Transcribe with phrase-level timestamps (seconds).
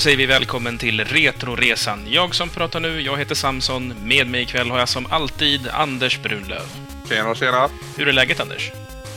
[0.00, 2.06] Och då säger vi välkommen till Retroresan.
[2.08, 3.94] Jag som pratar nu, jag heter Samson.
[4.02, 6.62] Med mig ikväll har jag som alltid Anders Brunlöv.
[7.08, 7.68] Tjena, tjena.
[7.96, 8.72] Hur är läget Anders?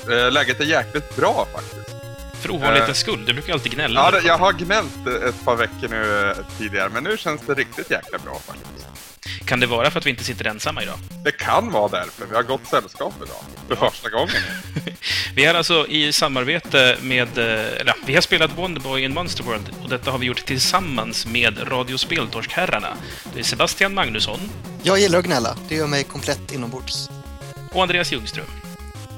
[0.10, 1.96] Eh, läget är jäkligt bra faktiskt.
[2.42, 4.12] För ovanlighetens Eh, skull, du brukar alltid gnälla.
[4.14, 7.92] Ja, jag har gnällt ett par veckor nu eh, tidigare, men nu känns det riktigt
[7.92, 8.88] jäkla bra faktiskt.
[9.46, 10.96] Kan det vara för att vi inte sitter ensamma idag?
[11.24, 12.26] Det kan vara därför.
[12.26, 13.38] Vi har gott sällskap idag.
[13.80, 14.36] För första gången.
[15.36, 17.38] Vi är alltså i samarbete med...
[17.38, 20.46] eh, Eller, ja, vi har spelat Wonderboy in Monster World och detta har vi gjort
[20.46, 22.88] tillsammans med Radio Speltorskherrarna.
[23.34, 24.40] Det är Sebastian Magnusson
[24.84, 25.58] Jag gillar att gnälla.
[25.70, 27.10] Det gör mig komplett inombords.
[27.72, 28.46] och Andreas Ljungström.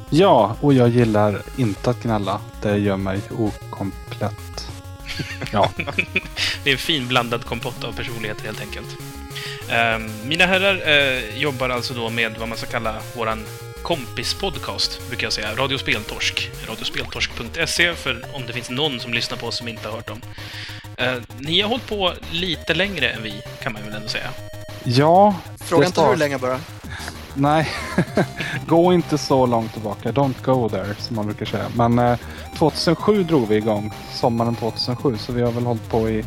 [0.09, 2.39] Ja, och jag gillar inte att gnälla.
[2.61, 4.67] Det gör mig okomplett.
[5.51, 5.71] Ja,
[6.63, 8.87] Det är en fin blandad kompott av personligheter helt enkelt.
[9.69, 13.45] Ehm, mina herrar eh, jobbar alltså då med vad man ska kalla våran
[13.81, 15.55] kompispodcast, brukar jag säga.
[15.55, 16.51] Radio Speltorsk.
[16.67, 20.21] Radiospeltorsk.se, för om det finns någon som lyssnar på oss som inte har hört dem.
[20.97, 24.29] Eh, ni har hållit på lite längre än vi, kan man väl ändå säga.
[24.83, 26.59] ja Fråga inte hur länge bara.
[27.33, 27.69] Nej,
[28.67, 30.11] gå inte så långt tillbaka.
[30.11, 31.65] Don't go there, som man brukar säga.
[31.75, 32.17] Men eh,
[32.57, 35.17] 2007 drog vi igång, sommaren 2007.
[35.17, 36.25] Så vi har väl hållit på i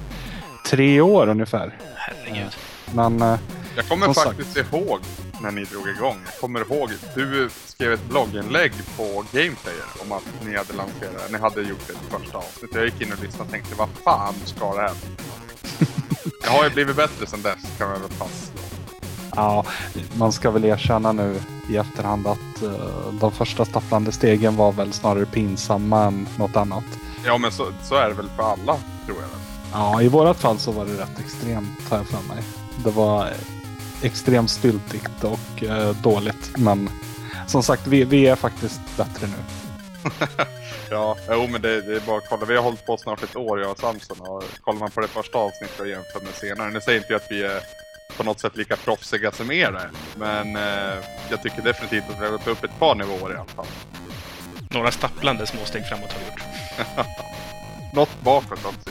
[0.66, 1.76] tre år ungefär.
[1.94, 2.56] Herregud.
[2.94, 3.38] Men eh,
[3.76, 4.26] Jag kommer Som sagt.
[4.28, 5.00] faktiskt ihåg
[5.42, 6.16] när ni drog igång.
[6.24, 11.38] Jag kommer ihåg, du skrev ett blogginlägg på Gameplayer om att ni hade lanserat, ni
[11.38, 12.70] hade gjort ett första avsnitt.
[12.74, 15.24] Jag gick in och lyssnade och tänkte, vad fan ska det här bli?"
[16.44, 18.60] Jag har ju blivit bättre sedan dess, kan man väl fastslå.
[19.36, 19.64] ja,
[20.18, 24.92] man ska väl erkänna nu i efterhand att eh, de första stapplande stegen var väl
[24.92, 26.84] snarare pinsamma än något annat.
[27.24, 29.28] Ja, men så, så är det väl för alla, tror jag.
[29.72, 32.42] Ja, i vårat fall så var det rätt extremt har jag för mig.
[32.84, 33.32] Det var eh,
[34.02, 36.56] extremt styltigt och eh, dåligt.
[36.56, 36.90] Men
[37.46, 39.36] som sagt, vi, vi är faktiskt bättre nu.
[40.90, 42.46] Ja, jo men det, det är bara att kolla.
[42.46, 45.08] Vi har hållit på snart ett år jag och Samson och kollar man på det
[45.08, 46.70] första avsnittet och jämför med senare.
[46.70, 47.60] Nu säger inte jag att vi är
[48.16, 49.90] på något sätt lika proffsiga som er är.
[50.16, 53.44] Men eh, jag tycker definitivt att vi har gått upp ett par nivåer i alla
[53.44, 53.66] fall.
[54.70, 56.42] Några stapplande småsteg framåt har vi gjort.
[57.94, 58.90] Något bakåt också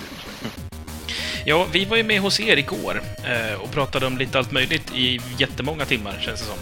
[1.49, 4.91] Ja, vi var ju med hos er igår eh, och pratade om lite allt möjligt
[4.95, 6.57] i jättemånga timmar, känns det som.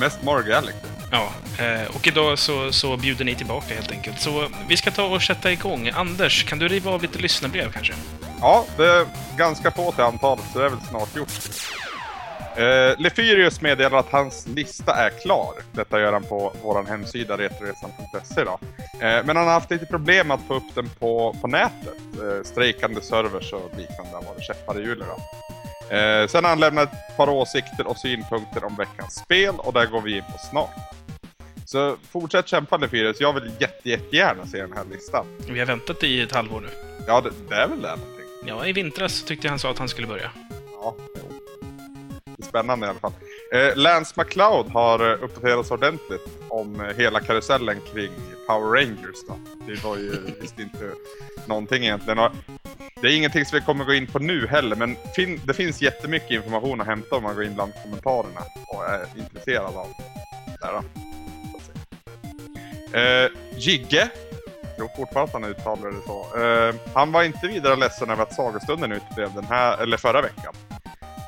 [0.00, 0.78] Mest Mario Galaxy.
[1.10, 1.32] Ja,
[1.64, 4.20] eh, och idag så, så bjuder ni tillbaka helt enkelt.
[4.20, 5.88] Så vi ska ta och sätta igång.
[5.94, 7.94] Anders, kan du riva av lite lyssnarbrev kanske?
[8.40, 11.48] Ja, det är ganska få till antalet så det är väl snart gjort.
[12.56, 15.54] Eh, Lefyrius meddelar att hans lista är klar.
[15.72, 18.58] Detta gör han på vår hemsida retroresan.se då.
[19.06, 21.98] Eh, men han har haft lite problem att få upp den på, på nätet.
[22.14, 25.08] Eh, strejkande servers och liknande har varit käppar i hjulet.
[25.90, 29.86] Eh, sen har han lämnat ett par åsikter och synpunkter om veckans spel och där
[29.86, 30.74] går vi in på snart.
[31.66, 35.26] Så fortsätt kämpa Lefyrius, jag vill jätte, jättegärna se den här listan.
[35.48, 36.68] Vi har väntat i ett halvår nu.
[37.06, 38.26] Ja, det, det är väl det någonting.
[38.46, 40.30] Ja, i vintras så tyckte jag han sa att han skulle börja.
[40.72, 40.94] Ja,
[42.54, 43.12] spännande i alla fall.
[43.52, 48.12] Eh, Lance McLeod har eh, uppdaterats ordentligt om eh, hela karusellen kring
[48.48, 49.16] Power Rangers.
[49.28, 49.38] Då.
[49.66, 50.10] Det var ju
[50.40, 50.90] visst inte
[51.46, 52.18] någonting egentligen.
[52.18, 52.30] Och
[53.02, 55.82] det är ingenting som vi kommer gå in på nu heller, men fin- det finns
[55.82, 60.04] jättemycket information att hämta om man går in bland kommentarerna och är intresserad av det.
[63.24, 64.08] Eh, Jigge,
[64.78, 66.44] jag tror fortfarande att han uttalar det så.
[66.44, 70.54] Eh, han var inte vidare ledsen över att sagostunden uteblev den här, eller förra veckan.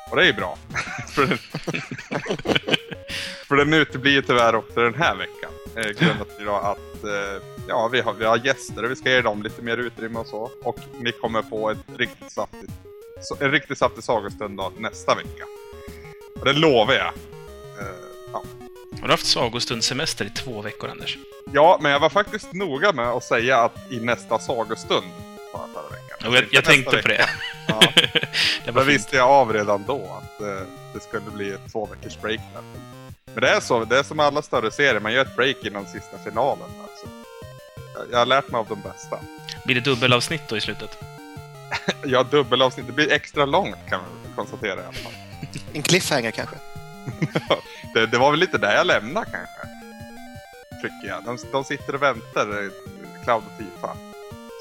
[0.09, 0.57] Och det är ju bra.
[1.17, 1.37] för, den,
[3.47, 5.51] för den uteblir tyvärr också den här veckan.
[5.75, 9.21] Eh, grundat då att eh, ja, vi, har, vi har gäster och vi ska ge
[9.21, 10.51] dem lite mer utrymme och så.
[10.63, 12.71] Och ni kommer få ett riktigt saftigt,
[13.39, 15.45] en riktigt saftig sagostund då, nästa vecka.
[16.39, 17.13] Och det lovar jag.
[17.79, 17.95] Eh,
[18.33, 18.43] ja.
[19.01, 21.17] Har du haft sagostundssemester i två veckor, Anders?
[21.53, 25.05] ja, men jag var faktiskt noga med att säga att i nästa sagostund
[25.51, 26.33] sa jag förra veckan.
[26.33, 27.29] Jag, jag tänkte på det.
[27.67, 27.79] Ja.
[28.65, 28.87] det fint.
[28.87, 32.63] visste jag av redan då att eh, det skulle bli ett två veckors break där.
[33.25, 35.85] Men det är så, det är som alla större serier, man gör ett break innan
[35.85, 36.69] sista finalen.
[36.81, 37.07] Alltså.
[37.93, 39.19] Jag, jag har lärt mig av de bästa.
[39.65, 40.97] Blir det dubbelavsnitt då i slutet?
[42.05, 45.13] Ja, dubbelavsnitt, det blir extra långt kan man väl konstatera i alla fall.
[45.73, 46.55] En cliffhanger kanske.
[47.93, 49.67] Det, det var väl lite där jag lämnade kanske.
[50.81, 51.23] Tycker jag.
[51.23, 52.69] De, de sitter och väntar,
[53.23, 53.97] Cloud och Tifa.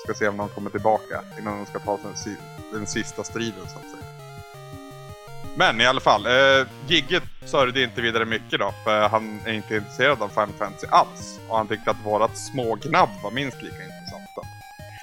[0.04, 2.36] Ska se om de kommer tillbaka innan de ska ta den,
[2.72, 4.05] den sista striden så att säga.
[5.58, 9.76] Men i alla fall, eh, Gigget sörjde inte vidare mycket då, för han är inte
[9.76, 11.40] intresserad av Final Fantasy alls.
[11.48, 14.30] Och han tyckte att vårat smågnabb var minst lika intressant.
[14.36, 14.42] Då.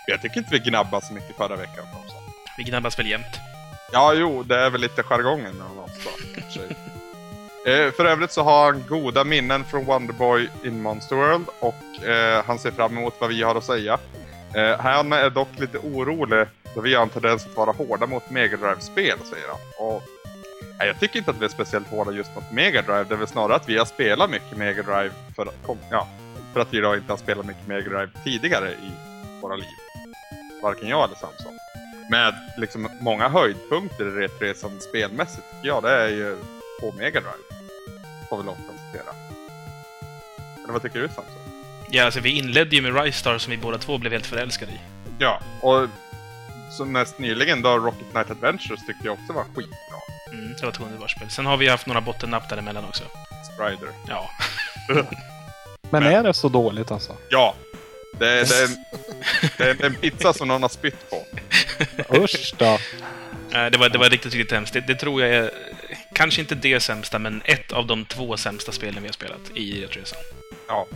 [0.08, 1.84] Jag tycker inte vi gnabbade så mycket förra veckan.
[1.84, 2.14] Oss.
[2.58, 3.40] Vi gnabbas väl jämt.
[3.92, 6.10] Ja, jo, det är väl lite jargongen också.
[6.10, 6.78] och för sig.
[7.66, 12.44] Eh, för övrigt så har han goda minnen från Wonderboy in Monster World och eh,
[12.46, 14.00] han ser fram emot vad vi har att säga.
[14.56, 16.46] Eh, han är dock lite orolig
[16.76, 19.88] Då vi har en tendens att vara hårda mot Mega Drive-spel, säger han.
[19.88, 20.04] Och,
[20.78, 23.04] nej, jag tycker inte att vi är speciellt hårda just mot Mega Drive.
[23.04, 25.48] Det är väl snarare att vi har spelat mycket Mega Drive för
[25.90, 26.08] ja,
[26.54, 28.92] för att vi då inte har spelat mycket Mega Drive tidigare i
[29.42, 29.68] våra liv.
[30.64, 31.54] Varken jag eller Samson.
[32.10, 36.38] Med liksom många höjdpunkter i Retresan spelmässigt tycker jag, det är ju
[36.80, 37.64] på Mega Drive.
[38.30, 39.16] Får vi att konstatera.
[40.64, 41.44] Eller vad tycker du Samson?
[41.90, 44.72] Ja, alltså vi inledde ju med Rise Star som vi båda två blev helt förälskade
[44.72, 44.80] i.
[45.20, 45.88] Ja, och
[46.78, 50.00] så mest nyligen då Rocket Knight Adventures tyckte jag också var skitbra.
[50.34, 51.30] Mm, det var ett underbart spel.
[51.30, 53.04] Sen har vi haft några bottennapp däremellan också.
[53.54, 53.90] Strider.
[54.08, 54.30] Ja.
[55.90, 57.18] Men är det så dåligt alltså?
[57.30, 57.56] Ja!
[58.20, 61.26] Det är, det, är en, det är en pizza som någon har spytt på.
[62.18, 62.78] Usch då.
[63.50, 64.74] Det var, det var riktigt, riktigt hemskt.
[64.74, 65.52] Det, det tror jag är
[66.14, 69.82] kanske inte det sämsta, men ett av de två sämsta spelen vi har spelat i
[69.82, 70.20] Retroresan.
[70.68, 70.88] Ja.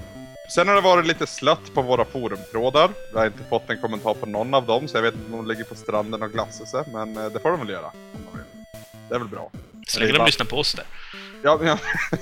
[0.55, 2.89] Sen har det varit lite slött på våra forumtrådar.
[3.13, 5.31] Vi har inte fått en kommentar på någon av dem, så jag vet inte om
[5.31, 6.83] de ligger på stranden och glassar sig.
[6.93, 7.85] Men eh, det får de väl göra.
[7.85, 8.56] om de vill.
[9.09, 9.51] Det är väl bra.
[9.87, 10.85] Så länge de lyssnar på oss där.
[11.43, 11.77] Ja, ja.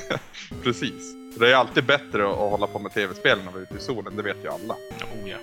[0.63, 1.15] precis.
[1.39, 4.15] Det är alltid bättre att hålla på med tv-spel än att vara ute i solen,
[4.15, 4.73] det vet ju alla.
[4.73, 5.37] Oh, ja.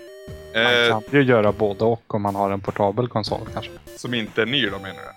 [0.60, 3.70] Eh, Man kan ju göra både och om man har en portabel konsol kanske.
[3.96, 5.12] som inte är ny då menar du?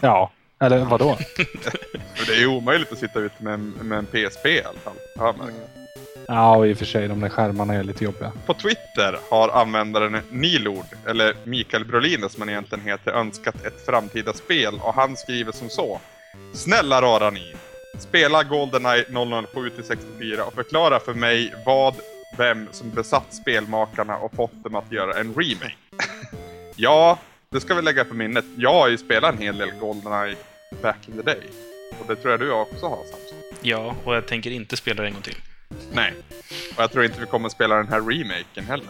[0.00, 1.18] Ja, eller vadå?
[2.26, 4.94] Det är ju omöjligt att sitta ute med en, med en PSP i alla fall.
[5.16, 5.52] Ja, men.
[6.34, 8.32] Ja, och i och för sig de där skärmarna är lite jobbiga.
[8.46, 14.32] På Twitter har användaren Nilord, eller Mikael Brolin som han egentligen heter, önskat ett framtida
[14.32, 16.00] spel och han skriver som så.
[16.54, 17.54] Snälla rara ni!
[17.98, 19.04] Spela Goldeneye
[19.54, 21.94] 007 till 64 och förklara för mig vad,
[22.38, 25.76] vem som besatt spelmakarna och fått dem att göra en remake.
[26.76, 27.18] ja,
[27.50, 28.44] det ska vi lägga på minnet.
[28.56, 30.36] Jag har ju spelat en hel del Goldeneye
[30.82, 31.42] back in the day.
[32.00, 33.38] Och det tror jag du också har Samson.
[33.62, 35.36] ja, och jag tänker inte spela det en gång till.
[35.92, 36.12] Nej.
[36.76, 38.88] Och jag tror inte vi kommer spela den här remaken heller.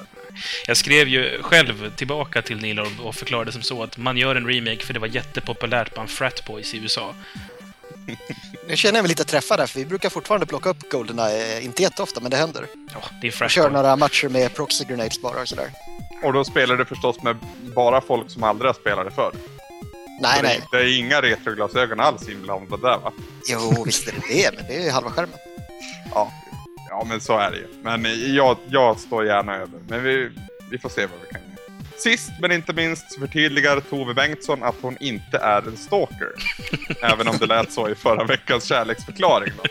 [0.67, 4.37] Jag skrev ju själv tillbaka till Neil och- och förklarade som så att man gör
[4.37, 7.15] en remake för det var jättepopulärt bland frat boys i USA.
[8.69, 11.59] Nu känner jag mig lite träffad där, för vi brukar fortfarande plocka upp Goldeneye.
[11.59, 12.67] eh, Inte jätteofta, men det händer.
[12.95, 15.71] Ja, det är frat kör några matcher med proxy grenades bara och sådär.
[16.23, 17.37] Och då spelar du förstås med
[17.75, 19.33] bara folk som aldrig har spelat det förr.
[20.21, 20.61] Nej, det, nej.
[20.71, 23.13] det är inga retroglasögon alls inblandade där va?
[23.49, 25.39] Jo, visst är det det, men det är ju halva skärmen.
[26.15, 26.33] Ja.
[26.93, 27.67] Ja, men så är det ju.
[27.83, 29.81] Men jag, jag står gärna över.
[29.89, 30.31] Men vi,
[30.71, 31.53] vi får se vad vi kan göra.
[31.97, 36.29] Sist men inte minst så förtydligar Tove Bengtsson att hon inte är en stalker.
[37.03, 39.53] Även om det lät så i förra veckans kärleksförklaring.
[39.57, 39.63] Då.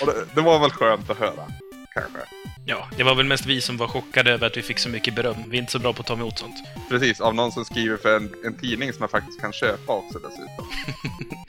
[0.00, 1.46] Och det, det var väl skönt att höra.
[1.94, 2.18] Kanske.
[2.66, 5.14] Ja, det var väl mest vi som var chockade över att vi fick så mycket
[5.14, 5.36] beröm.
[5.48, 6.56] Vi är inte så bra på att ta emot sånt.
[6.88, 10.18] Precis, av någon som skriver för en, en tidning som man faktiskt kan köpa också
[10.18, 10.68] dessutom.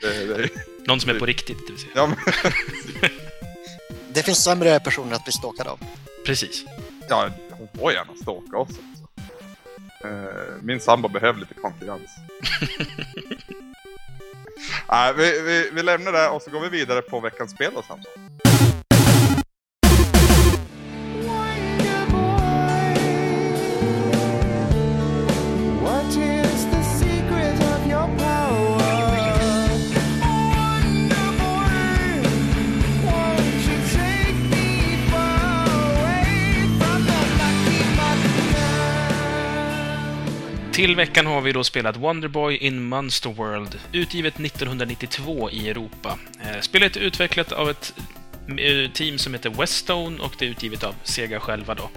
[0.00, 0.48] det, det,
[0.86, 1.92] Någon som är på riktigt, det vill säga.
[1.94, 2.16] ja, men,
[4.16, 5.78] Det finns sämre personer att bli stalkad av.
[6.26, 6.64] Precis.
[7.08, 8.80] Ja, hon får gärna stalka oss också.
[10.08, 12.10] Eh, Min sambo behöver lite konkurrens.
[14.90, 17.82] Nej, vi, vi, vi lämnar det och så går vi vidare på veckans spel då
[17.82, 18.12] Samson.
[40.76, 46.18] Till veckan har vi då spelat Wonderboy in Monster World, utgivet 1992 i Europa.
[46.40, 47.94] Eh, spelet är utvecklat av ett
[48.48, 51.90] eh, team som heter Westone och det är utgivet av Sega själva då.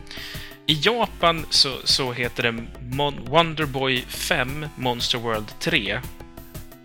[0.65, 5.99] I Japan så, så heter det Mon- Wonderboy 5 Monster World 3.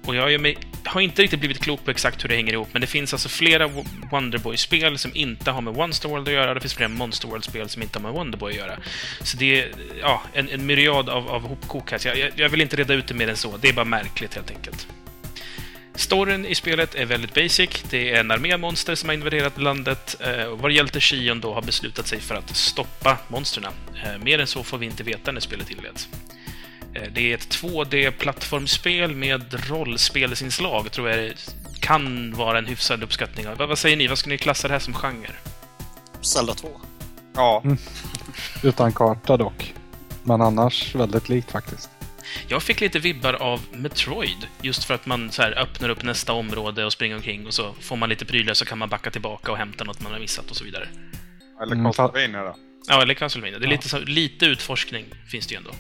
[0.07, 2.81] Och jag mig, har inte riktigt blivit klok på exakt hur det hänger ihop, men
[2.81, 3.71] det finns alltså flera
[4.11, 7.69] Wonderboy-spel som inte har med Monster World att göra, och det finns flera Monster World-spel
[7.69, 8.79] som inte har med Wonderboy att göra.
[9.23, 11.99] Så det är ja, en, en myriad av, av hopkok här.
[11.99, 13.57] Så jag, jag, vill inte reda ut det mer än så.
[13.57, 14.87] Det är bara märkligt helt enkelt.
[15.95, 17.85] Storyn i spelet är väldigt basic.
[17.91, 20.17] Det är en armé monster som har invaderat landet.
[20.21, 23.73] Eh, och vår hjälte Shion då har beslutat sig för att stoppa monstren.
[24.05, 26.09] Eh, mer än så får vi inte veta när spelet inleds.
[26.95, 31.35] Eh, det är ett 2D-plattformsspel med rollspelsinslag, tror jag det
[31.81, 33.57] kan vara en hyfsad uppskattning av.
[33.57, 34.07] Vad, säger ni?
[34.07, 35.31] Vad ska ni klassa det här som genre?
[36.21, 36.69] Zelda 2.
[37.35, 37.63] Ja,
[38.63, 39.75] Utan karta dock.
[40.23, 41.91] Men annars väldigt likt faktiskt.
[42.49, 46.33] Jag fick lite vibbar av Metroid, just för att man så här öppnar upp nästa
[46.33, 49.53] område och springer omkring och så får man lite prylar så kan man backa tillbaka
[49.53, 50.89] och hämta något man har missat och så vidare.
[51.63, 52.57] eller Mm, Castlevania då.
[52.89, 53.59] Ja, eller Castlevania.
[53.59, 53.73] Det är Ja.
[53.73, 55.71] lite, så, lite utforskning finns det ju ändå.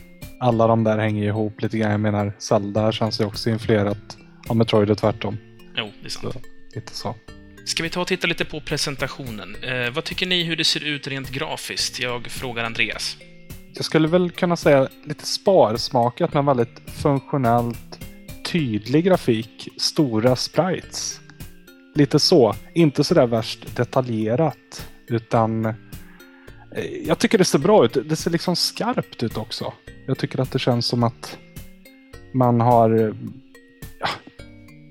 [0.40, 1.90] Alla de där hänger ihop lite grann.
[1.90, 4.16] Jag menar, Zelda känns ju också influerat
[4.48, 5.36] av Metroid och tvärtom.
[5.76, 6.34] Jo, det är sant.
[6.34, 6.40] Så,
[6.74, 7.14] lite så.
[7.64, 9.56] Ska vi ta och titta lite på presentationen?
[9.62, 12.00] Eh, vad tycker ni hur det ser ut rent grafiskt?
[12.00, 13.16] Jag frågar Andreas.
[13.74, 17.98] jag skulle väl kunna säga lite sparsmakat men väldigt funktionellt
[18.44, 19.68] tydlig grafik.
[19.76, 21.20] Stora sprites.
[21.94, 22.54] Lite så.
[22.74, 24.88] Inte sådär värst detaljerat.
[25.08, 25.74] Utan
[27.06, 27.96] jag tycker det ser bra ut.
[28.08, 29.72] Det ser liksom skarpt ut också.
[30.06, 31.38] Jag tycker att det känns som att
[32.34, 33.00] man har...
[33.08, 33.14] eh,
[34.00, 34.08] Ja,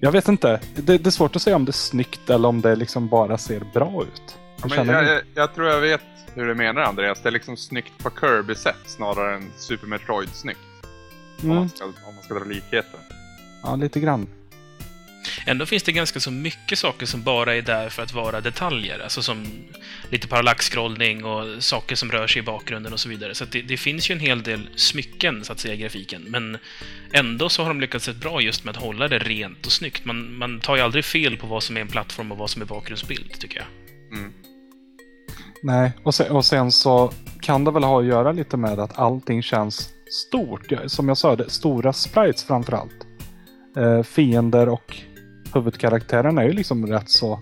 [0.01, 0.59] jag vet inte.
[0.75, 3.37] Det, det är svårt att säga om det är snyggt eller om det liksom bara
[3.37, 4.37] ser bra ut.
[4.69, 6.01] Ja, Jag jag, jag, tror jag vet
[6.35, 7.21] hur du menar Andreas.
[7.21, 10.59] Det är liksom snyggt på Kirby-sätt snarare än Super Metroid-snyggt.
[11.41, 11.55] Om, Mm.
[11.57, 12.99] man ska, om man ska dra likheter.
[13.63, 14.27] Ja, lite grann.
[15.45, 18.99] Ändå finns det ganska så mycket saker som bara är där för att vara detaljer.
[18.99, 19.45] Alltså som
[20.09, 23.35] lite parallaxskrollning och saker som rör sig i bakgrunden och så vidare.
[23.35, 26.25] Så att det, det finns ju en hel del smycken, så att säga, i grafiken.
[26.27, 26.57] Men
[27.11, 30.05] ändå så har de lyckats rätt bra just med att hålla det rent och snyggt.
[30.05, 32.61] Man, man tar ju aldrig fel på vad som är en plattform och vad som
[32.61, 33.67] är bakgrundsbild, tycker jag.
[34.19, 34.33] Mm.
[35.63, 38.99] Nej, och sen, och sen så kan det väl ha att göra lite med att
[38.99, 39.89] allting känns
[40.27, 40.71] stort.
[40.85, 43.07] Som jag sa, det, stora sprites framförallt.
[43.77, 44.97] Eh, fiender och
[45.55, 47.41] huvudkaraktären är ju liksom rätt så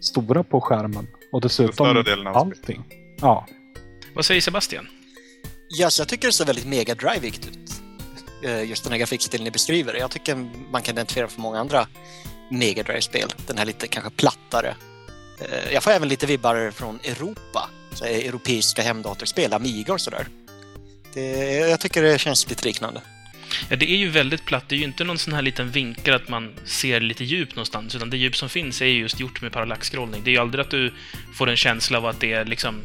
[0.00, 1.06] stora på skärmen.
[1.32, 2.84] Och dessutom större delen av allting.
[3.20, 3.46] Ja,
[4.14, 4.86] Vad säger Sebastian?
[5.68, 7.72] Ja, så jag tycker det ser väldigt mega drivigt ut.
[8.44, 9.94] Eh, Just den här grafikstilen ni beskriver.
[9.94, 11.86] Jag tycker man kan identifiera för många andra
[12.50, 13.34] Mega Drive-spel.
[13.46, 14.74] Den här lite kanske plattare.
[15.40, 17.68] Eh, Jag får även lite vibbar från Europa.
[17.94, 20.26] Så här europeiska hemdatorspel, Amiga och sådär.
[21.14, 23.00] Det, jag tycker det känns lite liknande.
[23.68, 24.64] Ja, det är ju väldigt platt.
[24.68, 27.94] Det är ju inte någon sån här liten vinkel att man ser lite djup någonstans,
[27.94, 30.20] utan det djup som finns är ju just gjort med parallaxskrollning.
[30.24, 30.92] Det är ju aldrig att du
[31.34, 32.80] får en känsla av att det är liksom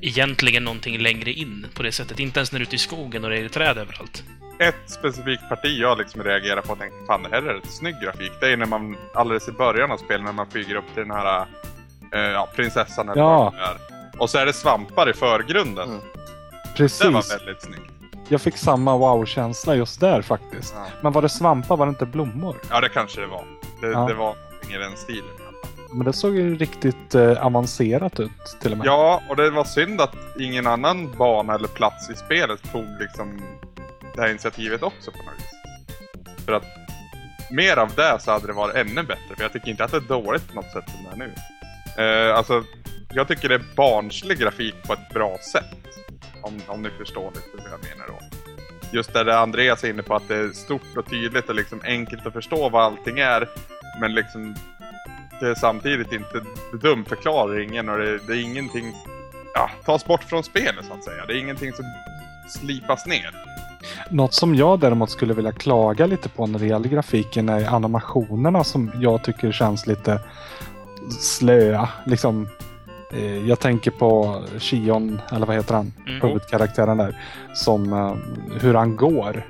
[0.00, 2.18] egentligen någonting längre in på det sättet.
[2.20, 4.24] Inte ens när du är ute i skogen och det är träd överallt.
[4.58, 7.94] Ett specifikt parti jag liksom reagerar på och tänkte fan det här är rätt snygg
[8.02, 8.32] grafik.
[8.40, 11.10] Det är när man alldeles i början av spelet när man flyger upp till den
[11.10, 11.46] här
[12.12, 13.44] eh, ja, prinsessan eller Ja.
[13.44, 13.76] vad det är.
[14.18, 15.88] Och så är det svampar i förgrunden.
[15.88, 16.00] Mm.
[16.64, 17.04] Det precis.
[17.04, 17.90] var väldigt snyggt.
[18.28, 20.74] Jag fick samma wow-känsla just där faktiskt.
[20.76, 20.86] Ja.
[21.02, 21.76] Men var det svampar?
[21.76, 22.56] Var det inte blommor?
[22.70, 23.44] Ja, det kanske det var.
[23.80, 23.98] Det, Ja.
[24.08, 25.30] det var någonting i den stilen.
[25.92, 28.30] Men det såg ju riktigt eh, avancerat ut
[28.62, 28.86] till och med.
[28.86, 33.40] Ja, och det var synd att ingen annan bana eller plats i spelet tog liksom
[34.14, 36.44] det här initiativet också på något vis.
[36.44, 36.64] För att
[37.50, 39.36] mer av det så hade det varit ännu bättre.
[39.36, 41.32] För jag tycker inte att det är dåligt på något sätt som det är nu.
[42.28, 42.64] Eh, alltså,
[43.14, 45.64] jag tycker det är barnslig grafik på ett bra sätt.
[46.46, 48.36] Om, om ni förstår lite vad jag menar då.
[48.92, 51.80] Just där det Andreas är inne på att det är stort och tydligt och liksom
[51.84, 53.48] enkelt att förstå vad allting är.
[54.00, 54.54] Men liksom
[55.40, 58.92] det är samtidigt inte det dumförklarar ingen och det, det är ingenting
[59.54, 61.26] ja, tas bort från spelet så att säga.
[61.26, 61.84] Det är ingenting som
[62.48, 63.30] slipas ner.
[64.10, 68.64] Något som jag däremot skulle vilja klaga lite på när det gäller grafiken är animationerna
[68.64, 70.20] som jag tycker känns lite
[71.20, 71.88] slöa.
[72.06, 72.48] Liksom,
[73.12, 75.92] eh, jag tänker på Shion, eller vad heter han?
[76.06, 76.20] Mm.
[76.20, 77.16] Huvudkaraktären där.
[77.54, 78.14] Som eh,
[78.60, 79.46] hur han går.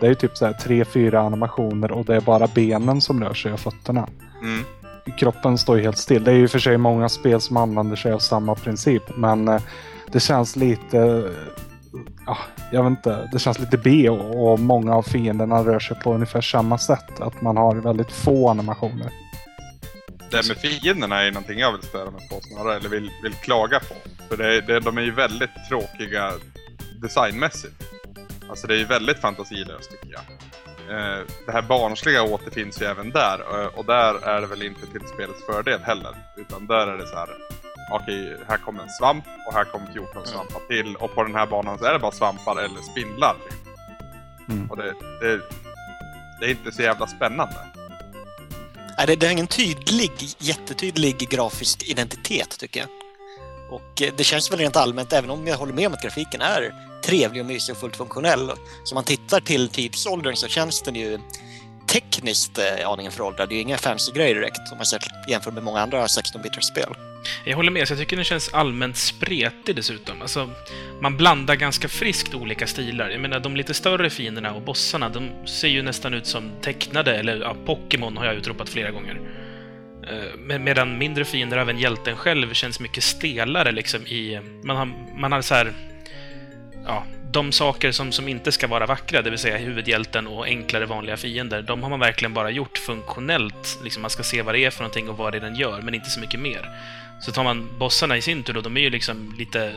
[0.00, 3.24] Det är ju typ så här tre, fyra animationer och det är bara benen som
[3.24, 4.08] rör sig och fötterna.
[4.42, 4.64] Mm.
[5.18, 6.24] Kroppen står ju helt still.
[6.24, 9.02] Det är ju för sig många spel som använder sig av samma princip.
[9.16, 9.60] Men eh,
[10.12, 11.30] det känns lite...
[12.26, 12.36] Ja,
[12.72, 13.28] jag vet inte.
[13.32, 17.20] Det känns lite B och, och många av fienderna rör sig på ungefär samma sätt.
[17.20, 19.10] Att man har väldigt få animationer.
[20.34, 23.80] Det med fienderna är någonting jag vill störa mig på snarare, eller vill, vill klaga
[23.80, 23.94] på.
[24.28, 26.32] För det, det, de är ju väldigt tråkiga
[27.02, 27.82] designmässigt.
[28.48, 30.22] Alltså det är ju väldigt fantasilöst tycker jag.
[30.90, 34.86] Eh, det här barnsliga återfinns ju även där eh, och där är det väl inte
[34.86, 36.16] till spelets fördel heller.
[36.36, 37.28] Utan där är det så här.
[37.92, 41.46] Okej, här kommer en svamp och här kommer 14 svampar till och på den här
[41.46, 43.34] banan så är det bara svampar eller spindlar.
[43.34, 43.68] Typ.
[44.48, 44.70] Mm.
[44.70, 45.40] Och det, det,
[46.40, 47.56] det är inte så jävla spännande.
[48.98, 52.88] Nej, det, det har ingen tydlig, jättetydlig grafisk identitet tycker jag.
[53.70, 56.40] Och eh, det känns väl rent allmänt, även om jag håller med om att grafiken
[56.40, 56.74] är
[57.04, 58.52] trevlig och mysig och fullt funktionell.
[58.84, 61.20] Så om man tittar till tidsåldern så känns den ju
[61.94, 63.48] tekniskt eh, aningen föråldrad.
[63.48, 64.86] Det är ju inga fancy grejer direkt om man
[65.28, 66.94] jämför med många andra 16-bitars-spel.
[67.44, 70.22] Jag håller med, så jag tycker den känns allmänt spretig dessutom.
[70.22, 70.50] Alltså,
[71.00, 73.10] man blandar ganska friskt olika stilar.
[73.10, 77.16] Jag menar, de lite större fienderna och bossarna, de ser ju nästan ut som tecknade,
[77.16, 79.20] eller ja, Pokémon har jag utropat flera gånger.
[80.10, 84.40] Eh, med- Medan mindre fiender, även hjälten själv, känns mycket stelare liksom i...
[84.64, 84.86] Man har,
[85.20, 85.72] man har så här...
[86.86, 90.86] Ja, de saker som, som inte ska vara vackra, det vill säga huvudhjälten och enklare
[90.86, 93.78] vanliga fiender, de har man verkligen bara gjort funktionellt.
[93.84, 95.82] Liksom man ska se vad det är för någonting och vad det är den gör,
[95.82, 96.70] men inte så mycket mer.
[97.20, 99.72] Så tar man bossarna i sin tur då, de är ju liksom lite,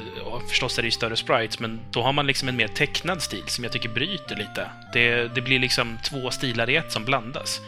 [0.49, 3.43] förstås är det ju större sprites, men då har man liksom en mer tecknad stil
[3.47, 4.69] som jag tycker bryter lite.
[4.93, 7.61] Det, det blir liksom två stilar i ett som blandas.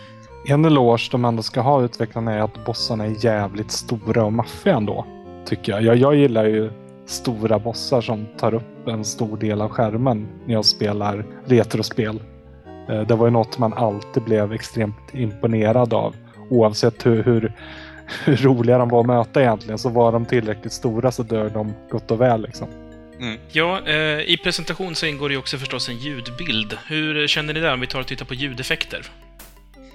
[0.48, 4.75] En eloge de ändå ska ha utvecklarna är att bossarna är jävligt stora och maffiga
[4.75, 5.05] ändå.
[5.46, 5.84] Tycker jag.
[5.84, 5.98] jag.
[5.98, 6.72] Jag gillar ju
[7.09, 12.21] stora bossar som tar upp en stor del av skärmen när jag spelar retrospel.
[12.89, 16.15] Eh, Det var ju något man alltid blev extremt imponerad av.
[16.49, 17.53] Oavsett hur, hur,
[18.25, 21.73] hur roliga de var att möta egentligen så var de tillräckligt stora så dör de
[21.91, 22.67] gott och väl liksom.
[23.51, 26.77] Ja, eh, i presentation så ingår det ju också förstås en ljudbild.
[26.87, 29.05] Hur känner ni där om vi tar och tittar på ljudeffekter?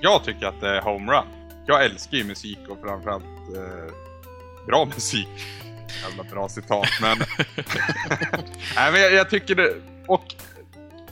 [0.01, 1.25] Jag tycker att det är homerun.
[1.67, 3.95] Jag älskar ju musik och framförallt eh,
[4.67, 5.29] bra musik.
[6.03, 7.19] Jävla bra citat, men...
[8.77, 9.75] Nej, men jag, jag tycker det...
[10.07, 10.35] Och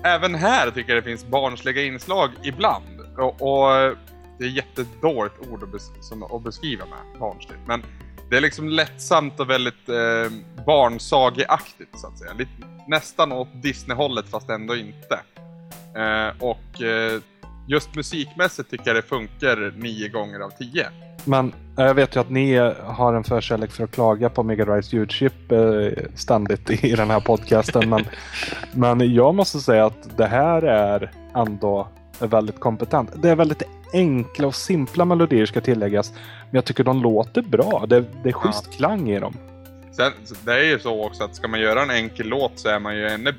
[0.04, 3.00] även här tycker jag det finns barnsliga inslag ibland.
[3.18, 3.96] Och, och
[4.38, 7.60] det är jättedåligt ord att, bes- som, att beskriva med barnsligt.
[7.66, 7.82] Men
[8.30, 10.32] det är liksom lättsamt och väldigt eh,
[10.66, 12.32] barnsageaktigt så att säga.
[12.32, 12.50] Lite,
[12.88, 15.20] nästan åt Disney-hållet fast ändå inte.
[15.96, 17.20] Eh, och eh,
[17.68, 20.88] just musikmässigt tycker jag det funkar nio gånger av tio.
[21.24, 24.92] Men jag vet ju att ni har en förkärlek för att klaga på Mega Drives
[24.92, 27.88] ljudchip eh, ständigt i den här podcasten.
[27.90, 28.04] men,
[28.72, 31.88] men jag måste säga att det här är ändå
[32.18, 33.10] väldigt kompetent.
[33.22, 33.62] Det är väldigt
[33.92, 36.12] enkla och simpla melodier ska tilläggas.
[36.12, 37.84] Men jag tycker de låter bra.
[37.88, 39.36] Det, det är schysst klang i dem.
[39.92, 40.12] Sen,
[40.44, 42.96] det är ju så också att ska man göra en enkel låt så är man
[42.96, 43.34] ju ännu...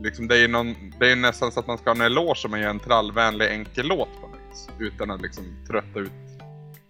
[0.00, 2.50] Liksom det är någon, det är nästan så att man ska ha en eloge om
[2.50, 4.68] man gör en trallvänlig enkel låt på något vis.
[4.78, 6.12] Utan att liksom trötta ut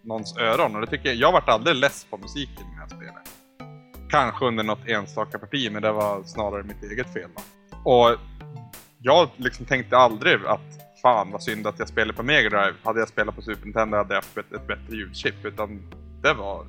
[0.04, 0.74] någons öron.
[0.74, 3.28] Och det tycker jag, jag varit aldrig less på musiken i det här spelet.
[4.10, 7.42] Kanske under något enstaka parti, men det var snarare mitt eget fel då.
[7.90, 8.16] Och
[8.98, 12.74] jag liksom tänkte aldrig att fan vad synd att jag spelade på Mega Drive.
[12.82, 15.44] Hade jag spelat på Super Nintendo hade jag haft ett, ett bättre ljudchip.
[15.44, 15.92] Utan
[16.22, 16.66] det var...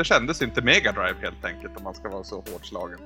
[0.00, 2.98] Det kändes inte Mega Drive helt enkelt om man ska vara så hårt slagen.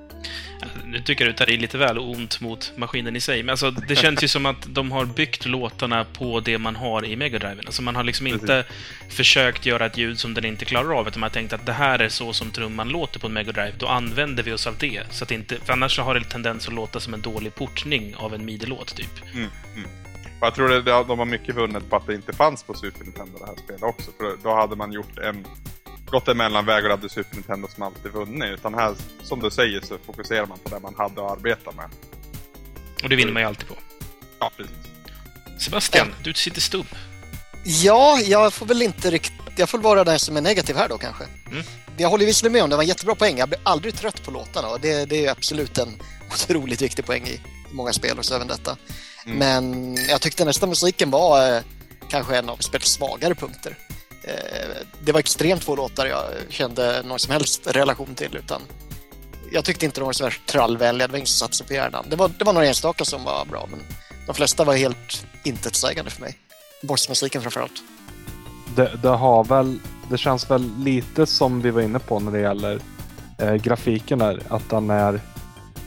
[0.85, 3.71] Nu tycker jag du tar i lite väl ont mot maskinen i sig, men alltså,
[3.71, 7.39] det känns ju som att de har byggt låtarna på det man har i Mega
[7.39, 7.65] Driven.
[7.65, 8.65] Alltså man har liksom inte
[9.09, 11.73] försökt göra ett ljud som den inte klarar av, utan man har tänkt att det
[11.73, 14.75] här är så som trumman låter på en Mega Drive, då använder vi oss av
[14.79, 15.03] det.
[15.09, 18.15] Så att inte, för annars så har det tendens att låta som en dålig portning
[18.15, 19.23] av en midi-låt, typ.
[19.33, 19.89] Mm, mm.
[20.41, 23.37] Jag tror det- de har mycket vunnet på att det inte fanns på Super Nintendo
[23.39, 24.11] det här spelet också.
[24.17, 25.45] För då hade man gjort en...
[26.11, 28.53] Gått en mellanväg och hade Super Nintendo som alltid vunnit.
[28.53, 31.89] Utan här, som du säger, så fokuserar man på det man hade att arbeta med.
[33.03, 33.75] Och det vinner man ju alltid på.
[34.39, 34.75] Ja, precis.
[35.59, 36.85] Sebastian, du sitter stubb.
[37.63, 39.33] Ja, jag får väl inte riktigt...
[39.57, 41.23] Jag får vara den som är negativ här då kanske.
[41.51, 41.63] Mm.
[41.97, 43.37] Jag håller visserligen med om det var en jättebra poäng.
[43.37, 47.27] Jag blir aldrig trött på låtarna och det, det är absolut en otroligt viktig poäng
[47.27, 47.39] i
[47.71, 48.77] många spel och så även detta.
[49.25, 49.37] Mm.
[49.37, 51.61] Men jag tyckte nästan musiken var eh,
[52.09, 53.77] kanske en av spelets svagare punkter.
[54.27, 54.33] Eh,
[54.99, 58.61] det var extremt få låtar jag kände någon som helst relation till utan
[59.51, 61.73] jag tyckte inte de var så värst trallvänliga, det var ingen som satte sig på
[61.73, 62.05] hjärnan.
[62.09, 63.79] Det var, det var några enstaka som var bra men
[64.25, 66.37] de flesta var helt intetsägande för mig.
[66.81, 67.83] Bossmusiken framförallt.
[68.75, 72.39] Det, det har väl, det känns väl lite som vi var inne på när det
[72.39, 72.79] gäller
[73.37, 75.19] eh, grafiken där, att den är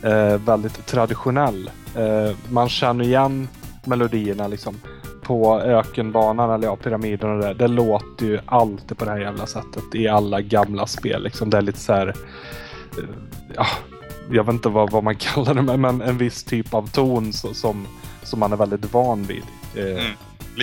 [0.03, 1.71] eh, väldigt traditionell.
[1.97, 3.49] Eh, man känner igen
[3.85, 4.81] melodierna liksom
[5.29, 7.55] på ökenbanan eller ja, pyramiden och det.
[7.55, 11.23] Det låter ju alltid på det här jävla sättet i alla gamla spel.
[11.23, 11.51] Liksom.
[11.51, 12.07] Det är lite så här,
[12.99, 13.05] eh,
[13.55, 13.67] ja,
[14.31, 17.55] jag vet inte vad, vad man kallar det, men en viss typ av ton så,
[17.55, 17.87] som,
[18.23, 19.43] som man är väldigt van vid.
[19.77, 20.13] Eh, Mm.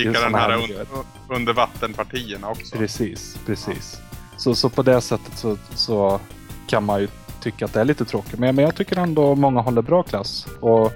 [0.08, 0.88] Lika den här här miljöer.
[1.30, 2.78] un, under vattenpartierna också.
[2.78, 4.02] Precis, precis.
[4.38, 6.20] Så, så på det sättet så, så
[6.68, 7.08] kan man ju
[7.42, 8.40] tycka att det är lite tråkigt.
[8.40, 10.48] Men, men jag tycker ändå många håller bra klass.
[10.60, 10.92] Och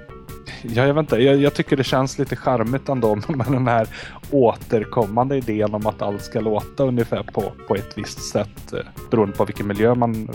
[0.62, 3.88] ja, jag vet inte, jag, jag tycker det känns lite charmigt ändå med den här
[4.32, 8.74] återkommande idén om att allt ska låta ungefär på, på ett visst sätt.
[8.74, 8.80] eh,
[9.12, 10.30] Beroende på vilken miljö man...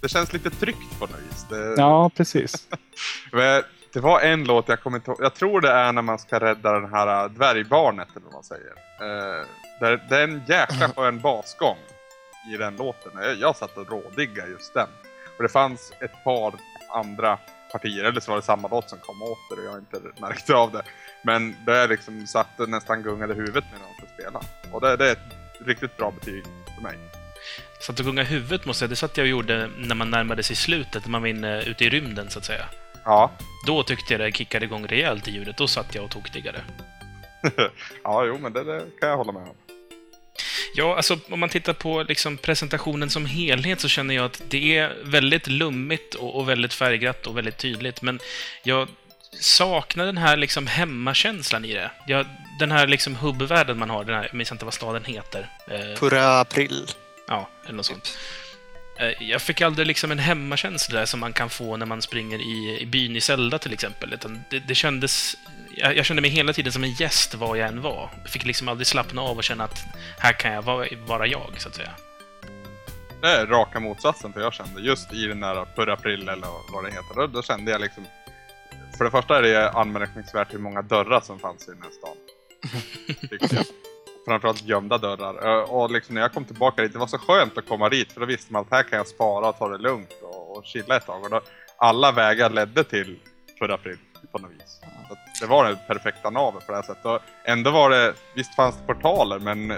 [0.00, 1.46] Det känns lite tryggt på något vis.
[1.50, 2.54] Det, Ja, precis.
[3.92, 5.14] Det var en låt, jag kommer inte.
[5.18, 8.42] Jag tror det är när man ska rädda den här äh, dvärgbarnet eller vad man
[8.42, 8.70] säger.
[9.00, 9.44] Eh,
[9.80, 11.76] där, det är en jäkla skön basgång
[12.54, 13.12] i den låten.
[13.14, 14.86] Jag, jag satt och rådiggade just den.
[15.36, 16.54] Och det fanns ett par
[16.94, 17.38] andra
[17.72, 20.72] partier, eller så var det samma låt som kom åter och jag inte märkte av
[20.72, 20.82] det.
[21.22, 24.40] Men det är liksom satt nästan gungade huvudet medan man ska spela.
[24.72, 26.44] Och det, det är ett riktigt bra betyg
[26.76, 26.98] för mig.
[27.80, 30.56] Satt och gunga huvudet måste jag Det satt jag och gjorde när man närmade sig
[30.56, 32.64] slutet, när man var inne ute i rymden så att säga.
[33.04, 33.30] Ja,
[33.66, 35.56] Då tyckte jag det kickade igång rejält i ljudet.
[35.56, 36.60] Då satt jag och tokdiggade.
[38.04, 39.54] ja jo men det, det kan jag hålla med om.
[40.74, 44.78] Ja, alltså om man tittar på liksom, presentationen som helhet så känner jag att det
[44.78, 48.02] är väldigt lummigt och, och väldigt färgglatt och väldigt tydligt.
[48.02, 48.20] Men
[48.62, 48.88] jag
[49.40, 51.90] saknar den här liksom hemmakänslan i det.
[52.06, 52.26] Jag,
[52.58, 55.48] den här liksom hubbvärlden man har, den här, jag minns inte vad staden heter.
[55.66, 56.86] Eh, Pura april.
[57.28, 58.18] Ja, eller något sånt.
[59.00, 62.38] Eh, Jag fick aldrig liksom en hemmakänsla där som man kan få när man springer
[62.38, 64.18] i, i byn i Zelda till exempel.
[64.50, 65.36] Det, det kändes...
[65.76, 68.10] Jag, jag kände mig hela tiden som en gäst var jag än var.
[68.22, 69.84] Jag fick liksom aldrig slappna av och känna att
[70.18, 71.90] här kan jag vara, vara jag, så att säga.
[73.22, 76.84] Det är raka motsatsen för jag kände just i den där Per april eller vad
[76.84, 77.14] det heter.
[77.14, 78.06] Då, då kände jag liksom...
[78.98, 82.16] För det första är det anmärkningsvärt hur många dörrar som fanns i den här stan.
[84.30, 85.58] Framförallt gömda dörrar.
[85.58, 88.12] Eh, Och liksom när jag kom tillbaka dit, det var så skönt att komma dit
[88.12, 90.64] för då visste man att här kan jag spara och ta det lugnt och, och
[90.64, 91.24] chilla ett tag.
[91.24, 91.40] Och då,
[91.76, 93.18] alla vägar ledde till
[93.58, 93.96] förra april
[94.32, 94.80] på något vis.
[95.34, 97.04] Så det var det perfekta navet på det här sättet.
[97.04, 99.74] Och ändå var det, visst fanns det portaler men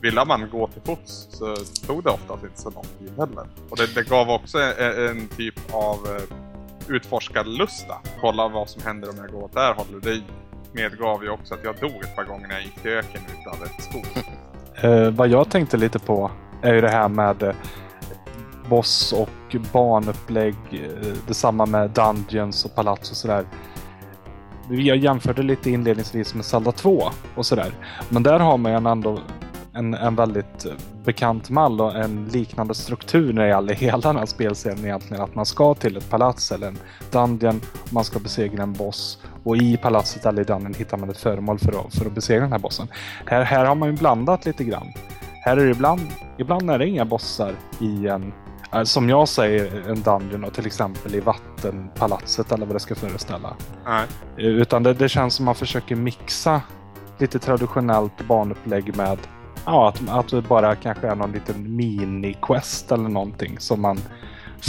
[0.00, 3.46] ville man gå till fots så tog det oftast inte så lång tid heller.
[3.70, 6.36] Och det, det gav också en, en typ av eh,
[6.94, 7.94] utforskarlusta.
[8.20, 10.02] Kolla vad som händer om jag går åt det här hållet.
[10.02, 10.22] Det
[10.72, 13.62] medgav ju också att jag dog ett par gånger när jag gick till öken utan
[13.62, 14.06] ett skog.
[14.82, 16.30] Eh, vad jag tänkte lite på
[16.62, 17.54] är ju det här med eh,
[18.68, 20.54] boss och banupplägg.
[20.72, 23.44] Eh, detsamma med Dungeons och palats och sådär.
[24.70, 27.02] Jag jämförde lite inledningsvis med Zelda 2
[27.34, 27.72] och sådär.
[28.08, 29.18] Men där har man ju ändå
[29.72, 30.72] en, en väldigt eh,
[31.04, 35.22] bekant mall och en liknande struktur när det gäller hela den här spelserien egentligen.
[35.22, 36.78] Att man ska till ett palats eller en
[37.10, 41.20] dungeon, man ska besegra en boss och i palatset eller i dungeon hittar man ett
[41.20, 42.88] föremål för att, för att besegra den här bossen.
[43.26, 44.86] Här, här har man ju blandat lite grann.
[45.44, 46.00] Här är det ibland,
[46.38, 48.32] ibland är det inga bossar i en,
[48.72, 52.94] eh, som jag säger, en dungeon och till exempel i vattenpalatset eller vad det ska
[52.94, 53.56] föreställa.
[53.84, 54.06] Nej.
[54.38, 56.62] Eh, Utan det, det känns som man försöker mixa
[57.18, 59.18] lite traditionellt banupplägg med
[59.66, 63.98] ja, att, att det bara kanske är någon liten mini-quest eller någonting som man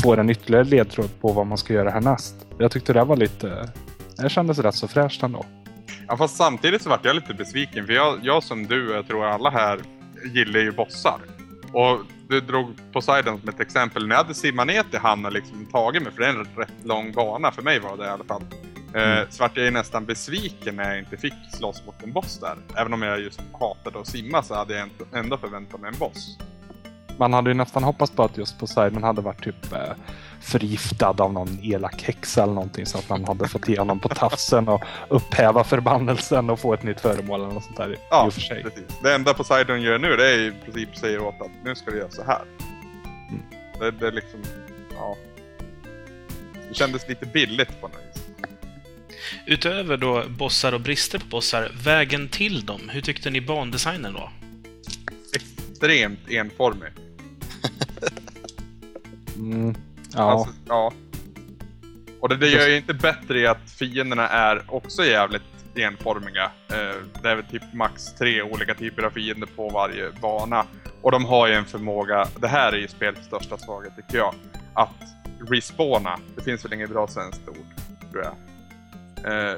[0.04, 2.36] får en ytterligare ledtråd på vad man ska göra härnäst.
[2.58, 3.70] Jag tyckte det var lite...
[4.18, 5.46] Det kändes rätt så fräscht ändå.
[6.08, 9.26] Ja, fast samtidigt så vart jag lite besviken för jag, jag som du, jag tror
[9.26, 9.80] alla här,
[10.34, 11.20] gillar ju bossar.
[11.74, 14.08] Och du drog Poseidon som ett exempel.
[14.08, 16.48] När jag hade simmat ner till hamn och liksom tagit mig, för det är en
[16.56, 18.44] rätt lång bana för mig var det i alla fall.
[18.94, 22.40] Eh, så vart jag ju nästan besviken när jag inte fick slåss mot en boss
[22.40, 22.58] där.
[22.76, 26.38] Även om jag just hatade att simma så hade jag ändå förväntat mig en boss.
[27.22, 29.94] Man hade ju nästan hoppats på att just Poseidon hade varit typ eh,
[30.40, 34.10] förgiftad av någon elak häxa eller någonting så att man hade fått ge honom på
[34.10, 37.98] tafsen och upphäva förbannelsen och få ett nytt föremål eller något sånt där.
[38.10, 38.64] Ja, I och för sig.
[38.64, 39.00] precis.
[39.04, 41.98] Det enda Poseidon gör nu det är i princip säger åt att nu ska du
[41.98, 42.42] göra så här.
[43.30, 43.42] Mm.
[43.80, 44.40] Det, det är liksom,
[44.96, 45.16] ja.
[46.70, 48.24] Det kändes lite billigt på något vis.
[49.46, 54.32] Utöver då bossar och brister på bossar, vägen till dem, hur tyckte ni bandesignen var?
[55.36, 56.92] Extremt enformig.
[59.42, 59.76] Mm,
[60.14, 60.32] ja.
[60.32, 60.94] Alltså, ja.
[62.20, 65.42] Och det, det gör ju inte bättre i att fienderna är också jävligt
[65.76, 66.44] enformiga.
[66.44, 70.66] Eh, det är väl typ max tre olika typer av fiender på varje bana.
[71.02, 74.36] Och de har ju en förmåga, det här är ju spelets största svaghet tycker jag,
[74.74, 75.04] att
[75.50, 76.20] respawna.
[76.36, 78.34] Det finns väl inget bra svenskt ord, tror jag.
[79.34, 79.58] Eh,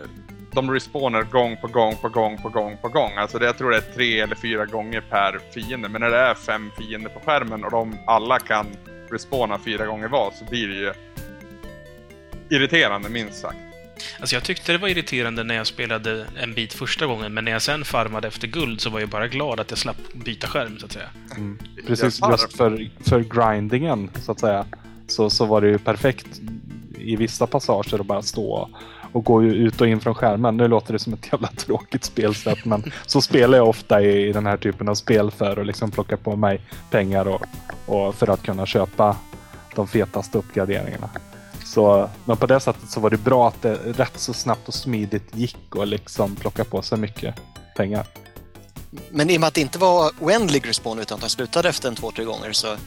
[0.54, 3.12] de respawnar gång på gång på gång på gång på gång.
[3.18, 5.90] Alltså det, jag tror det är tre eller fyra gånger per fiende.
[5.90, 8.66] Men när det är fem fiender på skärmen och de alla kan
[9.14, 10.94] respawna fyra gånger var så blir det ju
[12.50, 13.58] irriterande minst sagt.
[14.20, 17.52] Alltså jag tyckte det var irriterande när jag spelade en bit första gången, men när
[17.52, 20.80] jag sen farmade efter guld så var jag bara glad att jag slapp byta skärm,
[20.80, 21.10] så att säga.
[21.36, 21.58] Mm.
[21.88, 24.66] Precis, just för, för grindingen så att säga.
[25.08, 26.42] Så, så var det ju perfekt
[26.98, 28.70] i vissa passager att bara stå
[29.14, 30.58] och går ju ut och in från skärmen.
[30.58, 34.32] Nu låter det som ett jävla tråkigt spelsätt men så spelar jag ofta i, i
[34.34, 37.46] den här typen av spel för att liksom plocka på mig pengar och,
[37.86, 39.16] och för att kunna köpa
[39.76, 41.10] de fetaste uppgraderingarna.
[41.66, 44.74] Så, men på det sättet så var det bra att det rätt så snabbt och
[44.74, 47.36] smidigt gick att liksom plocka på sig mycket
[47.76, 48.06] pengar.
[49.10, 51.90] Men i och med att det inte var oändlig respawn utan att den slutade efter
[51.90, 52.78] en två, tre gånger så eh,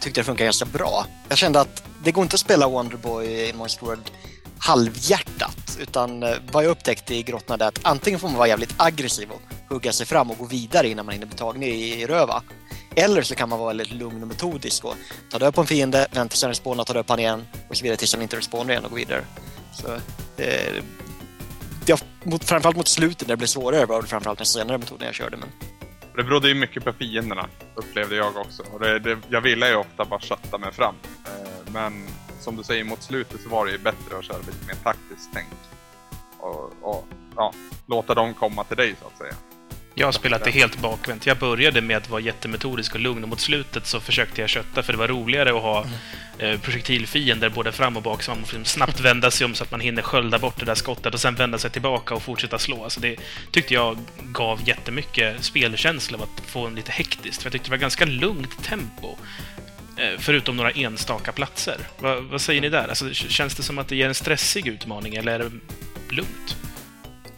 [0.00, 1.06] tyckte jag det funkade ganska bra.
[1.28, 4.10] Jag kände att det går inte att spela Wonderboy i Monster World
[4.60, 5.78] halvhjärtat.
[5.80, 9.30] Utan eh, vad jag upptäckte i grottorna är att antingen får man vara jävligt aggressiv
[9.30, 12.42] och hugga sig fram och gå vidare innan man hinner bli tagen i, i röva.
[12.96, 14.94] Eller så kan man vara väldigt lugn och metodisk och
[15.30, 17.76] ta död på en fiende, vänta tills den respawnar, ta död på han igen och
[17.76, 19.24] så vidare tills han inte respawnar igen och gå vidare.
[19.72, 19.88] Så,
[20.42, 20.82] eh,
[21.86, 25.06] jag, mot, framförallt mot slutet när det blev svårare var det framförallt den senare metoden
[25.06, 25.36] jag körde.
[25.36, 25.48] Men
[26.16, 28.62] Det berodde ju mycket på fienderna, upplevde jag också.
[28.72, 30.94] Och det, det, jag ville ju ofta bara chatta mig fram.
[31.26, 32.06] Eh, men
[32.40, 35.30] som du säger, mot slutet så var det ju bättre att köra lite mer taktiskt
[35.34, 35.48] tänk.
[36.38, 37.52] Och, och ja,
[37.86, 39.34] låta dem komma till dig så att säga.
[39.94, 41.26] Jag har spelat det helt bakvänt.
[41.26, 44.82] Jag började med att vara jättemetodisk och lugn och mot slutet så försökte jag kötta
[44.82, 45.84] för det var roligare att ha
[46.38, 49.70] eh, projektilfiender både fram och bak så man måste snabbt vända sig om så att
[49.70, 52.84] man hinner skölda bort det där skottet och sen vända sig tillbaka och fortsätta slå.
[52.84, 53.16] Alltså det
[53.50, 57.42] tyckte jag gav jättemycket spelkänsla av att få en lite hektiskt.
[57.42, 59.16] För jag tyckte det var ganska lugnt tempo.
[60.00, 61.76] Eh, Förutom några enstaka platser.
[61.98, 62.88] Va, vad säger ni där?
[62.88, 65.50] Alltså, känns det som att det ger en stressig utmaning eller är det
[66.14, 66.56] lugnt?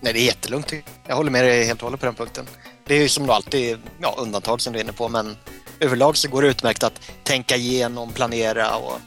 [0.02, 0.72] nej, det är jättelugnt.
[1.06, 2.46] Jag håller med dig helt och hållet på den punkten.
[2.84, 5.36] Det är ju som alltid ja, undantag som du är inne på, men
[5.80, 9.00] överlag så går det utmärkt att tänka igenom, planera och,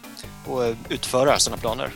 [0.45, 1.89] och utföra sina planer.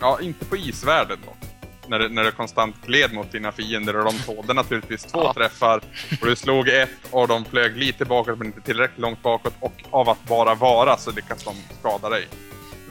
[0.00, 1.47] Ja, inte på isvärlden då.
[1.88, 5.34] När det, när det konstant gled mot dina fiender och de tålde naturligtvis två Ja.
[5.34, 5.80] träffar.
[6.20, 9.54] Och du slog ett och de flög lite bakåt men inte tillräckligt långt bakåt.
[9.60, 12.28] Och av att bara vara så lyckas de skada dig.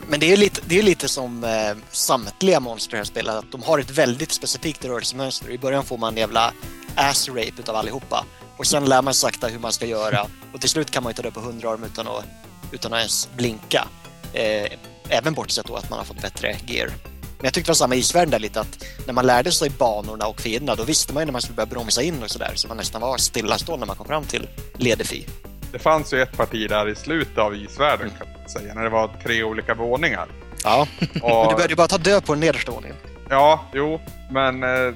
[0.09, 1.49] Men det är ju lite, det är lite som eh,
[1.91, 5.49] samtliga monster här spelet, att de har ett väldigt specifikt rörelsemönster.
[5.49, 6.53] I början får man en jävla
[6.95, 8.25] ass rape utav allihopa.
[8.57, 10.27] Och sen lär man sakta hur man ska göra.
[10.53, 12.25] Och till slut kan man ju ta det på 100 arm utan att,
[12.71, 13.87] utan att ens blinka.
[14.33, 14.67] Eh,
[15.09, 16.89] även bortsett då att man har fått bättre gear.
[17.37, 19.69] Men jag tyckte det var samma i isvärlden där lite att när man lärde sig
[19.69, 22.51] banorna och fienderna då visste man ju när man skulle börja bromsa in och sådär
[22.55, 24.47] så man nästan var stillastående när man kom fram till
[24.77, 25.27] Ledefi.
[25.71, 28.89] Det fanns ju ett parti där i slutet av isvärlden kan man säga, när det
[28.89, 30.27] var tre olika våningar.
[30.63, 32.97] Ja, men du Och, började ju bara ta död på den nedersta våningen.
[33.29, 33.99] ja, jo,
[34.31, 34.93] men eh,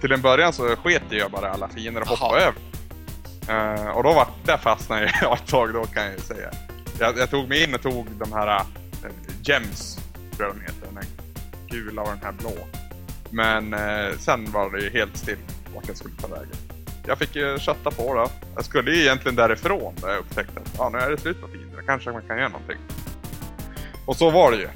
[0.00, 2.54] till en början så sket jag bara alla fiender och hoppade över.
[3.48, 6.50] Eh, och då var där fastnade jag ett tag då kan jag ju säga.
[7.00, 9.10] Jag, jag tog mig in och tog de här eh,
[9.42, 9.98] gems,
[10.36, 10.86] tror jag de heter.
[10.86, 10.94] Den
[11.70, 12.52] gula och den här blå.
[13.30, 15.38] Men eh, sen var det ju helt still
[15.74, 16.56] vart jag skulle ta vägen.
[17.06, 18.30] Jag fick ju kötta på då.
[18.54, 21.48] Jag skulle ju egentligen därifrån där jag upptäckte att ja, nu är det slut på
[21.48, 21.82] fiender.
[21.86, 22.76] Kanske man kan göra någonting.
[24.06, 24.68] Och så var det ju.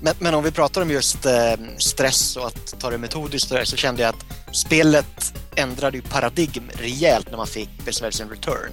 [0.00, 1.32] Men, men om vi pratar om just eh,
[1.78, 6.70] stress och att ta det metodiskt där, så kände jag att spelet ändrade ju paradigm
[6.74, 8.70] rejält när man fick besvärjelsen Return.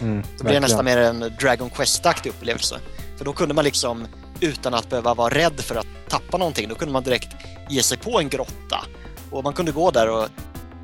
[0.00, 2.78] Mm, Då blev det nästan mer en Dragon Quest-aktig upplevelse.
[3.16, 4.06] För då kunde man liksom,
[4.42, 7.28] utan att behöva vara rädd för att tappa någonting, då kunde man direkt
[7.68, 8.84] ge sig på en grotta.
[9.30, 10.28] Och man kunde gå där och,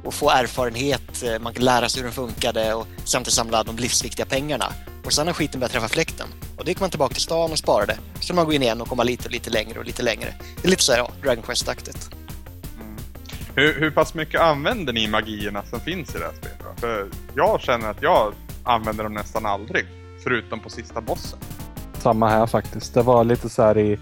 [0.05, 3.77] och få erfarenhet, eh, man kunde lära sig hur den funkade och samtidigt samla de
[3.77, 4.73] livsviktiga pengarna.
[5.05, 7.59] Och sen när skiten började träffa fläkten, och då gick man tillbaka till stan och
[7.59, 7.99] sparade.
[8.21, 10.35] Så kunde man gå in igen och komma lite, lite längre och lite längre.
[10.63, 12.11] Det är lite så här, ja, Dragon Quest-aktigt.
[12.81, 12.97] Mm.
[13.55, 16.81] Hur, hur pass mycket använder ni magierna som finns i det här spelet?
[16.81, 19.87] För jag känner att jag använder dem nästan aldrig.
[20.25, 21.39] Förutom på sista bossen.
[22.01, 22.95] Samma här faktiskt.
[22.95, 23.99] Det var lite så här i...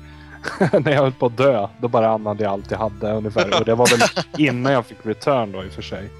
[0.72, 3.59] när jag höll på att dö, då bara använde jag allt jag hade ungefär.
[3.61, 6.11] Och det var väl innan jag fick return då i och för sig.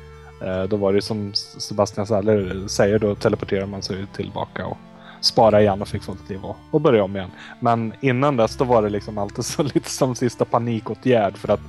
[0.43, 4.77] Eh, Då var det som Sebastian Saller säger, då teleporterar man sig tillbaka och
[5.21, 7.31] sparar igen och fick fullt liv och, och börja om igen.
[7.61, 11.61] Men innan dess då var det liksom alltid så lite som sista panikåtgärd för att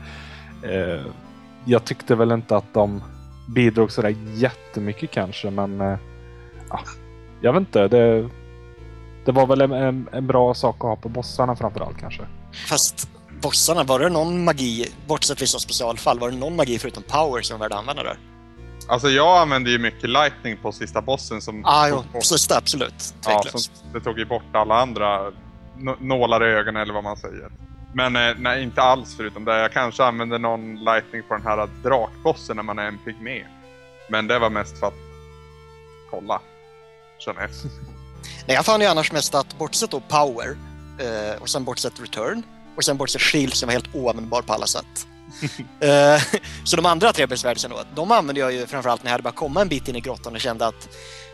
[0.63, 1.05] eh,
[1.65, 3.03] jag tyckte väl inte att de
[3.47, 5.97] bidrog sådär jättemycket kanske men eh,
[7.41, 7.87] jag vet inte.
[7.87, 8.29] Det,
[9.27, 12.21] det var väl en, en, en bra sak att ha på bossarna framförallt kanske.
[12.67, 13.09] Fast
[13.41, 17.59] bossarna, var det någon magi, bortsett vissa specialfall, var det någon magi förutom power som
[17.59, 18.17] var värd att använda där?
[18.87, 21.65] Alltså jag använde ju mycket lightning på sista bossen som...
[21.65, 23.13] Ah, jo, det, absolut.
[23.25, 23.75] ja, Tveklöst.
[23.77, 25.31] som, det tog ju bort alla andra
[25.77, 27.51] nå- nålar i ögonen eller vad man säger.
[27.93, 29.59] Men eh, nej, inte alls förutom det.
[29.59, 33.43] Jag kanske använde någon lightning på den här drakbossen när man är en pygmé.
[34.09, 34.93] Men det var mest för att
[36.09, 36.41] kolla.
[37.17, 37.69] Känna efter.
[38.47, 40.57] Nej, jag fann ju annars mest att bortsett då power
[40.99, 42.43] eh, och sen bortsett return
[42.77, 45.07] och sen bortsett shield som var helt oanvändbar på alla sätt.
[45.79, 46.21] eh,
[46.63, 49.33] så de andra tre besvärjelserna då, de använde jag ju framförallt när jag hade bara
[49.33, 50.89] kommit en bit in i grottan och kände att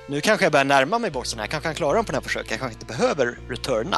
[0.10, 2.28] nu kanske jag börjar närma mig bossen här, kanske kan klara dem på den här
[2.28, 3.98] försöket, jag kanske inte behöver returna.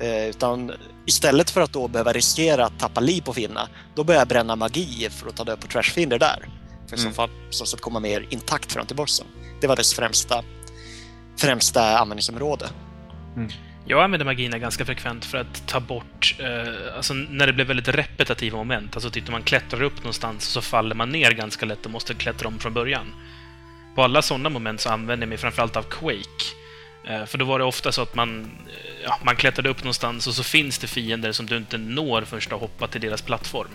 [0.00, 0.72] Eh, utan
[1.06, 4.56] istället för att då behöva riskera att tappa liv på finna, då börjar jag bränna
[4.56, 6.48] magi för att ta död på trashfiender där.
[6.88, 7.14] För i så Mm.
[7.14, 9.26] fall så att komma mer intakt fram till bossen.
[9.60, 10.44] Det var dess främsta,
[11.36, 12.68] främsta användningsområde.
[13.88, 17.88] Jag använder magierna ganska frekvent för att ta bort, eh, alltså när det blir väldigt
[17.88, 18.96] repetitiva moment.
[18.96, 22.14] Alltså typ när man klättrar upp någonstans så faller man ner ganska lätt och måste
[22.14, 23.14] klättra om från början.
[23.94, 26.44] På alla sådana moment så använder jag mig framförallt av Quake.
[27.08, 30.26] Eh, för då var det ofta så att man, eh, ja, man klättrade upp någonstans
[30.26, 33.22] och så finns det fiender som du inte når förrän du har hoppat till deras
[33.22, 33.70] plattform.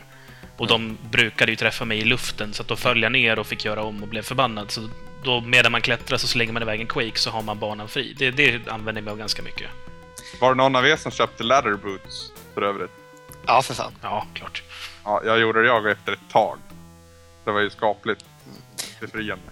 [0.58, 3.47] Och de brukade ju träffa mig i luften så att då föll jag ner och
[3.47, 4.71] fick göra om och blev förbannad.
[4.71, 4.89] Så
[5.23, 8.15] då medan man klättrar så slänger man iväg en Quake så har man banan fri.
[8.17, 9.69] Det, det använder jag mig av ganska mycket.
[10.41, 12.91] Var det någon av er som köpte ladder boots för övrigt?
[13.45, 13.93] Ja, för fan.
[14.01, 14.63] Ja, klart.
[15.03, 16.57] Ja, jag gjorde det jag efter ett tag.
[17.45, 18.25] Det var ju skapligt
[18.99, 19.43] befriande.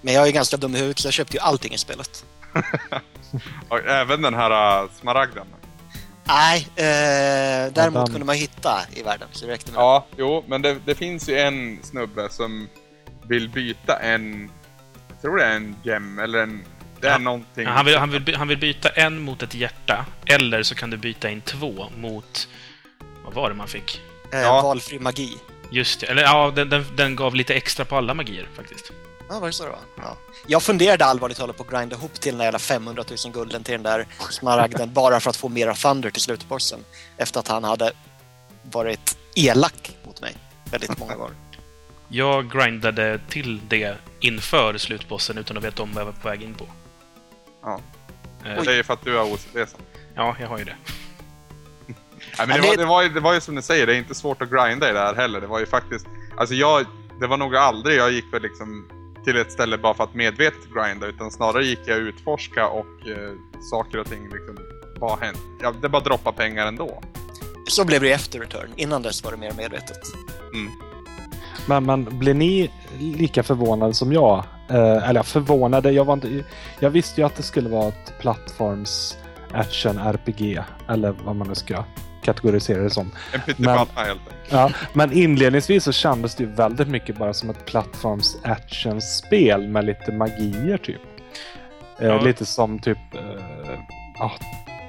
[0.00, 2.24] Men jag är ganska dum i huvudet så jag köpte ju allting i spelet.
[3.68, 5.46] Och även den här uh, smaragden.
[6.24, 10.62] Nej, eh, däremot kunde man hitta i världen så det räckte med Ja, jo, men
[10.62, 12.68] det, det finns ju en snubbe som
[13.28, 14.50] vill byta en...
[15.20, 16.64] Jag tror det är en gem, eller en...
[17.00, 17.18] Det är Ja.
[17.18, 17.64] någonting...
[17.64, 20.90] Ja, han, vill, han, vill, han vill byta en mot ett hjärta, eller så kan
[20.90, 22.48] du byta in två mot...
[23.24, 24.00] Vad var det man fick?
[24.32, 24.62] eh, Ja.
[24.62, 25.38] valfri magi.
[25.70, 26.06] Just det.
[26.06, 28.92] Eller ja, den, den, den gav lite extra på alla magier faktiskt.
[29.30, 29.78] Ja, var det så det var?
[29.96, 30.16] Ja.
[30.46, 33.64] Jag funderade allvarligt talat på att grinda ihop till den där jävla 500 000 gulden
[33.64, 36.80] till den där smaragden bara för att få mera thunder till slutbossen.
[37.16, 37.92] Efter att han hade
[38.62, 40.36] varit elak mot mig
[40.70, 41.34] väldigt många gånger.
[42.08, 46.42] Jag grindade till det inför slutbossen utan att veta om vad jag var på väg
[46.42, 46.64] in på.
[47.62, 47.80] Ja.
[48.44, 49.56] Eh, Det är ju för att du har OCD.
[50.14, 50.76] Ja, jag har ju det.
[52.38, 53.94] Nej, men det, det- var, det, var ju, det var ju som ni säger, det
[53.94, 55.40] är inte svårt att grinda i det här heller.
[55.40, 56.06] Det var ju faktiskt...
[56.36, 56.86] Alltså jag...
[57.20, 58.88] Det var nog aldrig jag gick väl liksom
[59.24, 63.32] till ett ställe bara för att medvetet grinda, utan snarare gick jag utforska och eh,
[63.70, 64.58] saker och ting liksom
[65.00, 65.38] bara hänt.
[65.62, 67.02] Ja, det bara droppa pengar ändå.
[67.68, 68.70] Så blev det efter Return.
[68.76, 69.98] Innan dess var det mer medvetet.
[70.54, 70.72] Mm.
[71.66, 74.44] Men, men blir ni lika förvånade som jag?
[74.70, 76.44] Eh, eller förvånade, jag var inte...
[76.80, 79.18] Jag visste ju att det skulle vara ett plattforms
[79.52, 80.60] action RPG.
[80.88, 81.84] Eller vad man nu ska
[82.22, 83.10] kategorisera det som.
[83.32, 84.20] En pyttipanna helt enkelt.
[84.50, 89.84] Ja, men inledningsvis så kändes det ju väldigt mycket bara som ett plattforms action-spel med
[89.84, 91.00] lite magier typ.
[92.00, 92.20] Eh, Ja.
[92.20, 93.78] Lite som typ eh,
[94.18, 94.32] ja,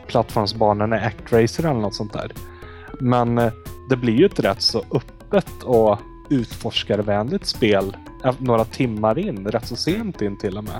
[0.07, 2.31] plattformsbanorna i Actracer eller något sånt där.
[2.99, 3.51] Men eh,
[3.89, 9.67] det blir ju ett rätt så öppet och utforskarvänligt spel eh, några timmar in, rätt
[9.67, 10.79] så sent in till och med.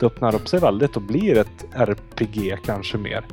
[0.00, 3.24] Det öppnar upp sig väldigt och blir ett RPG kanske mer.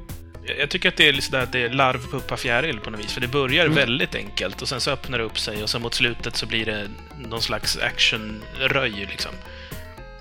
[0.59, 3.13] Jag- tycker att det är sådär att det är larv, puppa, fjäril på något vis.
[3.13, 5.93] För det börjar väldigt enkelt och sen så öppnar det upp sig och sen mot
[5.93, 6.87] slutet så blir det
[7.29, 9.31] någon slags actionröj liksom.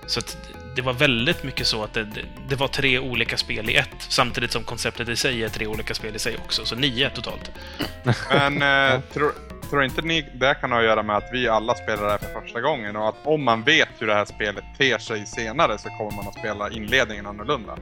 [0.06, 0.38] Så att
[0.76, 3.96] det var väldigt mycket så att det, det, det var tre olika spel i ett.
[3.98, 6.64] Samtidigt som konceptet i sig är tre olika spel i sig också.
[6.64, 7.50] Så nio totalt.
[8.30, 8.62] Men
[8.94, 9.32] eh, tror,
[9.70, 12.18] tror inte ni det kan ha att göra med att vi alla spelar det här
[12.18, 15.78] för första gången och att om man vet hur det här spelet ter sig senare
[15.78, 17.78] så kommer man att spela inledningen annorlunda?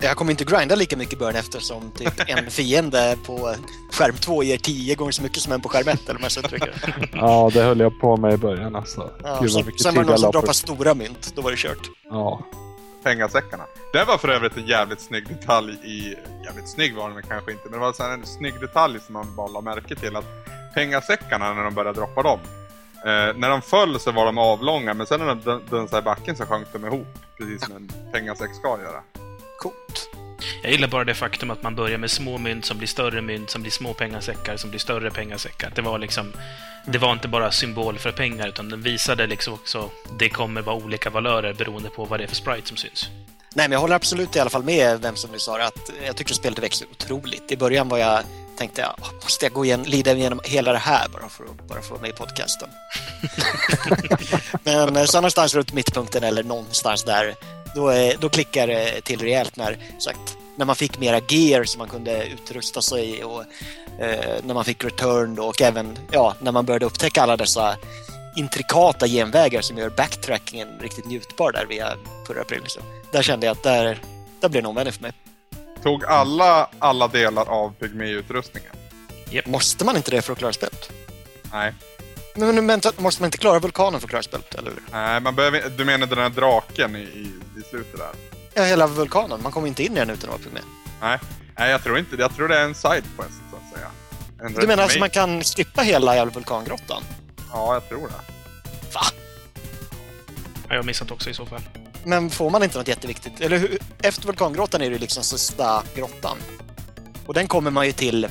[0.00, 3.54] Jag kommer inte grinda lika mycket i början eftersom typ en fiende på
[3.92, 6.44] skärm 2 ger 10 gånger så mycket som en på skärm 1 eller vad jag
[6.44, 6.74] uttrycker.
[7.12, 9.10] Ja, det höll jag på med i början alltså.
[9.22, 11.50] Ja, Gud, vad sen, mycket sen var det någon som droppade stora mynt, då var
[11.50, 11.90] det kört.
[12.10, 12.42] Ja.
[13.02, 13.64] Pengasäckarna.
[13.92, 16.14] Det var för övrigt en jävligt snygg detalj i...
[16.44, 19.36] Jävligt snygg var den kanske inte, men det var så en snygg detalj som man
[19.36, 20.24] bara la märke till att
[20.74, 22.38] pengasäckarna när de började droppa dem.
[23.04, 26.04] Eh, när de föll så var de avlånga, men sen när de dun- dunsade i
[26.04, 27.18] backen så sjönk de ihop.
[27.38, 29.02] Precis som en pengasäck ska göra.
[29.58, 30.08] Coolt.
[30.62, 33.50] Jag gillar bara det faktum att man börjar med små mynt som blir större mynt,
[33.50, 35.72] som blir små pengasäckar, som blir större pengasäckar.
[35.74, 36.32] Det var liksom...
[36.86, 39.90] Det var inte bara symbol för pengar, utan den visade liksom också...
[40.18, 43.08] Det kommer vara olika valörer beroende på vad det är för sprite som syns.
[43.54, 45.90] Nej, men jag håller absolut i alla fall med vem som du sa det, att
[46.06, 47.52] jag tycker spelet växer otroligt.
[47.52, 48.22] I början var jag
[48.58, 51.68] tänkte jag, "Åh, måste jag gå igen, lida igenom hela det här bara för att,
[51.68, 52.68] bara för att vara med i podcasten?
[54.64, 57.34] men eh, så någonstans runt mittpunkten eller någonstans där,
[57.74, 61.78] då, eh, då klickar det till rejält när, sagt, när man fick mera gear som
[61.78, 63.42] man kunde utrusta sig och
[63.98, 67.76] eh, när man fick return då, och även ja, när man började upptäcka alla dessa
[68.36, 72.60] intrikata genvägar som gör backtrackingen riktigt njutbar där via förra april.
[72.62, 72.82] Liksom.
[73.12, 74.00] Där kände jag att där,
[74.40, 75.12] där det en omvändning för mig.
[75.82, 78.72] Tog alla, alla delar av pygméutrustningen?
[79.46, 80.90] Måste man inte det för att klara spelet?
[81.52, 81.74] Nej.
[82.34, 84.82] Men, men, men måste man inte klara vulkanen för att klara spelet, eller hur?
[84.92, 88.10] Nej, man behöver, du menar den här draken i, i, i slutet där?
[88.54, 89.42] Ja, hela vulkanen.
[89.42, 90.62] Man kommer inte in i den utan att vara med.
[91.00, 91.18] Nej.
[91.58, 92.22] Nej, jag tror inte det.
[92.22, 93.90] Jag tror det är en side quest, så att säga.
[94.46, 97.02] En Du menar alltså man kan skippa hela jävla vulkangrottan?
[97.52, 98.14] Ja, jag tror det.
[98.94, 99.00] Va?
[100.54, 101.60] Ja, jag har missat också i så fall.
[102.04, 103.40] Men får man inte något jätteviktigt?
[103.40, 103.78] Eller hur?
[104.02, 106.36] Efter vulkangrottan är det ju liksom sista grottan.
[107.26, 108.28] Och den kommer man ju till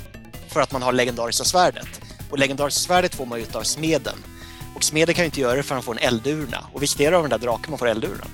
[0.48, 1.88] för att man har legendariska svärdet.
[2.30, 4.16] Och legendariska svärdet får man ju utav smeden.
[4.76, 6.66] Och smeden kan ju inte göra det förrän han får en eldurna.
[6.74, 8.28] Och visst är det av den där draken man får eldurnan?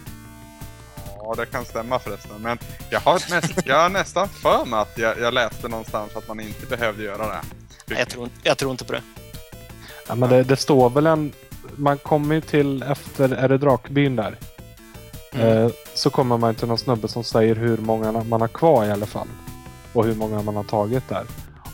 [1.18, 2.32] Ja, det kan stämma förresten.
[2.42, 2.58] Men
[2.90, 6.40] jag har, näst, jag har nästan för mig att jag, jag läste någonstans att man
[6.40, 7.42] inte behövde göra det.
[7.86, 9.02] Nej, jag, tror, inte- jag tror inte på det.
[10.08, 11.32] Ja, men det, det står väl en...
[11.76, 14.38] Man kommer ju till efter, är det Drakbyn där?
[15.42, 18.92] Eh, så kommer man till någon snubbe som säger hur många man har kvar i
[18.92, 19.28] alla fall.
[19.94, 21.26] Och hur många man har tagit där.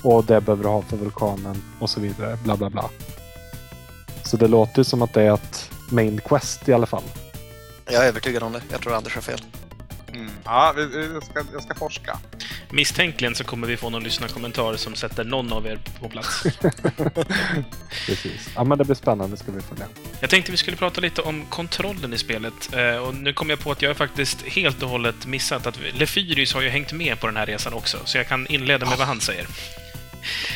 [0.03, 2.37] Och det behöver du ha för vulkanen och så vidare.
[2.43, 2.89] Bla bla bla.
[4.23, 7.03] Så det låter ju som att det är ett main quest i alla fall.
[7.85, 8.61] Jag är övertygad om det.
[8.71, 9.41] Jag tror Anders har fel.
[10.07, 10.29] Mm.
[10.43, 12.19] Ja, jag ska, jag ska forska.
[12.73, 16.43] Misstänkligen så kommer vi få någon lyssnarkommentar som sätter någon av er på plats.
[18.05, 18.49] Precis.
[18.55, 19.87] Ja men det blir spännande ska vi få det.
[20.19, 22.73] Jag tänkte vi skulle prata lite om kontrollen i spelet.
[22.73, 26.53] Eh, och nu kom jag på att jag faktiskt helt och hållet missat att Lefyrius
[26.53, 29.07] har ju hängt med på den här resan också, så jag kan inleda med vad
[29.07, 29.47] han säger.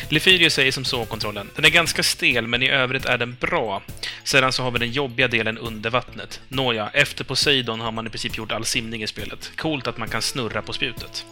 [0.08, 1.50] Lefyrius säger som så om kontrollen.
[1.56, 3.82] Den är ganska stel, men i övrigt är den bra.
[4.24, 6.40] Sedan så har vi den jobbiga delen under vattnet.
[6.48, 9.52] Nåja, efter Poseidon har man i princip gjort all simning i spelet.
[9.56, 11.24] Coolt att man kan snurra på spjutet.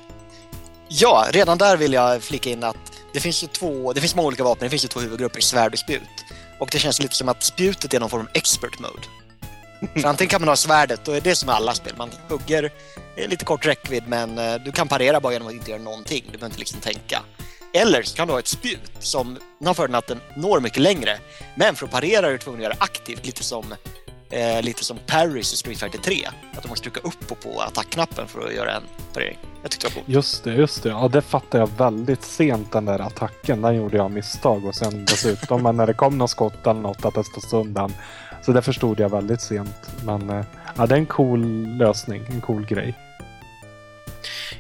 [0.88, 2.76] Ja, redan där vill jag flika in att
[3.12, 5.72] det finns ju två, det finns många olika vapen, det finns ju två huvudgrupper, svärd
[5.72, 6.02] och spjut.
[6.58, 9.02] Och det känns lite som att spjutet är någon form av expert mode.
[10.00, 11.94] För antingen kan man ha svärdet, och det är det som är alla spel.
[11.98, 12.72] Man hugger,
[13.16, 16.22] lite kort räckvidd, men eh, du kan parera bara genom att inte göra någonting.
[16.24, 17.22] Du behöver inte liksom tänka.
[17.74, 21.18] Eller så kan du ha ett spjut som har fördelen att den når mycket längre.
[21.54, 23.74] Men för att parera är du tvungen att göra aktivt, lite som
[24.30, 26.28] Eh, lite som Paris i Street Fighter 3.
[26.56, 29.38] Att du måste trycka upp och på attackknappen för att göra en parering.
[29.62, 30.08] Jag tyckte det var coolt.
[30.08, 30.88] Just det, just det.
[30.88, 33.62] Ja, det fattade jag väldigt sent den där attacken.
[33.62, 37.04] Den gjorde jag misstag och sen dessutom men när det kom någon skott eller något
[37.04, 37.92] att det stod undan.
[38.42, 39.90] Så det förstod jag väldigt sent.
[40.04, 40.44] Men eh,
[40.76, 42.94] ja, det är en cool lösning, en cool grej.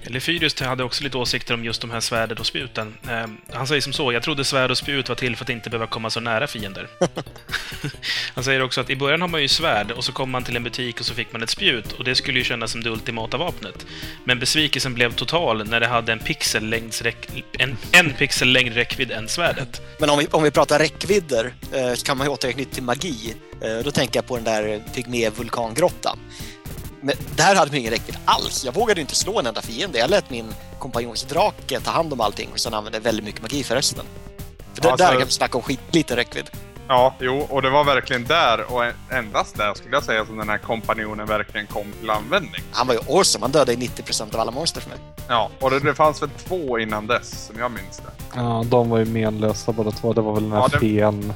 [0.02, 2.94] Lefyrius hade också lite åsikter om just de här svärdet och spjuten.
[3.08, 5.70] Eh, han säger som så, jag trodde svärd och spjut var till för att inte
[5.70, 6.88] behöva komma så nära fiender.
[8.34, 10.56] han säger också att i början har man ju svärd och så kom man till
[10.56, 12.90] en butik och så fick man ett spjut och det skulle ju kännas som det
[12.90, 13.86] ultimata vapnet.
[14.24, 17.28] Men besvikelsen blev total när det hade en pixel längds räck...
[17.58, 19.82] en, en pixel längre räckvidd än svärdet.
[19.98, 23.34] Men om vi, om vi pratar räckvidder eh, så kan man ju återknyta till magi.
[23.60, 26.18] Eh, då tänker jag på den där pygmé-vulkangrottan.
[27.06, 28.64] Men där hade man ingen räckvidd alls.
[28.64, 29.98] Jag vågade inte slå en enda fiende.
[29.98, 33.74] Jag lät min kompanjonsdrake ta hand om allting och sen använde väldigt mycket magi för
[33.74, 34.04] resten.
[34.74, 36.50] För där, Alltså- där kan vi snacka om skitliten räckvidd.
[36.88, 40.48] Ja, jo, och det var verkligen där och endast där skulle jag säga som den
[40.48, 42.62] här kompanjonen verkligen kom till användning.
[42.72, 43.44] Han var ju awesome.
[43.44, 44.98] Han dödade 90% av alla monster för mig.
[45.28, 48.10] Ja, och det, det fanns väl två innan dess som jag minns det.
[48.34, 50.12] Ja, de var ju menlösa båda två.
[50.12, 51.32] Det var väl den här Ja, det- fen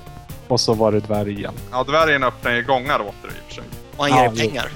[0.48, 1.54] och så var det dvärgen.
[1.70, 3.64] Ja, dvärgen öppnade ju gångar åt det i och för sig.
[3.96, 4.70] Och han ger Ja, pengar.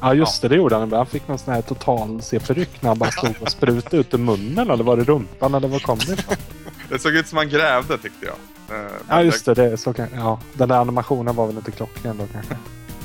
[0.00, 0.48] Ja, just det.
[0.48, 0.92] Det gjorde han.
[0.92, 4.18] Han fick någon sån här total C-peryck när han bara stod och sprutade ut ur
[4.18, 4.70] munnen.
[4.70, 5.54] Eller var det rumpan?
[5.54, 6.36] Eller vad kom det ifrån?
[6.88, 8.34] Det såg ut som han grävde tyckte jag.
[8.78, 9.54] Eh, Ja, men just det.
[9.54, 12.56] det så kan, ja, den där animationen var väl inte klockren då kanske.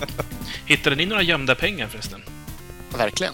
[0.65, 2.21] Hittade ni några gömda pengar förresten?
[2.97, 3.33] Verkligen.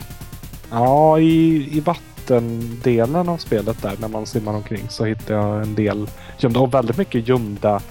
[0.72, 5.76] Ja, i, i vattendelen av spelet där när man simmar omkring så hittade jag en
[5.76, 7.82] del gömda och väldigt mycket gömda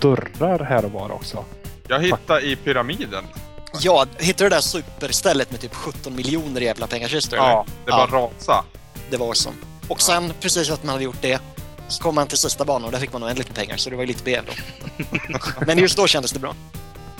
[0.00, 1.44] dörrar här och var också.
[1.88, 3.24] Jag hittade i pyramiden.
[3.80, 7.38] Ja, hittade du det där superstället med typ 17 miljoner jävla pengakistor?
[7.38, 8.64] Ja, det bara rasa.
[9.10, 9.56] det var awesome.
[9.88, 11.40] Och sen, precis att man hade gjort det,
[11.88, 13.96] så kom man till sista banan och där fick man oändligt med pengar, så det
[13.96, 14.52] var ju lite bev då.
[15.66, 16.54] Men just då kändes det bra.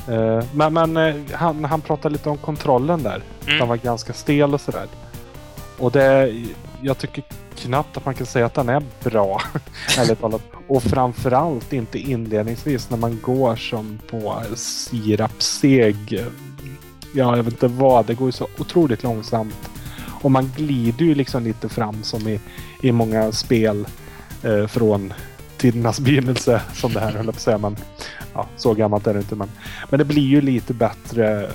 [0.09, 3.23] Eh, men men eh, han, han pratade lite om kontrollen där.
[3.47, 3.59] Mm.
[3.59, 4.87] Den var ganska stel och sådär.
[5.79, 6.35] Och det,
[6.83, 7.25] jag tycker
[7.57, 9.43] knappt att man kan säga att den är bra.
[9.99, 10.43] ärligt talat.
[10.69, 16.25] Och framförallt inte inledningsvis när man går som på sirapseg.
[17.15, 18.07] Ja, jag vet inte vad.
[18.07, 19.71] Det går ju så otroligt långsamt.
[20.23, 22.41] Och man glider ju liksom lite fram som i,
[22.83, 23.87] i många spel
[24.43, 25.13] eh, från
[25.57, 27.59] tidernas begynnelse som det här höll jag på att säga.
[27.59, 27.77] Men,
[28.35, 29.35] ja, så gammalt är det inte.
[29.35, 29.51] Men,
[29.91, 31.51] men det blir ju lite bättre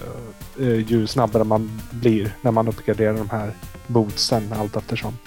[0.64, 3.52] ju snabbare man blir när man uppgraderar de här
[3.88, 5.18] bootsen allt eftersom.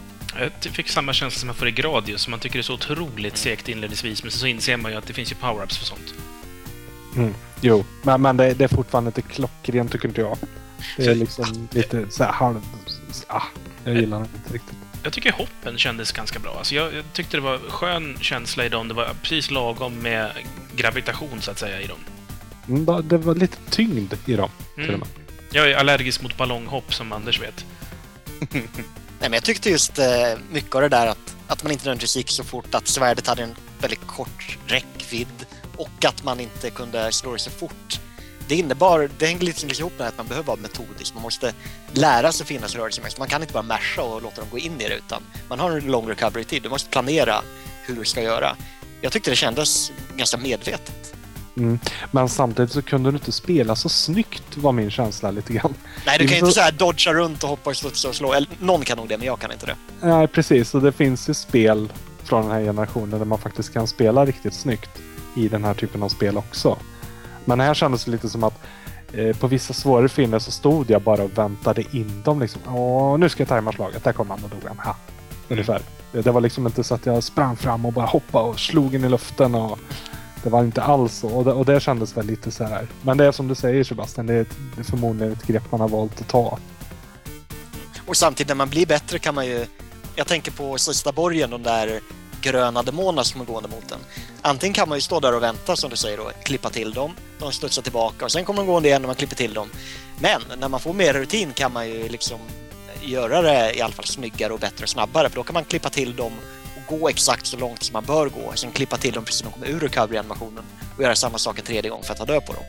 [0.65, 3.37] Jag fick samma känsla som man får i Gradius, man tycker det är så otroligt
[3.37, 6.15] segt inledningsvis, men så inser man ju att det finns ju power-ups för sånt.
[7.61, 10.39] Jo, men, men det, det är fortfarande inte klockrent tycker inte jag.
[10.97, 12.61] Det är Så- liksom lite så här halv...
[13.27, 13.43] Ah,
[13.85, 14.77] jag gillar det inte riktigt.
[15.03, 16.55] Jag tycker hoppen kändes ganska bra.
[16.59, 18.89] Alltså jag, jag tyckte det var skön känsla i dem.
[18.89, 20.33] Det var precis lagom med
[20.77, 21.99] gravitation, så att säga, i dem.
[22.69, 25.03] Mm, Det var lite tyngd i dem till Mm.
[25.53, 27.65] Jag är allergisk mot ballonghopp, som Anders vet.
[28.51, 28.63] Nej,
[29.21, 30.07] men jag tyckte just eh,
[30.51, 33.43] mycket av det där att, att man inte nödvändigtvis gick så fort, att svärdet hade
[33.43, 35.47] en väldigt kort räckvidd
[35.77, 38.01] och att man inte kunde slå det så fort.
[38.49, 41.15] Det innebar, det hängde lite ihop med att man behöver vara metodisk.
[41.15, 41.55] Man måste
[41.93, 43.19] lära sig finnas rörelsemässigt.
[43.19, 45.71] Man kan inte bara masha och låta dem gå in i det utan man har
[45.71, 46.63] en lång recovery-tid.
[46.63, 47.43] Du måste planera
[47.83, 48.57] hur du ska göra.
[49.01, 51.15] Jag tyckte det kändes ganska medvetet.
[51.59, 51.79] Mm.
[52.11, 55.75] Men samtidigt så kunde du inte spela så snyggt var min känsla lite grann.
[56.07, 58.33] Nej, du kan ju inte så- här dodga runt och hoppa och studsa och slå.
[58.33, 59.77] Eller, någon kan nog det, men jag kan inte det.
[60.01, 60.75] Nej, precis.
[60.75, 61.93] Och det finns ju spel
[62.25, 64.91] från den här generationen där man faktiskt kan spela riktigt snyggt
[65.37, 66.79] i den här typen av spel också.
[67.45, 68.61] Men här kändes det lite som att
[69.13, 72.61] eh, på vissa svårare fiender så stod jag bara och väntade in dem liksom.
[72.67, 74.05] Åh, nu ska jag tajma slaget.
[74.05, 74.79] Där kom han och dog han.
[74.79, 74.97] Ha.
[75.49, 75.83] Ungefär.
[76.13, 78.95] Det det var liksom inte så att jag sprang fram och bara hoppade och slog
[78.95, 79.79] in i luften och
[80.43, 81.29] det var inte alls så.
[81.29, 82.89] Och det, och det kändes väl lite så här.
[83.03, 85.73] Men det är som du säger Sebastian, det är, ett, det är förmodligen ett grepp
[85.73, 86.59] man har valt att ta.
[88.07, 89.67] Och samtidigt när man blir bättre kan man ju...
[90.17, 92.01] Jag tänker på sista borgen, de där
[92.41, 93.99] gröna demonerna som är gående mot en.
[94.43, 97.13] Antingen kan man ju stå där och vänta som du säger och klippa till dem.
[97.39, 99.69] De studsar tillbaka och sen kommer de gående igen och man klipper till dem.
[100.21, 102.39] Men när man får mer rutin kan man ju liksom
[103.01, 105.91] göra det i alla fall snyggare och bättre och snabbare för då kan man klippa
[105.91, 106.33] till dem
[106.89, 108.53] gå exakt så långt som man bör gå.
[108.55, 110.65] Sen klippa till dem precis när de kommer ur recovery-animationen
[110.97, 112.63] och göra samma sak en tredje gång för att ta död på dem.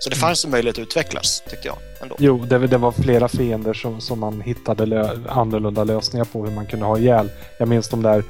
[0.00, 1.76] Så det fanns en möjlighet att utvecklas, tyckte jag.
[2.02, 2.16] Ändå.
[2.18, 6.54] Jo, det, det var flera fiender som, som man hittade lö, annorlunda lösningar på hur
[6.54, 7.30] man kunde ha ihjäl.
[7.58, 8.24] Jag minns de där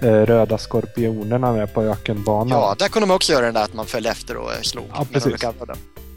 [0.00, 2.58] eh, röda skorpionerna med på ökenbanan.
[2.58, 4.84] Ja, där kunde man också göra den där att man följde efter och eh, slog.
[4.94, 5.34] Ja, precis.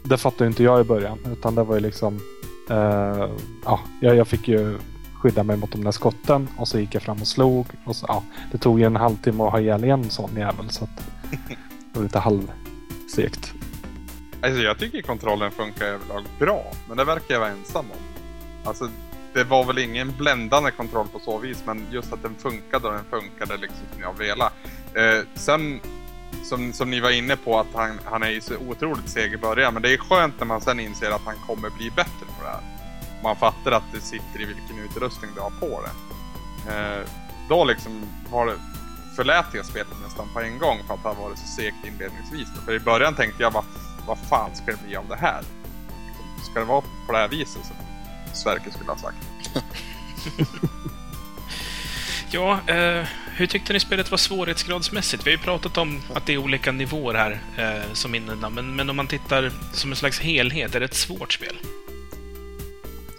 [0.04, 1.18] Det fattade inte jag i början.
[1.32, 2.20] Utan det var ju liksom...
[2.70, 3.28] Eh,
[3.64, 4.78] ja, jag fick ju
[5.22, 7.66] skydda mig mot de där skotten och så gick jag fram och slog.
[7.84, 10.84] Och så, ja, det tog ju en halvtimme att ha ihjäl en sån jävel så
[10.84, 10.96] att
[11.92, 13.54] det var lite halvsegt.
[14.42, 18.22] Alltså jag tycker kontrollen funkar överlag bra, men det verkar jag vara ensam om.
[18.64, 18.88] Alltså,
[19.32, 22.94] det var väl ingen bländande kontroll på så vis, men just att den funkade och
[22.94, 24.44] den funkade liksom som jag ville.
[24.94, 25.80] Eh, sen,
[26.44, 29.36] som, som ni var inne på, att han, han är ju så otroligt seg i
[29.36, 32.44] början, men det är skönt när man sen inser att han kommer bli bättre på
[32.44, 32.71] det här.
[33.22, 35.92] Man fattar att det sitter i vilken utrustning du har på det.
[36.74, 37.08] Eh,
[37.48, 38.54] då liksom var det,
[39.16, 42.48] förlät jag spelet nästan på en gång för att det har varit så segt inledningsvis.
[42.64, 43.64] För i början tänkte jag, vad,
[44.06, 45.42] vad fan ska det bli av det här?
[46.50, 47.66] Ska det vara på det här viset?
[47.66, 47.76] Som
[48.34, 49.16] Sverker skulle ha sagt.
[52.34, 55.26] Ja, eh, hur tyckte ni spelet var svårighetsgradsmässigt?
[55.26, 58.76] Vi har ju pratat om att det är olika nivåer här eh, som innan, men,
[58.76, 61.58] men om man tittar som en slags helhet, är det ett svårt spel?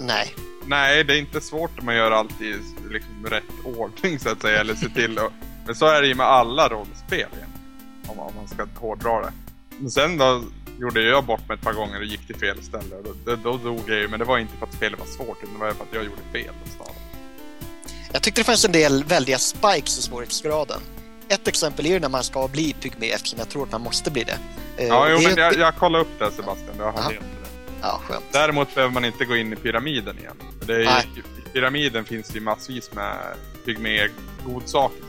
[0.04, 0.36] Nej.
[0.66, 2.56] Nej, det är inte svårt om man gör allt i
[2.90, 3.44] liksom, rätt
[3.78, 4.60] ordning så att säga.
[4.60, 5.32] Eller se till att...
[5.66, 7.50] Men så är det ju med alla rollspel igen.
[8.08, 9.32] Om, om man ska hårdra det.
[9.80, 10.44] Men sen då
[10.80, 12.96] gjorde jag bort mig ett par gånger och gick till fel ställe.
[13.04, 15.38] Då, då, då dog jag ju, men det var inte för att spelet var svårt,
[15.44, 16.54] utan det var för att jag gjorde fel.
[16.66, 16.88] nästan.
[18.12, 20.80] Jag tyckte det fanns en del väldiga spikes i svårighetsgraden.
[21.30, 24.12] Ett exempel är ju när man ska bli pygmé eftersom jag tror att man måste
[24.12, 24.38] bli det.
[24.78, 27.26] Eh, Ja, jo, det men jag, jag kollade upp det Sebastian, jag har helt.
[27.84, 28.26] Ja, skönt.
[28.32, 30.36] Däremot behöver man inte gå in i pyramiden igen.
[30.66, 33.18] För ju, I pyramiden finns det ju massvis med
[33.66, 35.04] pygmé-godsaker.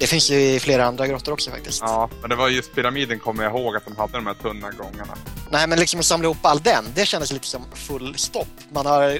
[0.00, 1.80] Det finns ju i flera andra grottor också faktiskt.
[1.80, 4.70] Ja, men det var just pyramiden kommer jag ihåg att de hade de här tunna
[4.70, 5.14] gångarna.
[5.50, 8.48] Nej, men liksom att samla ihop all den, det kändes lite som full stopp.
[8.72, 9.18] Man har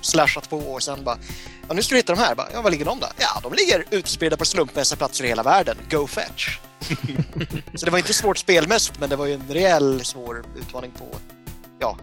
[0.00, 1.18] slashat på och sen bara
[1.68, 2.34] Ja, nu ska du hitta de här.
[2.34, 3.06] Bara, ja, var ligger de då?
[3.18, 5.76] Ja, de ligger utspridda på slumpmässiga platser i hela världen.
[5.90, 6.58] Go fetch!
[7.74, 11.06] Så det var inte svårt spelmässigt, men det var ju en rejäl svår utmaning på...
[11.78, 11.98] Ja.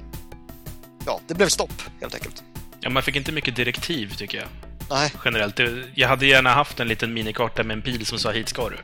[1.05, 2.43] Ja, det blev stopp, helt enkelt.
[2.79, 4.47] Ja, man fick inte mycket direktiv, tycker jag.
[4.89, 5.59] Nej, Generellt.
[5.93, 8.77] Jag hade gärna haft en liten minikarta med en pil som sa hit ska du.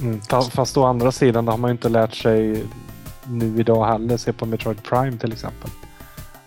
[0.00, 2.64] Mm, fa- fast å andra sidan, det har man ju inte lärt sig
[3.24, 4.16] nu idag heller.
[4.16, 5.70] Se på Metroid Prime till exempel.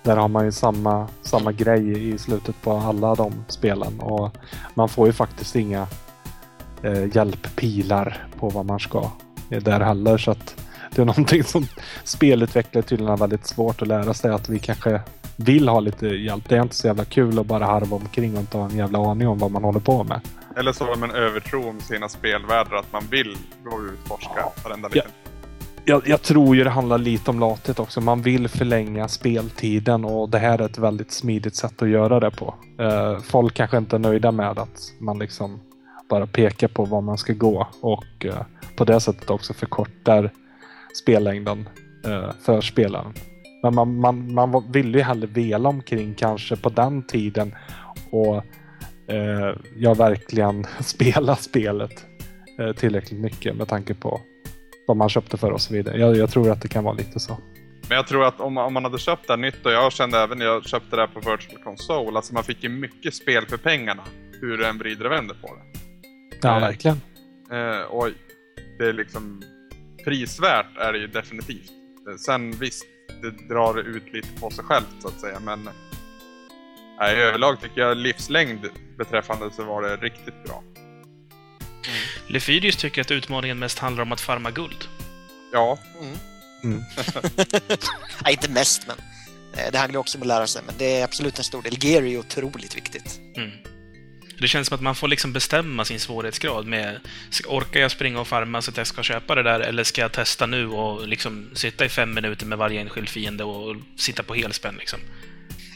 [0.04, 4.00] Där har man ju samma, samma grej i slutet på alla de spelen.
[4.00, 4.36] Och
[4.74, 5.88] man får ju faktiskt inga
[6.84, 9.12] eh, hjälppilar på vad man ska
[9.50, 10.18] där heller.
[10.18, 10.56] Så att
[10.96, 11.68] det är någonting som
[12.04, 14.32] spelutvecklare tydligen har väldigt svårt att lära sig.
[14.32, 15.02] Att vi kanske
[15.36, 16.50] vill ha lite hjälp.
[16.50, 19.00] Det är inte så jävla kul att bara harva omkring och inte ha en jävla
[19.00, 20.22] aning om vad man håller på med.
[20.58, 24.46] Eller så har de en övertro om sina spelvärldar, att man vill gå och utforska
[24.64, 24.96] varenda Ja.
[24.96, 25.12] liten...
[25.88, 28.02] Jag, jag tror ju det handlar lite om lathet också.
[28.02, 32.32] Man vill förlänga speltiden och det här är ett väldigt smidigt sätt att göra det
[32.32, 32.56] på.
[32.80, 35.60] Eh, folk kanske inte är nöjda med att man liksom
[36.10, 38.42] bara pekar på var man ska gå och eh,
[38.78, 40.32] på det sättet också förkortar
[40.96, 41.70] spellängden
[42.06, 43.14] eh, för spelaren.
[43.64, 47.56] Men man, man, man ville ju hellre vela omkring kanske på den tiden
[48.10, 48.36] och
[49.08, 52.06] eh, jag verkligen spela spelet
[52.60, 54.22] eh, tillräckligt mycket med tanke på
[54.88, 55.98] vad man köpte för och så vidare.
[55.98, 57.38] Jag, jag tror att det kan vara lite så.
[57.90, 60.20] Men jag tror att om, om man hade köpt det här nytt, och jag kände
[60.20, 63.46] även när jag köpte det här på Virtual Console, alltså man fick ju mycket spel
[63.46, 64.04] för pengarna.
[64.42, 65.80] Hur du än vrider och vänder på det.
[66.42, 66.62] Ja, Nej.
[66.62, 67.02] verkligen.
[67.52, 68.10] Eh, och
[68.78, 69.44] det är liksom
[70.06, 71.72] prisvärt är det ju definitivt.
[72.26, 72.86] Sen visst,
[73.22, 75.70] det drar ut lite på sig självt så att säga, men
[77.00, 80.64] nej, överlag tycker jag livslängd beträffande så var det riktigt bra.
[82.28, 84.88] Lefydius tycker att utmaningen mest handlar om att farma guld.
[85.54, 86.18] Ja, Mm.
[86.64, 86.84] Mm.
[88.24, 88.98] Nej, inte mest, men
[89.54, 90.62] eh, det handlar också om att lära sig.
[90.66, 91.84] Men det är absolut en stor del.
[91.84, 93.20] Gear är ju otroligt viktigt.
[93.36, 93.52] Mm.
[94.40, 97.00] Det känns som att man får liksom bestämma sin svårighetsgrad med
[97.48, 100.12] Orkar jag springa och farma så att jag ska köpa det där, eller ska jag
[100.12, 104.34] testa nu och liksom sitta i fem minuter med varje enskild fiende och sitta på
[104.36, 105.00] helspänn liksom?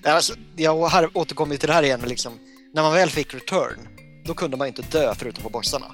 [0.03, 2.39] Alltså, jag har återkommer till det här igen, liksom,
[2.74, 3.88] när man väl fick return,
[4.26, 5.86] då kunde man inte dö förutom på bossarna.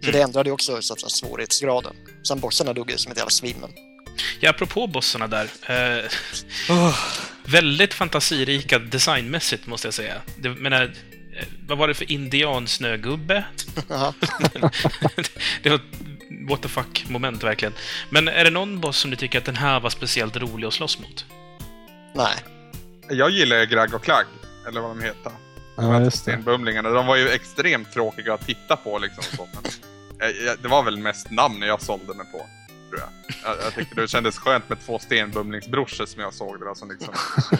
[0.00, 0.12] Så Mm.
[0.12, 1.96] det ändrade ju också så att svårighetsgraden.
[2.28, 3.70] Sen bossarna dog ju som ett jävla svin, men...
[4.40, 5.48] Ja, apropå bossarna där.
[5.66, 6.04] Eh,
[6.70, 6.98] Oh,
[7.44, 10.22] väldigt fantasirika designmässigt, måste jag säga.
[10.38, 10.92] Det, menar,
[11.66, 13.44] vad var det för indiansnögubbe?
[15.62, 15.82] det var ett
[16.48, 17.74] what the fuck-moment, verkligen.
[18.10, 20.74] Men är det någon boss som du tycker att den här var speciellt rolig att
[20.74, 21.26] slåss mot?
[22.14, 22.34] Nej.
[23.10, 24.26] jag gillar ju Gragg och Klagg,
[24.68, 25.32] eller vad de heter.
[25.76, 26.32] Ja, just det.
[26.32, 26.90] Stenbumlingarna.
[26.90, 29.22] De var ju extremt tråkiga att titta på liksom.
[29.22, 29.64] Så, men,
[30.28, 32.46] eh, det var väl mest namn jag sålde mig på.
[32.88, 33.08] Tror jag.
[33.44, 37.14] Jag, jag tyckte det kändes skönt med två stenbumlingsbrorsor som jag såg där som liksom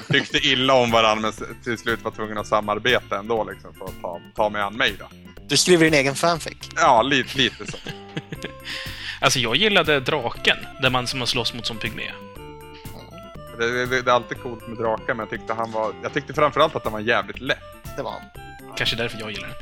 [0.09, 4.01] tyckte illa om varandra men till slut var tvungna att samarbeta ändå liksom för att
[4.03, 5.09] ta, ta mig an mig då.
[5.49, 6.57] Du skriver din egen fanfic.
[6.76, 7.79] Ja, lite, lite så.
[9.20, 12.11] Alltså, jag gillade draken, där man som man slåss mot som pygmé.
[13.59, 15.93] Det, det, det är alltid coolt med drakar men jag tyckte han var...
[16.03, 17.59] Jag tyckte framförallt att han var jävligt lätt.
[17.97, 18.22] Det var han.
[18.76, 19.57] Kanske därför jag gillar den.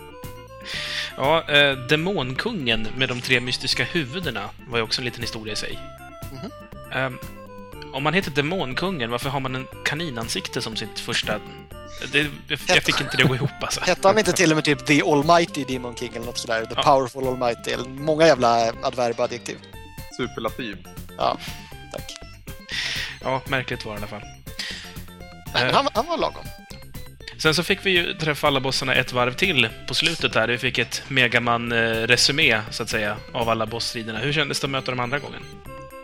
[1.16, 5.56] ja, eh, Demonkungen med de tre mystiska huvudena var ju också en liten historia i
[5.56, 5.78] sig.
[6.32, 6.50] Mhm.
[6.92, 7.18] Ehm,
[7.92, 11.40] om man heter Demonkungen, varför har man en kaninansikte som sitt första...
[12.12, 13.80] Det, jag, jag fick inte det att gå ihop alltså.
[13.84, 16.64] Hette han inte till och med typ The Almighty Demon King eller något sådär?
[16.64, 16.82] The Ja.
[16.82, 17.70] Powerful Almighty?
[17.70, 19.56] Eller många jävla adverb och adjektiv.
[20.16, 20.86] Superlativ.
[21.18, 21.38] Ja,
[21.92, 22.12] tack.
[23.22, 24.22] Ja, märkligt var det i alla fall.
[25.54, 26.44] Nej, men Eh, han, han var lagom.
[27.38, 30.48] Sen så fick vi ju träffa alla bossarna ett varv till på slutet där.
[30.48, 34.18] Vi fick ett Megaman-resumé, så att säga, av alla bossstriderna.
[34.18, 35.42] Hur kändes det att möta dem andra gången?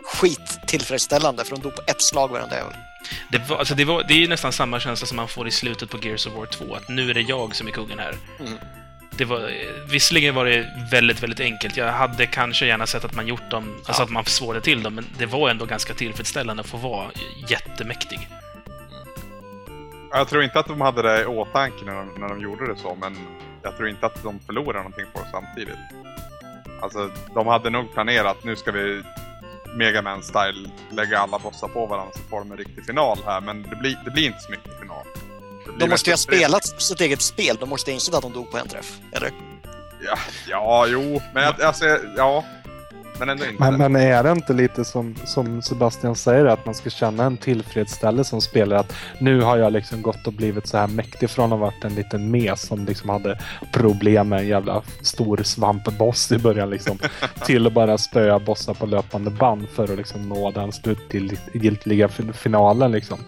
[0.03, 2.73] Skit tillfredsställande för de dog på ett slag varenda jävel.
[3.31, 5.51] Det, var, alltså det, var, det är ju nästan samma känsla som man får i
[5.51, 8.15] slutet på Gears of War 2, att nu är det jag som är kungen här.
[8.39, 8.53] Mm.
[9.17, 9.51] Det var,
[9.89, 11.77] visserligen var det väldigt, väldigt enkelt.
[11.77, 14.95] Jag hade kanske gärna sett att man gjort dem, alltså att man svårade till dem,
[14.95, 17.11] men det var ändå ganska tillfredsställande att få vara
[17.47, 18.29] jättemäktig.
[20.13, 22.79] Jag tror inte att de hade det i åtanke när de, när de gjorde det
[22.79, 23.17] så, men
[23.61, 25.79] jag tror inte att de förlorade någonting på det samtidigt.
[26.81, 29.03] Alltså, de hade nog planerat, nu ska vi
[29.77, 33.63] Megaman style lägga alla bossar på varandra så får de en riktig final här, men
[33.63, 35.03] det blir, det blir inte så mycket final.
[35.79, 37.57] De måste ju ha spelat sitt eget spel.
[37.59, 38.97] De måste ha insett att de dog på en träff.
[39.11, 39.31] Eller?
[40.05, 41.85] Ja, ja, jo, men jag- alltså,
[42.17, 42.43] ja.
[43.19, 43.63] Men ändå inte.
[43.71, 47.37] Men, men är det inte lite som, som Sebastian säger, att man ska känna en
[47.37, 48.79] tillfredsställelse som spelare?
[48.79, 51.83] Att nu har jag liksom gått och blivit så här mäktig från att ha varit
[51.83, 53.39] en liten mes som liksom hade
[53.71, 56.99] problem med en jävla stor svampboss i början liksom.
[57.45, 62.33] till att bara spöa bossar på löpande band för att liksom nå den slutgiltiga fin-
[62.33, 63.19] finalen liksom.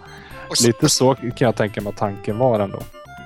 [0.49, 2.79] Och, s- Lite så kan jag tänka mig att tanken var ändå.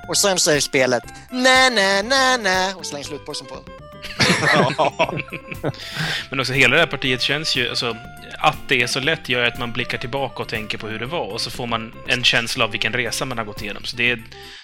[0.09, 3.55] och sen säger spelet nä, nä, nä, nä och slänger slutbossen på.
[6.29, 7.97] Men också hela det här partiet känns ju, alltså,
[8.37, 11.05] att det är så lätt gör att man blickar tillbaka och tänker på hur det
[11.05, 13.83] var och så får man en känsla av vilken resa man har gått igenom.
[13.83, 14.19] Så det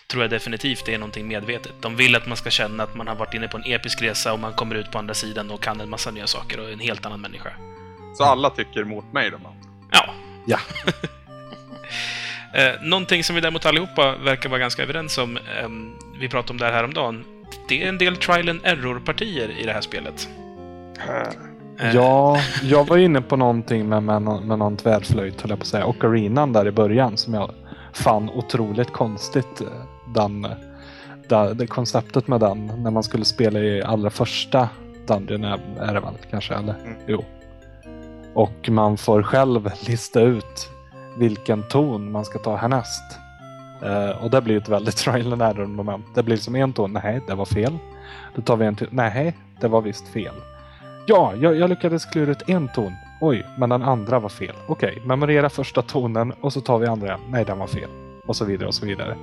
[0.08, 1.74] tror jag definitivt är någonting medvetet.
[1.82, 4.34] De vill att man ska känna att man har varit inne på en episk resa
[4.34, 6.74] och man kommer ut på andra sidan och kan en massa nya saker och är
[6.74, 7.54] en helt annan människa.
[8.18, 9.38] Så alla tycker emot mig då?
[9.38, 9.54] man.
[9.92, 10.10] Ja.
[10.46, 10.60] Ja.
[12.60, 16.58] eh, någonting som vi däremot allihopa verkar vara ganska överens om, ehm, vi pratade om
[16.58, 17.35] det här häromdagen,
[17.70, 20.30] det är en del trial and error-partier i det här spelet.
[21.08, 21.34] Eh,
[21.94, 25.68] Ja, jag var inne på någonting med, med, med någon tvärflöjt höll jag på att
[25.68, 25.86] säga.
[25.86, 27.52] Och arenan där i början som jag
[27.94, 29.62] fann otroligt konstigt.
[29.62, 29.68] eh,
[30.14, 30.48] Den,
[31.56, 34.70] det, konceptet med den när man skulle spela i allra första
[35.08, 36.54] Dungeon är, är det väl kanske?
[36.54, 36.76] Eller?
[36.86, 36.96] Mm.
[37.08, 37.24] Jo.
[38.34, 40.70] Och man får själv lista ut
[41.18, 43.04] vilken ton man ska ta härnäst.
[43.84, 46.06] Eh, och det blir ett väldigt trial and error moment.
[46.16, 47.78] Det blir som en ton, nej det var fel.
[48.36, 50.34] Då tar vi en till, nej det var visst fel.
[51.08, 52.94] Ja, jag, jag lyckades klura ut en ton.
[53.22, 54.56] Oj, men den andra var fel.
[54.68, 57.20] Okej, memorera första tonen och så tar vi andra.
[57.30, 57.90] Nej, den var fel.
[58.26, 59.18] Och så vidare och så vidare.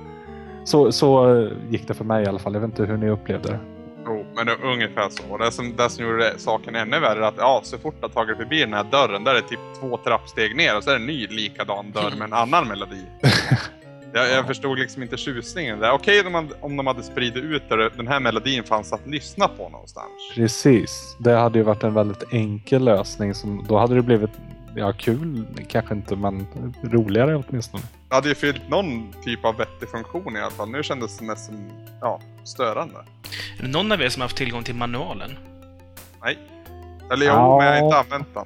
[0.65, 2.53] Så, så eh, gick det för mig i alla fall.
[2.53, 3.59] Jag vet inte hur ni upplevde det.
[4.05, 5.23] Jo, men det, ungefär så.
[5.29, 8.13] Och det som, det som gjorde saken ännu värre är att ja, så fort jag
[8.13, 10.93] tagit förbi den här dörren, där är det typ två trappsteg ner och så är
[10.93, 13.05] det en ny likadan dörr med en annan melodi.
[14.15, 15.91] Jag, jag förstod liksom inte tjusningen där.
[15.91, 19.47] Okej om, man, om de hade spridit ut där den här melodin fanns att lyssna
[19.47, 20.11] på någonstans.
[20.35, 21.15] Precis.
[21.19, 23.33] Det hade ju varit en väldigt enkel lösning.
[23.33, 24.29] Som, då hade det blivit,
[24.75, 26.47] ja kul kanske inte, men
[26.83, 27.83] roligare åtminstone.
[28.09, 30.69] Det hade ju fyllt någon typ av vettig funktion i alla fall.
[30.69, 31.69] Nu kändes det mest som,
[32.01, 32.97] ja, störande.
[33.59, 35.31] Är det någon av er som har haft tillgång till manualen?
[36.23, 36.37] Nej.
[37.11, 37.57] Eller jo, Ja.
[37.57, 38.45] men jag har inte använt den.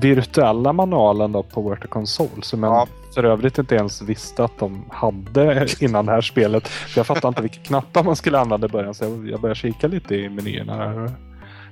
[0.00, 2.86] Virtuella manualen då på Virtual Console som Ja.
[3.16, 6.68] För övrigt inte ens visste att de hade innan det här spelet.
[6.68, 9.86] För jag fattade inte vilka knappar man skulle använda i början så jag- började kika
[9.88, 11.10] lite i menyerna.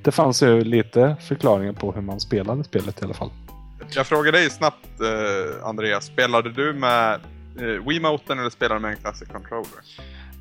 [0.02, 3.30] Det fanns ju lite förklaringar på hur man spelade spelet i alla fall.
[3.94, 6.04] Jag frågar dig snabbt, eh, Andreas.
[6.04, 7.14] Spelade du med
[7.60, 9.80] eh, Wiimoten eller spelade du med en Classic Controller?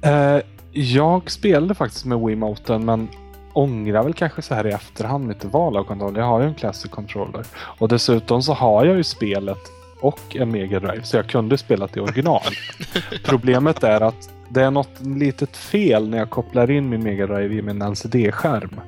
[0.02, 0.42] Eh,
[0.72, 3.08] jag spelade faktiskt med Wiimoten men
[3.54, 6.18] ångrar väl kanske så här i efterhand mitt val av kontroll.
[6.18, 7.46] Jag har ju en Classic Controller.
[7.80, 9.58] Och dessutom så har jag ju spelet
[10.04, 12.42] och en Mega Drive så jag kunde spela det original.
[13.24, 17.56] Problemet är att det är något litet fel när jag kopplar in min Mega Drive
[17.56, 18.82] i min LCD-skärm.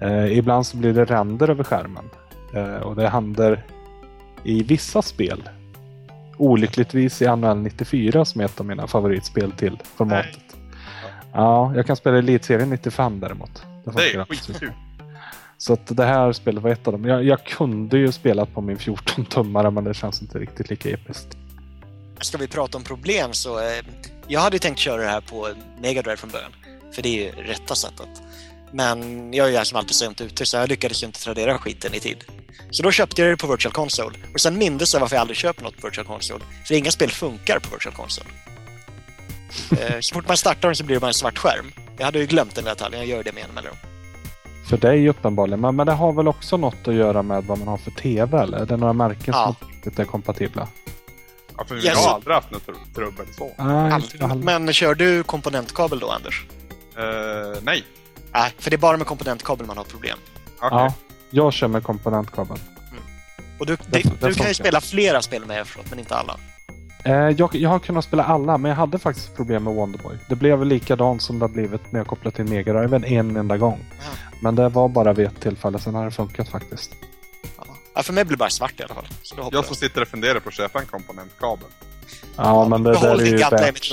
[0.00, 2.04] Eh, ibland så blir det ränder över skärmen.
[2.54, 3.64] Eh, och det händer
[4.44, 5.48] i vissa spel.
[6.36, 10.56] Olyckligtvis i NHL 94 som är ett av mina favoritspel till formatet.
[11.32, 13.66] Ja, jag kan spela Elitserien 95 däremot.
[13.84, 14.72] Det funkar är skitkul.
[15.64, 17.04] Så att det här spelet var ett av dem.
[17.04, 21.36] Jag, jag kunde ju spela på min 14-tummare men det känns inte riktigt lika episkt.
[22.20, 23.58] Ska vi prata om problem så...
[23.58, 23.84] Eh,
[24.28, 25.48] jag hade tänkt köra det här på
[25.80, 26.52] Mega Drive från början.
[26.94, 28.08] För det är ju rätta sättet.
[28.72, 31.94] Men jag är ju som alltid sent ute så jag lyckades ju inte tradera skiten
[31.94, 32.24] i tid.
[32.70, 34.16] Så då köpte jag det på Virtual Console.
[34.34, 36.44] Och sen mindes jag varför jag aldrig köper något på Virtual Console.
[36.66, 38.28] För inga spel funkar på Virtual Console.
[39.80, 41.72] Eh, så fort man startar den så blir det bara en svart skärm.
[41.98, 43.93] Jag hade ju glömt den detaljen, jag gör det med en mellanrum.
[44.68, 45.60] För dig uppenbarligen.
[45.60, 48.38] Men, men det har väl också något att göra med vad man har för TV
[48.38, 48.58] eller?
[48.58, 49.54] Är det några märken Ja.
[49.60, 50.68] som inte är kompatibla?
[51.56, 51.96] Ja, för vi Yes.
[52.06, 53.50] har aldrig haft något tr- trubbel så.
[53.58, 54.14] Nej, Aldrig.
[54.22, 56.46] inte all- Men kör du komponentkabel då, Anders?
[56.96, 57.84] Eh, nej.
[58.32, 60.18] Nej, för det är bara med komponentkabel man har problem.
[60.60, 60.68] Okej.
[60.70, 60.94] Ja,
[61.30, 62.58] jag kör med komponentkabel.
[63.58, 66.14] Och du, Det- det, det du kan ju spela flera spel med efteråt, men inte
[66.16, 66.36] alla.
[67.04, 70.16] Eh, jag, jag har kunnat spela alla, men jag hade faktiskt problem med Wonderboy.
[70.28, 73.84] Det blev likadant som det har blivit när jag kopplade till Mega en enda gång.
[73.98, 74.04] Ja.
[74.40, 76.94] Men det var bara vid ett tillfälle, sen har det funkat faktiskt.
[77.56, 77.64] Ja.
[77.94, 79.06] Ja, för mig blir det bara svart i alla fall.
[79.22, 81.68] Så Jag som sitter och funderar på att köpa en komponentkabel.
[82.36, 83.92] Ja, men det där är ju värt.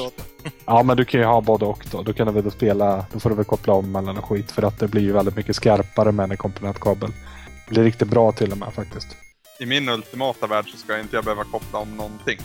[0.66, 2.02] Ja, men du kan ju ha både och då.
[2.02, 4.64] Då kan du väl spela, då får du väl koppla om mellan och skit för
[4.64, 7.12] att det blir ju väldigt mycket skarpare med en komponentkabel.
[7.68, 9.08] Det blir riktigt bra till och med faktiskt.
[9.60, 12.40] I min ultimata värld så ska jag inte jag behöva koppla om någonting.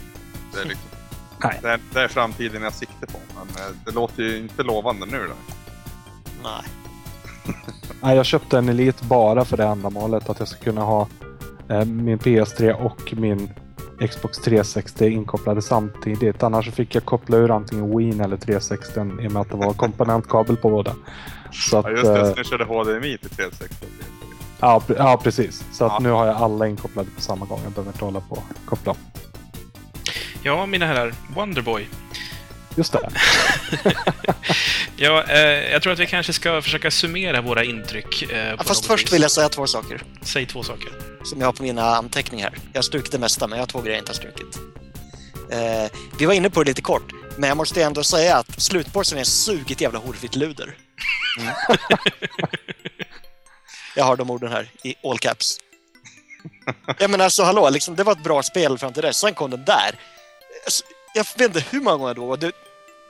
[0.57, 0.88] Det är, liksom,
[1.42, 1.59] Nej.
[1.62, 3.18] det är, det är framtiden jag siktar på.
[3.34, 5.34] Men eh, det låter ju inte lovande nu då.
[6.42, 6.62] Nej.
[8.02, 11.09] Nej, jag köpte en Elite bara för det ändamålet att jag ska kunna ha
[11.68, 13.50] eh, min PS3 och min
[14.11, 16.42] Xbox 360 inkopplade samtidigt.
[16.42, 19.72] Annars fick jag koppla ur antingen Wien eller 360 i och med att det var
[19.72, 20.94] komponentkabel på båda.
[21.52, 23.86] Så att, Ja just det, eh, så ni körde HDMI till 360.
[24.61, 25.64] ja, pre- ja, precis.
[25.72, 25.98] Så att Ja.
[26.02, 27.61] nu har jag alla inkopplade på samma gång.
[27.64, 28.94] Jag behöver inte hålla på och koppla.
[30.47, 31.14] Ja, mina herrar.
[31.34, 31.88] Wonderboy.
[32.76, 33.11] Just det.
[34.99, 35.40] Ja, eh,
[35.72, 38.22] jag tror att vi kanske ska försöka summera våra intryck.
[38.22, 39.12] Eh, Ja, fast först vis.
[39.12, 40.88] vill jag säga två saker Säg två saker.
[41.24, 42.55] som jag har på mina anteckningar.
[42.72, 44.59] Jag har strukit det mesta, men jag har två grejer jag inte har strukit.
[45.51, 49.18] Eh, vi var inne på det lite kort, men jag måste ändå säga att slutbossen
[49.18, 50.74] är sugigt jävla horfigt luder.
[51.40, 51.53] Mm.
[53.97, 55.59] jag har de orden här i all caps.
[56.99, 59.16] Ja men alltså hallå, liksom, det var ett bra spel fram till dess.
[59.18, 59.90] Sen kom den där.
[60.67, 62.37] Alltså, Jag vet inte hur många gånger då.
[62.37, 62.53] Det,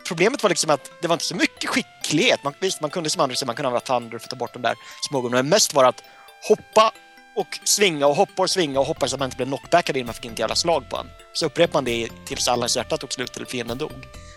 [0.08, 2.44] problemet var liksom att det var inte så mycket skicklighet.
[2.44, 4.52] Man, visst, man kunde som andra säga, man kunde använda Thunder för att ta bort
[4.52, 4.74] de där
[5.08, 5.42] smågummarna.
[5.42, 6.02] Men mest var att
[6.48, 6.92] hoppa
[7.36, 10.14] och svinga och hoppa och svinga och hoppas att man inte blev knockbackad innan man
[10.14, 11.12] fick ett jävla slag på honom.
[11.32, 13.92] Så upprepade man det tills allas hjärta tog slut eller fienden dog.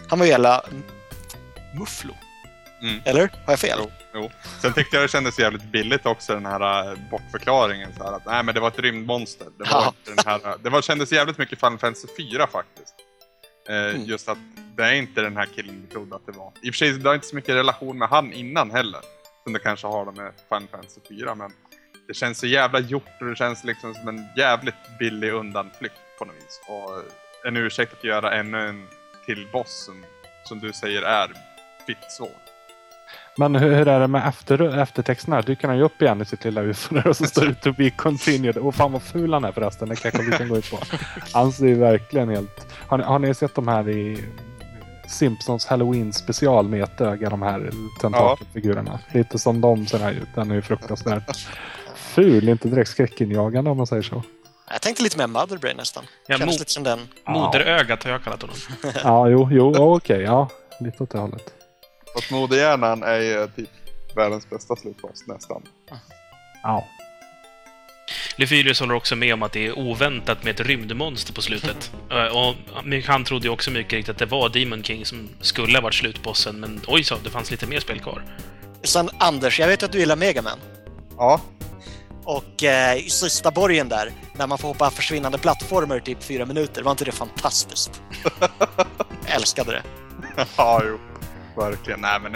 [0.10, 0.64] Han var ju jävla
[1.80, 2.14] mufflo.
[2.82, 3.02] Mm.
[3.06, 3.22] Eller?
[3.46, 3.80] Har jag fel?
[3.84, 4.30] Jo, jo.
[4.62, 7.90] Sen tyckte jag det kändes jävligt billigt också den här äh, bortförklaringen.
[7.98, 9.48] Så här, att nej men det var ett rymdmonster.
[9.58, 9.94] Det, var Ja.
[10.08, 12.94] inte den här, det var, kändes jävligt mycket Final Fantasy 4 faktiskt.
[13.70, 14.06] Eh, Mm.
[14.06, 14.38] Just att
[14.76, 16.52] det är inte den här killen vi trodde att det var.
[16.62, 19.02] I och för sig, det har inte så mycket relation med han innan heller.
[19.44, 21.36] Som det kanske har med Final Fantasy 4.
[21.36, 21.52] Men
[22.08, 26.26] det känns så jävla gjort och det känns liksom som en jävligt billig undanflykt på
[26.26, 26.62] något vis.
[26.68, 27.04] Och
[27.48, 28.88] en ursäkt att göra ännu en
[29.26, 30.06] till boss som,
[30.46, 31.28] som du säger är
[31.88, 32.49] fitt svår.
[33.40, 35.42] Men hur, hur är det med efter, eftertexterna?
[35.42, 37.90] Dyker han ju upp igen i sitt lilla ufo och så står det to be
[37.90, 38.58] continued.
[38.58, 39.90] Och fan vad ful han är förresten.
[39.90, 40.78] Det kanske vi kan gå in på.
[41.34, 42.68] Han ser ju verkligen helt...
[42.88, 44.24] Har ni, har ni sett de här i
[45.08, 47.30] Simpsons Halloween special med ett öga?
[47.30, 47.70] De här
[48.02, 49.00] tentakelfigurerna.
[49.12, 50.28] Lite som de ser här ut.
[50.36, 51.48] Den är ju fruktansvärt
[51.96, 52.50] ful.
[52.50, 54.24] Inte direkt skräckinjagande om man säger så.
[54.72, 56.04] Jag tänkte lite mer Motherbrain nästan.
[56.28, 57.00] Ja, Kändes mo- lite som den.
[57.28, 58.56] Moderögat har jag kallat honom.
[59.04, 60.22] Ja, jo, jo, ja, okej.
[60.22, 61.54] ja, lite åt det hållet.
[62.16, 63.70] Fast modehjärnan är ju typ
[64.16, 65.64] världens bästa slutboss nästan.
[66.64, 66.88] Ja.
[68.36, 71.92] Lefyrius håller också med om att det är oväntat med ett rymdmonster på slutet.
[72.12, 72.56] Eh, och
[73.06, 75.94] han trodde ju också mycket riktigt att det var Demon King som skulle ha varit
[75.94, 78.24] slutbossen, men oj så, det fanns lite mer spel kvar.
[78.84, 80.60] Sen Anders, jag vet att du gillar Megaman.
[81.18, 81.42] Ja,
[82.24, 86.46] Och eh, i sista borgen där, när man får hoppa försvinnande plattformar i typ fyra
[86.46, 88.02] minuter, var inte det fantastiskt?
[88.40, 88.50] jag
[89.36, 89.84] älskade det.
[90.58, 91.00] ja jo.
[91.60, 92.02] Verkligen.
[92.02, 92.36] Nej men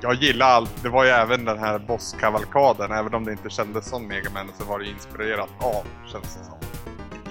[0.00, 0.82] jag gillar allt.
[0.82, 2.92] Det var ju även den här bosskavalkaden.
[2.92, 6.44] Även om det inte kändes som Mega Man så var det inspirerat av, känns det
[6.44, 6.58] som.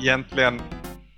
[0.01, 0.61] Egentligen,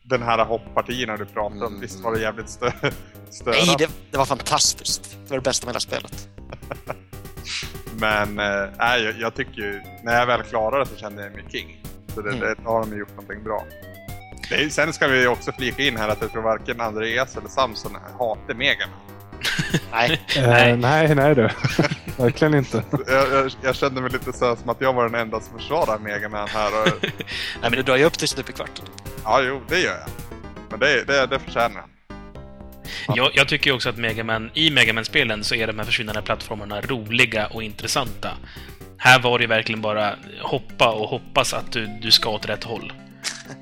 [0.04, 2.72] den här hopppartierna du pratade om, visst var det jävligt stö
[3.30, 3.64] störande.
[3.66, 5.18] Nej, det, det var fantastiskt.
[5.24, 6.30] Det var det bästa med hela spelet.
[8.00, 11.32] Men eh, nej, jag, jag tycker ju, när jag väl klarade det så kände jag
[11.32, 11.84] mig king.
[12.16, 12.40] Så det, Mm.
[12.40, 13.64] det har de gjort någonting bra.
[14.50, 17.98] Det sen ska vi också flika in här att jag tror varken Andreas eller Samson
[18.20, 19.00] hatar Mega Man.
[19.92, 20.72] Nej, Nej.
[20.72, 21.50] Eh, nej, nej du.
[22.18, 22.84] Verkligen inte.
[23.08, 25.60] Jag, jag, jag kände mig lite så här som att jag var den enda som
[25.60, 26.82] försvarar Mega Man här.
[26.82, 27.16] Och, Nej
[27.62, 28.86] men du drar ju upp till stupekvarten.
[29.24, 30.10] ja, jo, det gör jag.
[30.70, 31.90] Men det, det, det förtjänar han.
[33.16, 35.86] Jag, jag tycker ju också att Mega Man, i Mega Man-spelen så är de här
[35.86, 38.30] försvinnande plattformarna roliga och intressanta.
[38.98, 42.94] Här var det verkligen bara hoppa och hoppas att du, du ska åt rätt håll.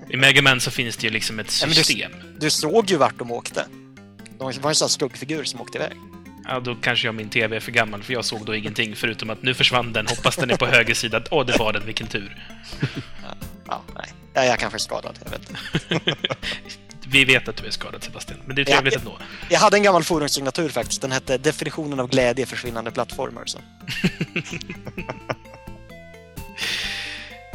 [0.09, 2.11] I Mega Man så finns det ju liksom ett Ja, men det- system.
[2.39, 3.65] Du såg ju vart de åkte.
[4.41, 5.97] De var en sån skuggfigur som åkte iväg.
[6.47, 9.29] Ja, då kanske jag min TV är för gammal, för jag såg då ingenting förutom
[9.29, 11.23] att nu försvann den, hoppas den är på höger sida.
[11.31, 12.45] Åh, det var den, vilken tur.
[13.67, 14.05] Ja, nej.
[14.33, 15.51] Ja, jag kanske är skadad, jag vet.
[17.07, 18.99] Vi vet att du är skadad, Sebastian, men det är trevligt ja.
[18.99, 19.17] ändå.
[19.49, 21.01] Jag hade en gammal forumsignatur faktiskt.
[21.01, 23.45] Den hette Definitionen av glädje försvinnande plattformar.
[23.45, 23.59] Så.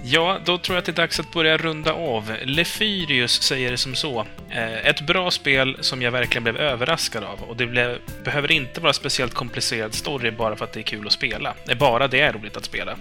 [0.09, 2.37] Ja, då tror jag att det är dags att börja runda av.
[2.45, 4.27] Lefyrius säger det som så.
[4.51, 7.43] Eh, ett bra spel som jag verkligen blev överraskad av.
[7.49, 11.07] Och det blev, behöver inte vara speciellt komplicerad story bara för att det är kul
[11.07, 11.55] att spela.
[11.67, 12.97] Det är bara det är roligt att spela.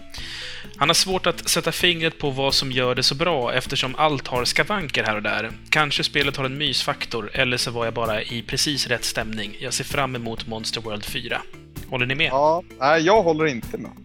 [0.77, 4.27] Han har svårt att sätta fingret på vad som gör det så bra eftersom allt
[4.27, 5.51] har skavanker här och där.
[5.69, 9.57] Kanske spelet har en mysfaktor, eller så var jag bara i precis rätt stämning.
[9.59, 11.41] Jag ser fram emot Monster World 4.
[11.89, 12.27] Håller ni med?
[12.27, 14.04] Ja, nej, jag håller inte med.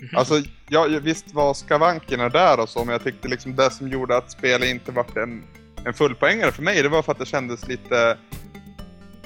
[0.00, 0.16] Mhm.
[0.16, 4.16] Alltså, jag, visst var skavankerna där och så, men jag tyckte liksom det som gjorde
[4.16, 5.42] att spelet inte vart en,
[5.84, 8.10] en fullpoängare för mig, det var för att det kändes lite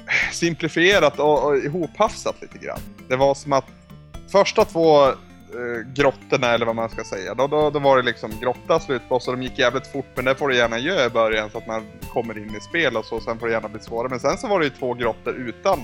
[0.06, 2.80] eh, simplifierat och, och ihophafsat lite grann.
[3.08, 3.66] Det var som att
[4.32, 5.14] första två eh,
[5.94, 9.36] grottorna, eller vad man ska säga, då, då, då var det liksom grotta, slutboss och
[9.36, 11.86] de gick jävligt fort, men det får du gärna göra i början så att man
[12.08, 14.08] kommer in i spel och så, sen får det gärna bli svårare.
[14.08, 15.80] Men sen så var det ju två grottor utan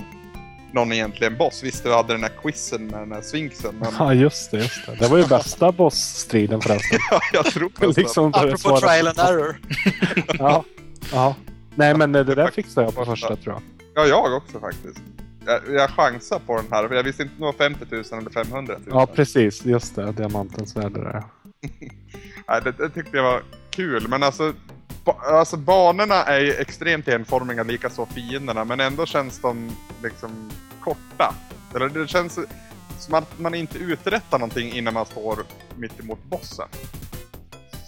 [0.73, 1.63] någon egentligen boss.
[1.63, 4.57] Visst, du hade den här quizen med den här svinksen, men Ja, just det.
[4.57, 4.95] Just det.
[4.95, 6.99] det var ju bästa bossstriden förresten.
[7.11, 7.93] ja, jag tror nästan.
[8.03, 9.59] liksom det Apropå trial and error.
[10.39, 10.63] Ja.
[11.11, 11.35] ja.
[11.75, 13.61] Nej, men det där fixade jag på första tror jag.
[13.95, 15.01] Ja, jag också faktiskt.
[15.45, 18.03] Jag, jag chansar på den här, för jag visste inte om det var 50 000
[18.21, 18.87] eller 500 000.
[18.89, 19.65] Ja, precis.
[19.65, 20.11] Just det.
[20.11, 21.23] Diamantens värde där.
[22.49, 24.53] Nej, det, det tyckte jag var kul, men alltså,
[25.05, 29.71] alltså banorna är ju extremt enformiga, likaså fienderna, men ändå känns de
[30.03, 30.51] liksom
[30.83, 31.33] korta.
[31.75, 32.39] Eller det känns
[32.99, 35.43] som att man inte uträttar någonting innan man står
[35.75, 36.67] mitt emot bossen.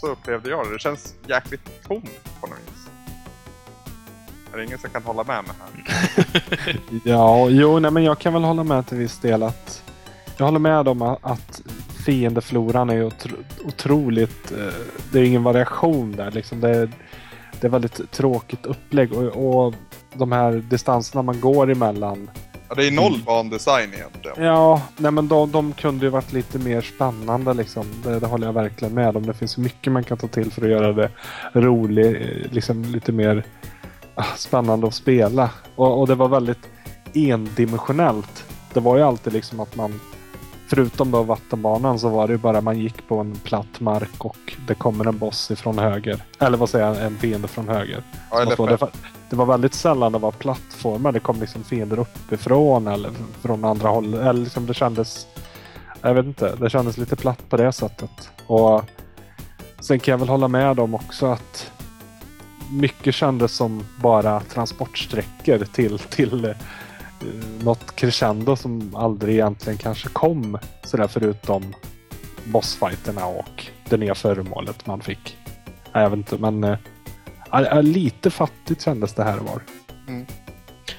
[0.01, 0.74] Så upplevde jag det.
[0.74, 2.09] Det känns jäkligt tomt
[2.41, 2.88] på något vis.
[4.53, 6.80] Är det ingen som kan hålla med mig här?
[7.05, 9.84] Ja, jo, nej, men jag kan väl hålla med till viss del att
[10.38, 11.61] jag håller med om att- att
[12.06, 13.36] fiendefloran är otro,
[13.66, 14.51] otroligt.
[14.51, 14.74] eh,
[15.12, 16.60] Det är ingen variation där liksom.
[16.62, 16.89] Det är,
[17.62, 19.74] det är väldigt tråkigt upplägg och, och
[20.14, 22.30] de här distanserna man går emellan.
[22.70, 24.43] Ja, det är noll bandesign egentligen.
[24.45, 27.86] Ja, nej men de, de kunde ju varit lite mer spännande liksom.
[28.04, 29.26] Det, det håller jag verkligen med om.
[29.26, 31.10] Det finns mycket man kan ta till för att göra det
[31.54, 33.43] roligt, eh, liksom lite mer
[34.16, 35.49] ah, spännande att spela.
[35.76, 36.70] Och, och det var väldigt
[37.14, 38.43] endimensionellt.
[38.74, 39.99] Det var ju alltid liksom att man
[40.68, 44.53] Förutom då vattenbanan så var det ju bara man gick på en platt mark och
[44.68, 46.24] det kommer en boss ifrån höger.
[46.39, 48.03] Eller vad säger jag, en fiende från höger.
[48.32, 48.89] Ja, det, var,
[49.30, 51.11] det var väldigt sällan det var plattformar.
[51.11, 53.11] Det kom liksom fiender uppifrån eller
[53.41, 54.14] från andra håll.
[54.14, 55.28] Eller liksom det kändes...
[56.01, 56.55] Jag vet inte.
[56.55, 58.32] Det kändes lite platt på det sättet.
[58.47, 58.84] Och
[59.84, 61.72] Sen kan jag väl hålla med om också att
[62.72, 66.53] mycket kändes som bara transportsträckor till, till
[67.63, 70.57] något crescendo som aldrig egentligen kanske kom.
[70.84, 71.74] Sådär förutom
[72.43, 75.38] bossfighterna och det nya föremålet man fick.
[75.93, 76.78] Nej, Jag vet inte, men
[77.51, 79.61] ja, lite fattigt kändes det här var.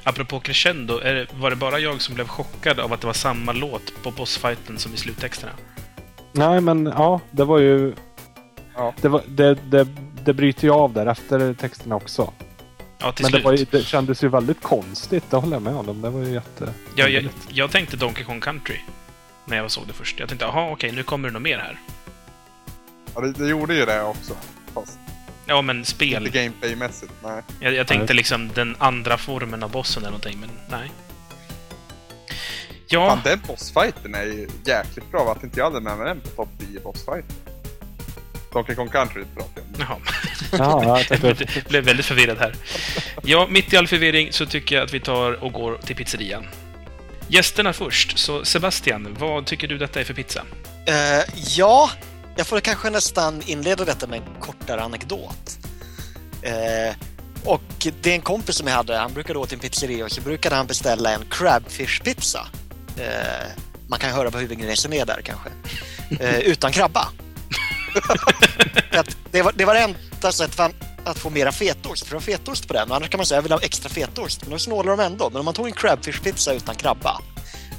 [0.05, 3.53] Apropå crescendo, det, var det bara jag som blev chockad av att det var samma
[3.53, 5.53] låt på bossfighten som i sluttexterna?
[6.33, 7.95] Nej, men ja, det var ju...
[8.75, 8.95] Ja.
[9.01, 9.89] Det, var, det, det,
[10.25, 12.33] det bryter ju av där efter texterna också.
[13.05, 13.45] Ja, till Men det, slut.
[13.45, 16.03] var ju, det kändes ju väldigt konstigt, det håller jag med om.
[16.03, 16.73] Det var ju jätte...
[16.97, 18.77] jag, jag, jag tänkte Donkey Kong Country
[19.45, 20.19] när jag såg det först.
[20.21, 21.79] Jag tänkte, jaha, okej, nu kommer det nog mer här.
[23.15, 24.35] Ja, det, det gjorde ju det också.
[24.75, 24.99] Fast
[25.47, 26.27] Ja, men spel.
[26.27, 27.43] inte gameplaymässigt, nej.
[27.61, 30.91] Jag, jag tänkte liksom den andra formen av bossen eller någonting, men nej.
[32.87, 35.33] Ja, Fan, den bossfighten är ju jäkligt bra.
[35.37, 37.35] Att inte jag hade med mig den på topp 10 bossfighter.
[38.53, 40.03] Donkey Kong Country pratar jag om.
[40.59, 41.05] Jaha.
[41.11, 41.37] Jag
[41.69, 42.55] blev väldigt förvirrad här.
[43.23, 46.47] Ja, mitt i all förvirring så tycker jag att vi tar och går till pizzerian.
[47.29, 50.43] Gästerna först, så Sebastian, vad tycker du detta är för pizza?
[50.87, 51.25] Eh,
[51.57, 51.91] ja,
[52.37, 55.59] jag får kanske nästan inleda detta med en kortare anekdot.
[56.43, 56.97] Eh,
[57.45, 60.13] och det är en kompis som jag hade, han brukade gå till en pizzeria och
[60.13, 62.47] så brukade han beställa en crabfish-pizza.
[62.99, 63.47] Eh,
[63.89, 65.49] man kan höra vad huvudingrediensen är där kanske.
[66.21, 67.09] Eh, utan krabba.
[69.31, 69.95] Det, var, det var det
[70.25, 70.73] enda sättet för
[71.05, 72.93] att få mera fetaost, för det var fetaost på den.
[72.93, 75.31] Annars kan man säga jag vill ha extra fetaost, men då snålar de ändå.
[75.31, 77.21] Men om man tog en crabfish-pizza utan krabba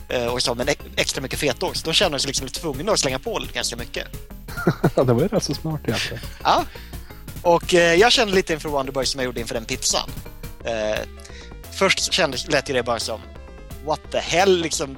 [0.09, 2.99] eh, och så med en extra mycket fetaost, då känner man sig liksom tvungen att
[2.99, 4.07] slänga på ganska mycket.
[4.95, 6.23] det var ju rätt så smart egentligen.
[6.43, 6.65] Ja.
[7.41, 10.09] Och eh, jag kände lite inför Wonderboy som jag gjorde inför den pizzan.
[10.65, 10.99] Eh,
[11.71, 13.21] först kändes, lät ju det bara som
[13.85, 14.97] What the hell liksom.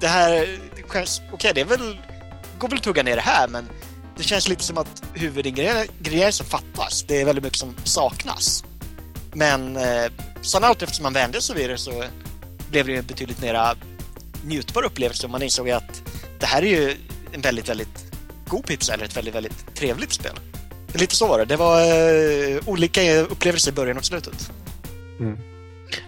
[0.00, 0.58] Det här,
[1.32, 1.98] okej det är väl,
[2.58, 3.68] går väl att tugga ner det här men
[4.18, 7.04] det känns lite som att huvudingrediensen fattas.
[7.08, 8.64] Det är väldigt mycket som saknas.
[9.32, 12.04] Men eh, sen allt eftersom man vände sig vid det så
[12.70, 13.74] blev det ju en betydligt mera
[14.44, 16.02] njutbar upplevelse och man insåg att
[16.40, 16.96] det här är ju
[17.32, 18.12] en väldigt, väldigt
[18.46, 20.32] god pizza eller ett väldigt, väldigt trevligt spel.
[20.92, 21.44] Lite så var det.
[21.44, 24.50] Det var eh, olika upplevelser i början och slutet.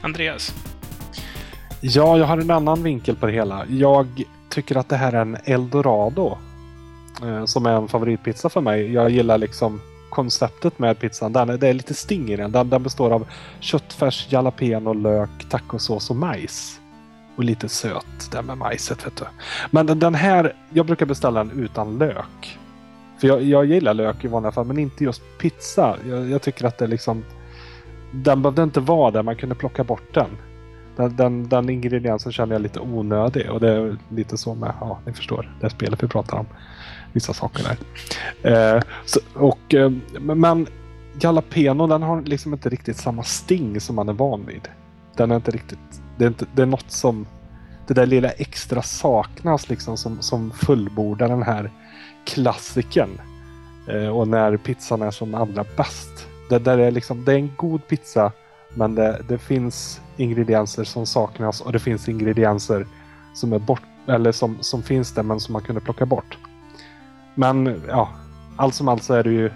[0.03, 0.53] Andreas?
[1.81, 3.67] Ja, jag har en annan vinkel på det hela.
[3.67, 6.39] Jag tycker att det här är en eldorado.
[7.23, 8.93] Eh, som är en favoritpizza för mig.
[8.93, 11.33] Jag gillar liksom konceptet med pizzan.
[11.33, 12.53] Den, det är lite sting i den.
[12.53, 12.71] den.
[12.71, 13.27] Den består av
[13.61, 16.81] köttfärs, jalapeno, lök, tacosås och majs.
[17.37, 19.25] Och lite söt där med majset vet du.
[19.71, 22.59] Men den, den här, jag brukar beställa den utan lök.
[23.21, 25.97] För jag, jag gillar lök i vanliga fall, men inte just pizza.
[26.09, 27.25] Jag, jag tycker att det liksom...
[28.13, 30.31] Den behövde inte vara där, man kunde plocka bort den.
[30.97, 34.99] Den, den, den ingrediensen känner jag lite onödig och det är lite så med, ja
[35.07, 36.47] ni förstår, det spelet vi pratar om.
[37.13, 37.65] Vissa saker
[38.43, 38.77] där.
[38.77, 39.91] Eh, så, och, eh,
[40.21, 40.67] men
[41.21, 44.69] Jalapeno den har liksom inte riktigt samma sting som man är van vid.
[45.17, 47.27] Den är inte riktigt, det är, inte, det är något som,
[47.87, 51.71] det där lilla extra saknas liksom som, som fullbordar den här
[52.25, 53.09] klassiken.
[53.87, 56.27] Eh, och när pizzan är som allra bäst.
[56.49, 58.33] Det, där är liksom, det är en god pizza
[58.75, 62.87] men det, det finns ingredienser som saknas och det finns ingredienser
[63.35, 66.39] som är bort eller som, som finns där men som man kunde plocka bort.
[67.41, 68.09] Men ja,
[68.57, 69.51] allt som allt så är det ju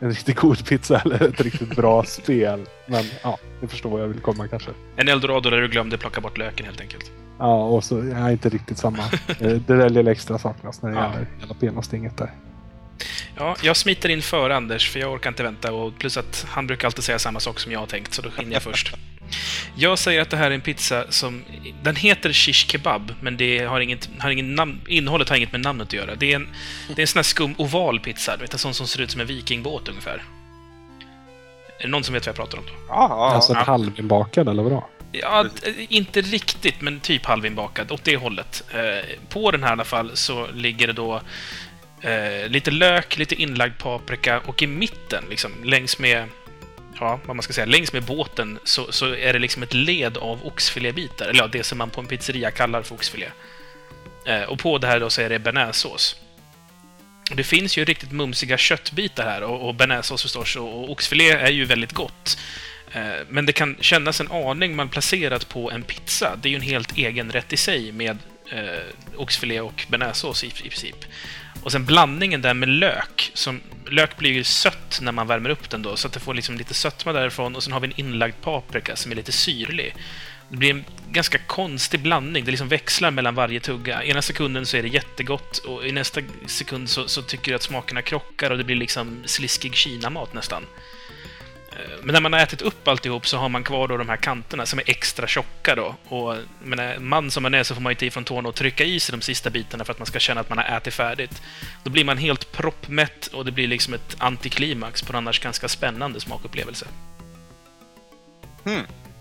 [0.00, 2.60] en riktigt god pizza eller ett riktigt bra spel.
[2.86, 4.70] Men ja, ni förstår vad jag vill komma kanske.
[4.96, 7.10] En eldorado där du glömde plocka bort löken helt enkelt.
[7.38, 8.98] Ja, och så är inte riktigt samma.
[9.28, 11.10] Eh, Det där lilla extra saknas när det Ja.
[11.12, 12.30] gäller jalapenostinget där.
[13.36, 15.72] Ja, jag smiter in före Anders, för jag orkar inte vänta.
[15.72, 18.28] Och plus att han brukar alltid säga samma sak som jag har tänkt, så då
[18.38, 18.94] hinner jag först.
[19.76, 21.44] Jag säger att det här är en pizza som...
[21.82, 25.60] Den heter shish kebab, men det har inget, har ingen namn, innehållet har inget med
[25.60, 26.14] namnet att göra.
[26.14, 26.48] Det är en,
[26.88, 29.10] det är en sån här skum oval pizza, du vet, en sån som ser ut
[29.10, 30.22] som en vikingbåt ungefär.
[31.78, 32.72] Är det någon som vet vad jag pratar om då?
[32.88, 33.60] Ja, ja, alltså ja.
[33.60, 34.88] ett halvinbakad eller vadå?
[35.12, 35.46] Ja,
[35.88, 37.92] inte riktigt, men typ halvinbakad.
[37.92, 38.64] Åt det hållet.
[38.74, 41.20] Eh, på den här i alla fall så ligger det då
[42.00, 46.24] eh, lite lök, lite inlagd paprika och i mitten, liksom, längs med
[47.00, 47.66] Ja, vad man ska säga.
[47.66, 51.28] Längs med båten så, så är det liksom ett led av oxfilébitar.
[51.28, 53.26] Eller ja, det som man på en pizzeria kallar för oxfilé.
[54.26, 56.16] Eh, och på det här då så är det bearnaisesås.
[57.34, 61.50] Det finns ju riktigt mumsiga köttbitar här och, och bearnaisesås förstås och, och oxfilé är
[61.50, 62.38] ju väldigt gott.
[62.92, 66.36] Eh, Men det kan kännas en aning man placerat på en pizza.
[66.42, 68.18] Det är ju en helt egen rätt i sig med
[68.52, 71.04] eh, oxfilé och bearnaisesås i, i princip.
[71.64, 73.30] Och sen blandningen där med lök.
[73.34, 73.60] Som,
[73.90, 76.56] lök blir ju sött när man värmer upp den då, så att det får liksom
[76.56, 77.56] lite sötma därifrån.
[77.56, 79.94] Och sen har vi en inlagd paprika som är lite syrlig.
[80.48, 82.44] Det blir en ganska konstig blandning.
[82.44, 84.04] Det liksom växlar mellan varje tugga.
[84.04, 87.62] Ena sekunden så är det jättegott och i nästa sekund så, så tycker du att
[87.62, 90.62] smakerna krockar och det blir liksom sliskig kinamat nästan.
[91.74, 94.16] Eh, Men när man har ätit upp alltihop så har man kvar då de här
[94.16, 95.94] kanterna som är extra tjocka då.
[96.08, 99.00] Och menar, man som man är så får man ta ifrån tårna och trycka i
[99.00, 101.42] sig de sista bitarna för att man ska känna att man har ätit färdigt.
[101.84, 105.68] Då blir man helt proppmätt och det blir liksom ett antiklimax på en annars ganska
[105.68, 106.86] spännande smakupplevelse.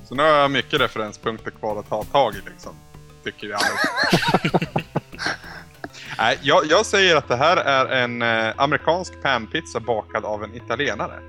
[0.05, 2.75] Så nu har jag mycket referenspunkter kvar att ta tag i liksom.
[3.23, 3.61] Tycker jag.
[6.17, 10.55] Nej, jag, jag säger att det här är en eh, amerikansk panpizza bakad av en
[10.55, 11.19] italienare.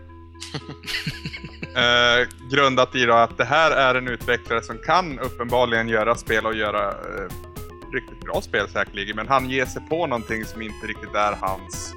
[1.76, 6.46] eh, grundat i då att det här är en utvecklare som kan uppenbarligen göra spel
[6.46, 7.28] och göra eh,
[7.94, 9.16] riktigt bra spel säkerligen.
[9.16, 11.92] Men han ger sig på någonting som inte riktigt är hans,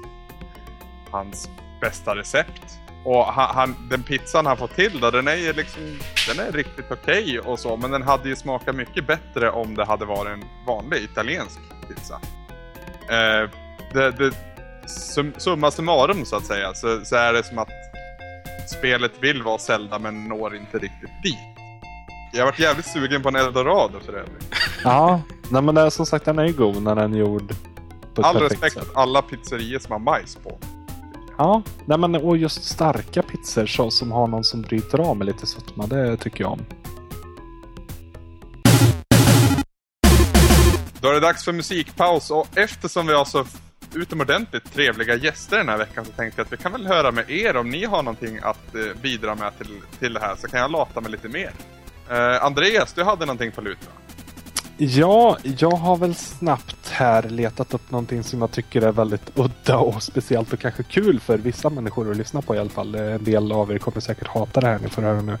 [1.10, 1.48] hans
[1.80, 2.78] bästa recept.
[3.04, 5.82] Och han, han, den pizzan han får till då, den är ju liksom,
[6.28, 9.84] den är riktigt okej och så, men den hade ju smakat mycket bättre om det
[9.84, 11.58] hade varit en vanlig italiensk
[11.88, 12.20] pizza.
[13.08, 13.50] Eh,
[13.92, 14.32] det, det,
[14.88, 17.87] sum, summa summarum så att säga, så, så är det som att
[18.66, 21.38] spelet vill vara Zelda men når inte riktigt dit.
[22.32, 24.54] Jag varit jävligt sugen på en Eldorado för övrigt.
[24.84, 27.54] Ja, nej, men det är som sagt den är ju god när den är gjord
[28.14, 28.92] på ett All perfekt respekt sätt.
[28.92, 30.58] för alla pizzerior som har majs på.
[31.38, 35.26] Ja, nej, men och just starka pizzor så, som har någon som bryter av med
[35.26, 36.64] lite sötma, det tycker jag om.
[41.00, 43.44] Då är det dags för musikpaus och eftersom vi har så
[43.94, 47.30] utomordentligt trevliga gäster den här veckan så tänkte jag att vi kan väl höra med
[47.30, 50.60] er om ni har någonting att eh, bidra med till, till det här så kan
[50.60, 51.52] jag lata mig lite mer.
[52.10, 54.07] Uh, Andreas, du hade någonting på lut va?
[54.80, 59.78] Ja, jag har väl snabbt här letat upp någonting som jag tycker är väldigt udda
[59.78, 62.94] och speciellt och kanske kul för vissa människor att lyssna på i alla fall.
[62.94, 65.38] En del av er kommer säkert hata det här ni får höra nu.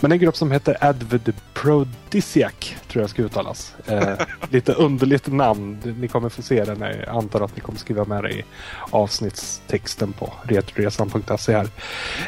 [0.00, 3.74] Men en grupp som heter Advid Prodisiac tror jag ska uttalas.
[3.86, 4.18] Eh,
[4.50, 5.94] lite underligt namn.
[6.00, 8.44] Ni kommer få se det när jag antar att ni kommer skriva med det i
[8.90, 11.68] avsnittstexten på retroresan.se här.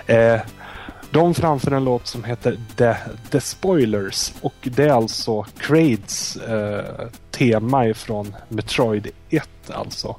[0.06, 0.40] Eh,
[1.10, 2.94] de framför en låt som heter The,
[3.30, 10.16] The Spoilers och det är alltså Crades eh, tema ifrån Metroid 1 alltså.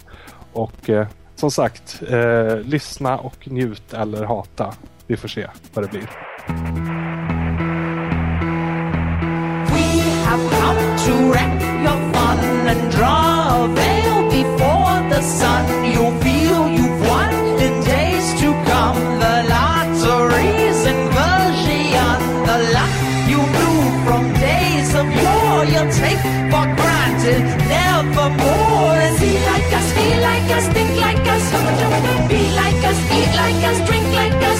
[0.54, 4.74] Och eh, som sagt, eh, lyssna och njut eller hata.
[5.08, 6.10] Vi får se vad det blir.
[33.68, 34.60] us, drink like us,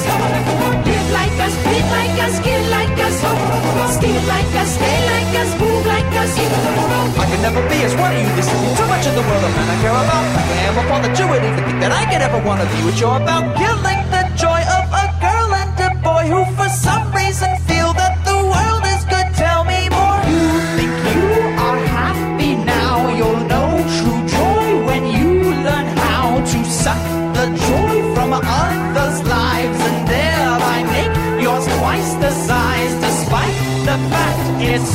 [0.84, 1.56] live like us,
[1.96, 2.36] like us,
[2.76, 3.16] like us,
[3.96, 6.32] steal like us, stay like us, move like us.
[6.38, 8.30] I can never be as one of you.
[8.36, 10.24] This is too much of the world of men I care about.
[10.38, 12.84] I am a father to it, even think that I could ever want to be
[12.84, 13.44] what you're about.
[13.56, 17.07] Killing the joy of a girl and a boy who for some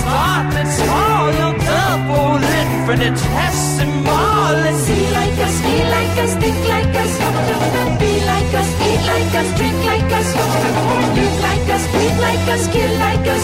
[0.01, 4.53] fact it's started small, you'll double infinitesimal.
[4.65, 7.13] Let's see like us, feel like us, think like us,
[8.01, 10.29] be like us, eat like us, drink like us,
[11.17, 13.43] live like us, breathe like us, kill like us,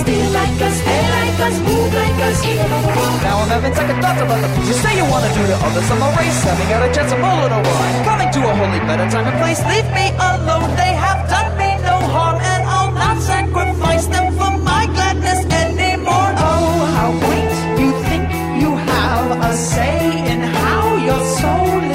[0.00, 2.38] steal like us, stay like us, move like us.
[3.22, 5.56] Now I'm having second thoughts about the things you say you want to do to
[5.56, 5.90] others.
[5.90, 8.04] I'm a race, having got a chance of a little while.
[8.04, 9.60] Coming to a holy better time and place.
[9.70, 10.70] Leave me alone.
[10.76, 11.37] They have done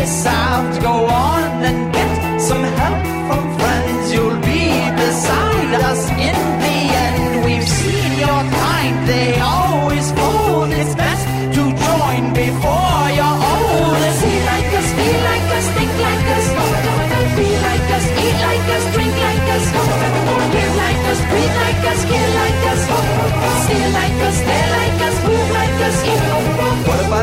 [0.04, 0.73] myself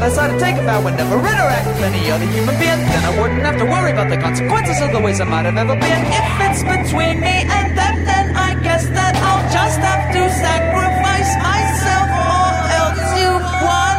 [0.00, 2.56] What if I decide to take a vow and never interact with any other human
[2.56, 2.80] being?
[2.88, 5.58] Then I wouldn't have to worry about the consequences of the ways I might have
[5.58, 6.00] ever been.
[6.08, 11.30] If it's between me and them, then I guess that I'll just have to sacrifice
[11.44, 12.48] myself or
[12.80, 13.30] else you
[13.60, 13.96] won.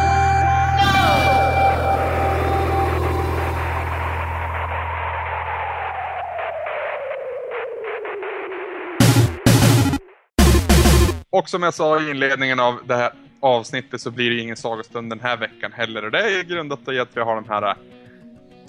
[11.30, 15.10] Och som jag sa i inledningen av det här avsnittet så blir det ingen sagostund
[15.10, 16.04] den här veckan heller.
[16.04, 17.74] Och det är grundat i att vi har de här äh,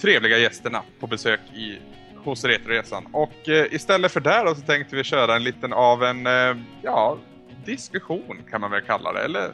[0.00, 1.78] trevliga gästerna på besök i,
[2.16, 3.06] hos Retroresan.
[3.12, 6.56] Och eh, istället för det då så tänkte vi köra en liten av en, eh,
[6.82, 7.18] ja,
[7.64, 9.24] diskussion kan man väl kalla det.
[9.24, 9.52] Eller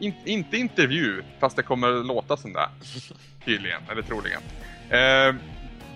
[0.00, 2.68] in, inte intervju, fast det kommer låta som det.
[3.44, 4.42] Tydligen, eller troligen.
[4.88, 5.34] Eh,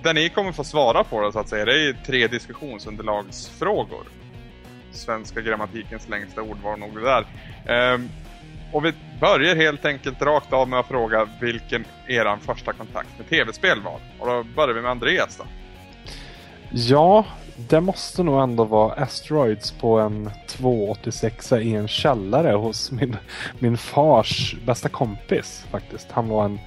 [0.02, 4.04] där ni kommer få svara på det så att säga, det är tre diskussionsunderlagsfrågor.
[4.90, 7.26] Svenska grammatikens längsta ord var nog det där.
[8.74, 13.28] Och vi börjar helt enkelt rakt av med att fråga vilken eran första kontakt med
[13.28, 14.00] tv-spel var.
[14.18, 15.44] Och då börjar vi med Andreas då.
[16.70, 17.24] Ja,
[17.56, 23.16] det måste nog ändå vara Asteroids på en 286 i en källare hos min,
[23.58, 26.10] min fars bästa kompis faktiskt.
[26.10, 26.60] Han var en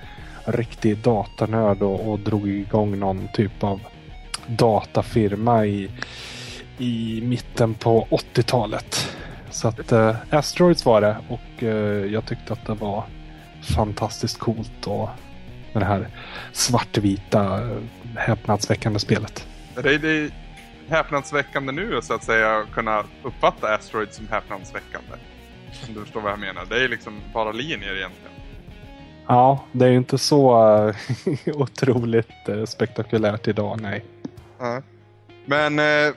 [0.46, 3.80] riktig datanörd och, och drog igång någon typ av
[4.48, 5.92] datafirma i,
[6.78, 9.17] i mitten på 80-talet.
[9.58, 13.04] Så att eh, Asteroids var det och eh, jag tyckte att det var
[13.76, 15.10] fantastiskt coolt och
[15.74, 16.08] det här
[16.52, 17.78] svartvita eh,
[18.16, 19.48] häpnadsväckande spelet.
[19.76, 20.32] Det är, det är
[20.90, 25.14] häpnadsväckande nu så att säga att kunna uppfatta Asteroid som häpnadsväckande.
[25.88, 26.66] Om du förstår vad jag menar.
[26.70, 28.32] Det är liksom bara linjer egentligen.
[29.28, 30.96] Ja, det är ju inte så eh,
[31.56, 34.06] otroligt eh, spektakulärt idag, nej.
[34.60, 34.82] Ja.
[35.46, 36.14] Men eh,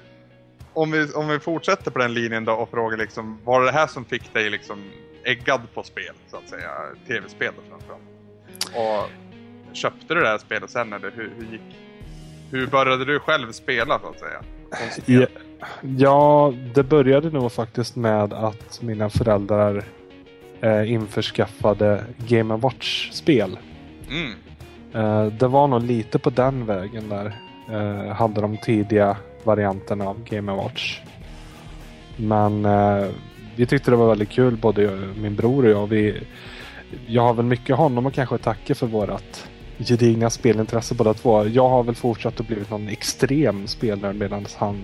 [0.72, 3.72] om, vi, om vi fortsätter på den linjen då och frågar liksom, var det det
[3.72, 4.78] här som fick dig liksom
[5.24, 6.70] äggad på spel, så att säga?
[7.06, 8.02] Tv-spel då framförallt.
[8.76, 9.10] Och
[9.76, 11.76] köpte du det här spelet sen eller hur, hur gick...
[12.50, 14.42] Hur började du själv spela så att säga?
[15.06, 15.26] Ja,
[15.80, 19.84] ja, det började nog faktiskt med att mina föräldrar
[20.60, 23.58] eh, införskaffade Game Watch-spel.
[24.10, 24.32] Mm.
[24.94, 27.36] Eh, det var nog lite på den vägen där.
[27.70, 29.16] Eh, hade de tidiga
[29.46, 31.00] varianterna av Game Watch.
[32.16, 33.06] Men eh,
[33.56, 35.86] vi tyckte det var väldigt kul, både min bror och jag.
[35.86, 36.22] Vi,
[37.06, 39.48] jag har väl mycket honom och kanske tacka för vårat
[39.78, 41.46] gedigna spelintresse båda två.
[41.46, 44.82] Jag har väl fortsatt att blivit någon extrem spelare medan han,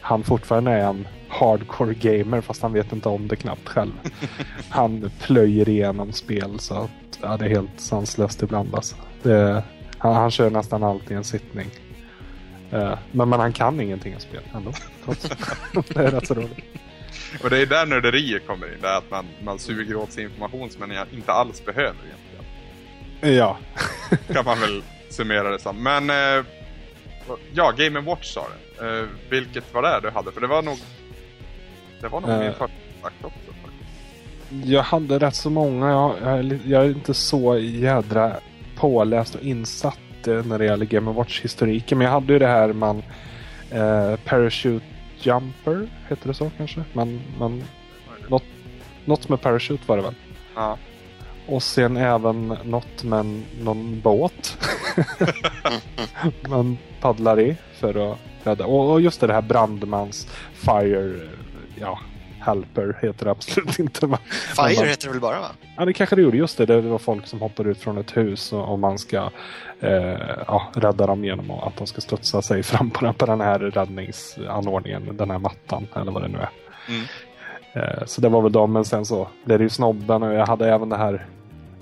[0.00, 3.92] han fortfarande är en hardcore gamer fast han vet inte om det knappt själv.
[4.68, 8.96] han plöjer igenom spel så att ja, det är helt sanslöst ibland alltså.
[9.22, 9.62] Det,
[9.98, 11.66] han, han kör nästan alltid en sittning.
[12.70, 14.72] Men, men han kan ingenting om spel ändå.
[15.88, 16.64] Det är rätt så roligt.
[17.42, 18.80] Och det är där nörderiet kommer in.
[18.80, 23.36] Det är att man, man suger åt sig information som man inte alls behöver egentligen.
[23.38, 23.58] Ja.
[24.32, 25.82] Kan man väl summera det som.
[25.82, 26.44] Men eh,
[27.52, 28.46] ja, Game Watch sa
[28.78, 28.86] du.
[29.00, 30.32] Eh, vilket var det du hade?
[30.32, 30.78] För det var nog...
[32.00, 32.38] Det var nog Eh.
[32.40, 32.66] min första
[33.02, 33.52] kontakt också.
[33.62, 34.66] faktiskt.
[34.66, 35.90] Jag hade rätt så många.
[35.90, 38.36] Jag, jag, jag är inte så jädra
[38.76, 39.98] påläst och insatt
[40.28, 41.98] eh, när det gäller Game Watch-historiken.
[41.98, 43.02] Men jag hade ju det här man...
[43.70, 44.86] Eh, Parachute
[45.22, 46.84] Jumper, heter det så kanske?
[46.92, 47.62] Man, man,
[48.28, 48.44] något,
[49.04, 50.14] något med Parachute var det väl?
[50.54, 50.78] Ja.
[51.46, 54.58] Och sen även något med någon båt.
[56.48, 58.66] Man paddlar i för att rädda.
[58.66, 61.28] Och och just det här brandmans Fire,
[61.80, 61.98] ja,
[62.40, 64.06] Helper heter det absolut inte.
[64.06, 64.18] va?
[64.56, 65.48] Fire man- heter det väl bara va?
[65.76, 66.36] Ja, det kanske det gjorde.
[66.36, 69.30] Just det, det var folk som hoppar ut från ett hus och, och man ska
[69.80, 73.40] eh, ja, rädda dem genom att de ska studsa sig fram på den, på den
[73.40, 76.50] här räddningsanordningen, den här mattan eller vad det nu är.
[76.88, 77.04] Mm.
[77.72, 80.46] Eh, så det var väl dem, men sen så blev det ju snobben och jag
[80.46, 81.26] hade även det här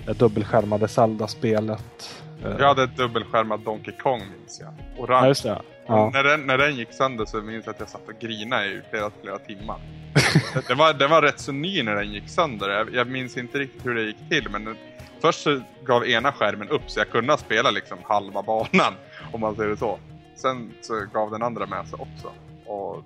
[0.05, 2.15] dubbelskärmade Zelda-spelet.
[2.59, 4.73] Jag hade ett dubbelskärmat Donkey Kong minns jag.
[4.97, 5.27] ja, Orange.
[5.27, 5.61] just det.
[5.89, 6.09] Ja.
[6.13, 8.81] När, den, när den gick sönder så minns jag att jag satt och grinade i
[8.89, 9.79] flera, flera timmar.
[10.67, 12.69] Det, var, det var rätt så ny när den gick sönder.
[12.69, 14.77] Jag, jag minns inte riktigt hur det gick till men den,
[15.21, 18.93] först så gav ena skärmen upp så jag kunde spela liksom halva banan.
[19.31, 19.99] Om man säger det så.
[20.35, 22.31] Sen så gav den andra med sig också.
[22.65, 23.03] Och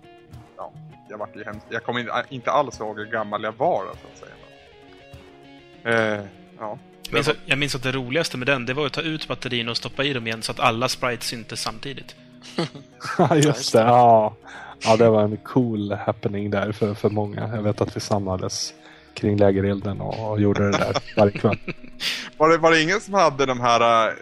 [0.57, 0.72] ja,
[1.10, 1.65] jag vart ju hemskt.
[1.69, 4.34] Jag kommer inte, alls ihåg hur gammal jag var så att säga.
[5.95, 6.26] Eh,
[6.60, 6.77] ja.
[7.03, 9.27] Jag minns, att, jag minns att det roligaste med den, det var att ta ut
[9.27, 12.15] batterierna och stoppa i dem igen så att alla sprites syntes samtidigt.
[13.17, 13.79] Ja, just det.
[13.79, 14.33] Ja.
[14.83, 17.55] ja, det var en cool happening där för, för många.
[17.55, 18.73] Jag vet att vi samlades
[19.13, 21.57] kring lägerelden och, och gjorde det där varje kväll.
[22.37, 24.13] Var det, var det ingen som hade de här eh,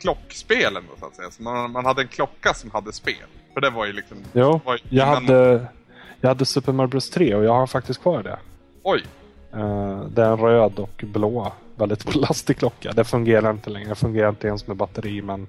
[0.00, 1.30] klockspelen då, så att säga?
[1.30, 3.14] Så man, man hade en klocka som hade spel.
[3.54, 4.16] För det var ju liksom...
[4.32, 5.66] Jo, var ju jag innan- hade,
[6.20, 8.38] jag hade Super Mario Bros 3 och jag har faktiskt kvar det.
[8.82, 9.02] Oj!
[9.52, 12.92] Eh, det är en röd och blå, väldigt plastig klocka.
[12.92, 13.88] Det fungerar inte längre.
[13.88, 15.46] Det fungerar inte ens med batteri men,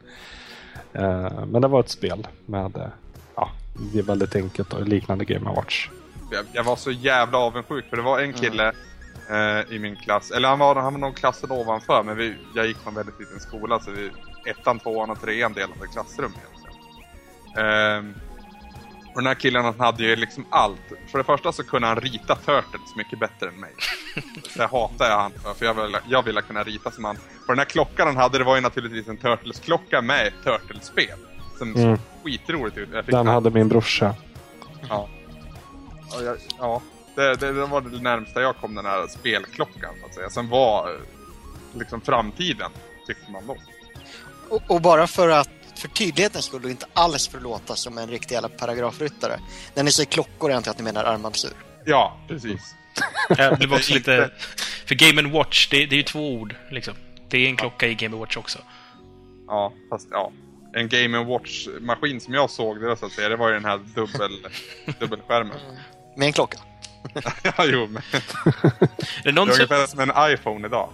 [1.48, 2.88] men det var ett spel med eh,
[3.36, 3.50] ja,
[3.94, 5.90] det är väldigt enkelt och liknande Game Watch.
[6.32, 8.68] Jag, jag var så jävla avundsjuk för det var en kille
[9.30, 12.68] eh, i min klass, eller han var, han var nog klassen ovanför men vi, jag
[12.68, 14.12] gick på en väldigt liten skola så vi
[14.50, 18.16] ettan, tvåan och trean delade klassrum egentligen.
[19.16, 20.82] Och den här killen han hade ju liksom allt.
[21.12, 23.72] För det första så kunde han rita Turtles mycket bättre än mig.
[24.50, 27.16] Så jag hatar jag han för, jag ville, jag ville kunna rita som han.
[27.16, 31.18] Och den här klockan han hade, det var ju naturligtvis en Turtles-klocka med ett Turtles-spel.
[31.58, 31.98] Som Mm.
[31.98, 32.90] såg skitroligt ut.
[32.92, 34.16] Den han- hade min brorsa.
[34.90, 35.10] Ja.
[36.12, 36.82] Ja, jag, ja.
[37.16, 40.30] Det, det, det var det närmsta jag kom den här spelklockan så att säga.
[40.30, 41.00] Som var eh,
[41.80, 42.72] liksom framtiden,
[43.08, 43.58] tyckte man då.
[44.50, 47.98] Och, och bara för att för tydlighetens skull och inte alls för att låta som
[47.98, 49.40] en riktig jävla paragrafryttare.
[49.74, 51.54] När ni säger klockor antar jag att ni menar armbandsur.
[51.86, 52.76] Ja, precis.
[53.38, 54.32] Jag blev också lite...
[54.86, 56.94] För Game Watch, det, det är ju två ord, liksom.
[57.30, 58.60] Det är en klocka i Game Watch också.
[59.48, 60.32] Ja, fast ja.
[60.74, 63.78] En Game Watch-maskin som jag såg det, så att säga, det var ju den här
[63.78, 64.48] dubbel,
[65.00, 65.58] dubbelskärmen.
[66.18, 66.58] Med en klocka.
[67.44, 68.02] ja, jo, men
[69.24, 70.90] Är det är ungefär som en iPhone idag.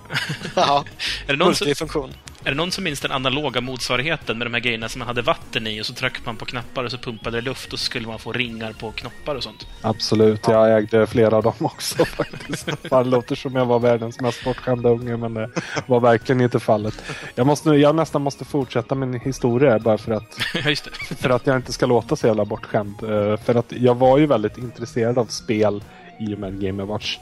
[0.55, 0.85] Ja,
[1.27, 2.13] är det någon som, multifunktion.
[2.43, 5.21] Är det någon som minns den analoga motsvarigheten med de här grejerna som man hade
[5.21, 7.85] vatten i och så tryckte man på knappar och så pumpade det luft och så
[7.85, 9.67] skulle man få ringar på knoppar och sånt?
[9.81, 12.69] Absolut, jag ägde flera av dem också faktiskt.
[12.89, 15.49] Det låter som jag var världens mest bortskämda unge men det
[15.85, 17.03] var verkligen inte fallet.
[17.35, 20.33] Jag, måste, jag nästan måste fortsätta min historia bara för att,
[21.19, 23.03] för att jag inte ska låta så jävla bortskämd.
[23.03, 25.83] Eh, För att jag var ju väldigt intresserad av spel
[26.19, 27.17] i och med Game Watch.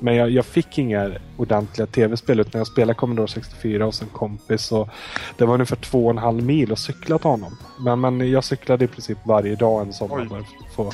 [0.00, 4.72] Men jag, jag fick inga ordentliga tv-spel utan jag spelade Commodore 64 hos en kompis.
[4.72, 4.88] Och
[5.36, 7.56] det var ungefär två och en halv mil att cykla till honom.
[7.80, 10.92] Men, men jag cyklade i princip varje dag en sommar för att få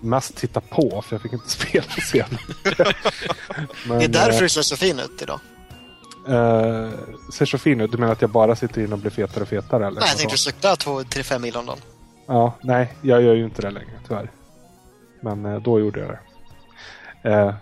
[0.00, 2.38] mest titta på för jag fick inte spela sen.
[3.88, 5.40] Men, Det är därför eh, du ser så fin ut idag.
[6.28, 6.90] eh,
[7.32, 7.92] ser så fin ut.
[7.92, 9.86] Du menar att jag bara sitter in och blir fetare och fetare?
[9.86, 10.00] Eller?
[10.00, 11.78] Nej, jag tänkte cykla 2-5 mil om dagen.
[12.26, 14.30] Ja, nej, jag gör ju inte det längre tyvärr.
[15.20, 16.08] Men eh, då gjorde jag
[17.22, 17.30] det.
[17.30, 17.54] Eh,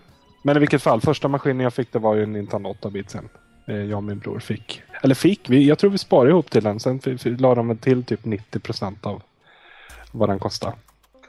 [0.43, 3.28] men i vilket fall, första maskinen jag fick det var ju en Nintendo 8-bit sen.
[3.66, 4.82] Eh, jag och min bror fick.
[5.02, 6.81] Eller fick, vi, jag tror vi sparade ihop till den.
[6.81, 9.23] Sen la de till typ 90% av
[10.12, 10.77] vad den kostade.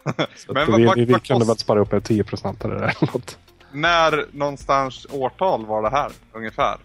[0.48, 3.38] Men vad- vi, vad- vi, vad kunde väl spara upp en 10% eller eller något.
[3.72, 6.77] När någonstans årtal var det här, ungefär?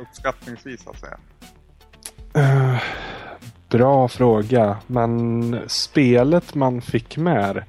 [0.00, 1.18] Uppskattningsvis, så att säga.
[2.34, 2.82] Eh,
[3.68, 4.76] bra fråga.
[4.86, 7.64] Men spelet man fick med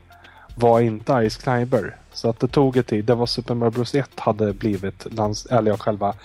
[0.56, 1.95] var inte Ice Climber.
[2.24, 3.06] Så att det tog ett tid.
[3.06, 6.16] Det var Super Mario Bros 1 hade blivit lans- eller ja, själva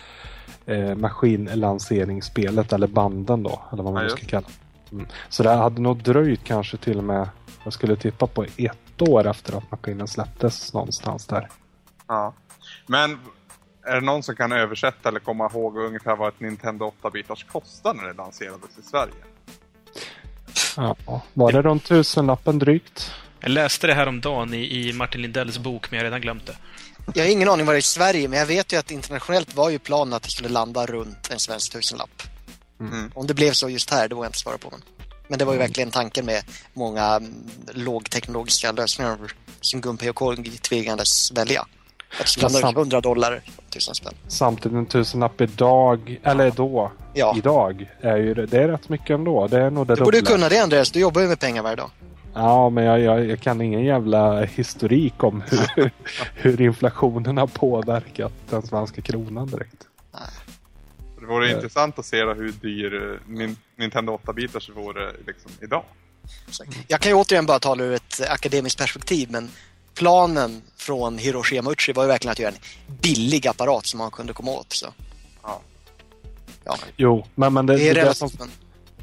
[0.67, 3.63] eh, maskinlanseringsspelet eller banden då.
[3.73, 4.47] Eller vad man nu ska kalla
[4.93, 5.07] mm.
[5.29, 7.29] Så det hade nog dröjt kanske till och med,
[7.65, 11.49] jag skulle tippa på ett år efter att maskinen släpptes någonstans där.
[12.07, 12.33] Ja.
[12.87, 13.19] Men
[13.83, 18.01] är det någon som kan översätta eller komma ihåg ungefär vad ett Nintendo 8-bitars kostade
[18.01, 19.15] när det lanserades i Sverige?
[20.77, 23.13] Ja, var det runt tusenlappen drygt?
[23.41, 26.21] Jag läste det här om dagen i, i Martin Lindells bok, men jag har redan
[26.21, 26.57] glömt det.
[27.15, 29.55] Jag har ingen aning vad det är i Sverige, men jag vet ju att internationellt
[29.55, 32.23] var ju planen att det skulle landa runt en svensk tusenlapp.
[32.81, 33.11] Mm.
[33.15, 34.69] Om det blev så just här, det vågar jag inte svara på.
[34.71, 34.81] Men,
[35.29, 36.43] men det var ju verkligen tanken med
[36.75, 37.35] många mm,
[37.73, 39.19] lågteknologiska lösningar
[39.61, 41.67] som Gunpei och KG tvingades välja.
[42.25, 43.41] Skulle Men sam- 100 dollar,
[43.71, 44.15] tusen spänn.
[44.29, 47.35] Samtidigt en tusenlapp idag, eller då, Ja.
[47.37, 49.49] idag, är ju det, det är rätt mycket ändå.
[49.49, 50.35] Det är nog det Du borde ju dubbla.
[50.37, 51.91] kunna det Andreas, du jobbar ju med pengar varje dag.
[52.35, 55.91] Ja, men jag, jag, jag kan ingen jävla historik om hur,
[56.35, 59.85] hur inflationen har påverkat den svenska kronan direkt.
[61.21, 61.55] Det vore Eh.
[61.55, 65.83] intressant att se hur dyr eh, Nin- Nintendo 8-bitars vore liksom idag.
[66.89, 69.49] Jag kan ju återigen bara tala ur ett akademiskt perspektiv, men
[69.95, 72.59] planen från Hiroshi Yamauchi var ju verkligen att göra en
[73.03, 74.73] billig apparat som man kunde komma åt.
[74.73, 74.87] Så.
[75.43, 75.61] Ja.
[76.65, 78.49] Ja, Jo, men, men det, det är det, det, som, men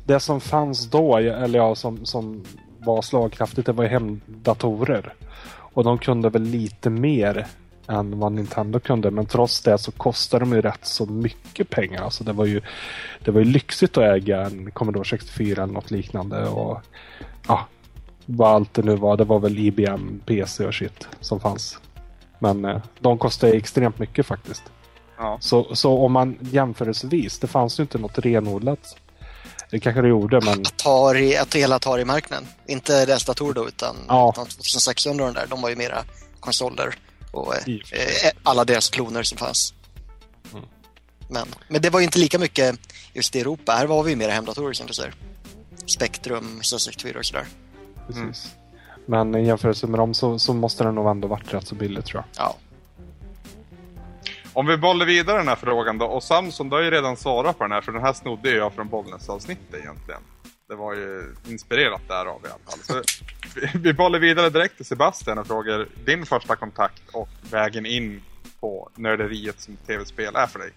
[0.06, 2.44] det som fanns då, eller ja, som, som
[2.86, 5.14] var slagkraftigt, det var ju hemdatorer.
[5.48, 7.48] Och de kunde väl lite mer
[7.88, 9.12] än vad Nintendo kunde.
[9.12, 12.04] Men trots det så kostade de ju rätt så mycket pengar.
[12.04, 12.62] Alltså det var ju,
[13.24, 16.48] det var ju lyxigt att äga en Commodore 64 eller något liknande.
[16.48, 16.82] Och
[17.48, 17.68] ja,
[18.26, 19.18] vad allt det nu var.
[19.18, 21.80] Det var väl IBM, PC och shit som fanns.
[22.40, 24.64] Men eh, de kostade extremt mycket faktiskt.
[25.18, 25.38] Ja.
[25.42, 28.98] Så, så om man jämförelsevis, det fanns ju inte något renodlat.
[29.76, 32.48] Det kanske det gjorde, men Atari, hela Atari-marknaden.
[32.68, 34.32] Inte deras datorer då, utan, Ja.
[34.34, 35.46] utan 2600 där.
[35.50, 36.04] De var ju mera
[36.40, 36.96] konsoler
[37.32, 39.74] och eh, och alla deras kloner som fanns.
[41.30, 42.80] Men, men det var ju inte lika mycket
[43.14, 43.72] just i Europa.
[43.72, 45.14] Här var vi ju mera hemdatorer som du säger.
[45.98, 47.46] Spektrum, 64 och sådär.
[48.08, 48.48] precis.
[49.06, 52.06] Men i jämförelse med dem så, så måste det nog ändå varit rätt så billigt
[52.06, 52.46] tror jag.
[52.46, 52.56] Ja.
[54.56, 56.06] Om vi bollar vidare den här frågan då.
[56.06, 58.74] Och Samson, du har ju redan svarat på den här för den här snodde jag
[58.74, 60.22] från Bollnäs-avsnittet egentligen.
[60.70, 62.80] Det var ju inspirerat därav i alla fall.
[62.84, 63.02] Så
[63.56, 68.24] vi- vi bollar vidare direkt till Sebastian och frågar din första kontakt och vägen in
[68.60, 70.72] på nörderiet som tv-spel är för dig.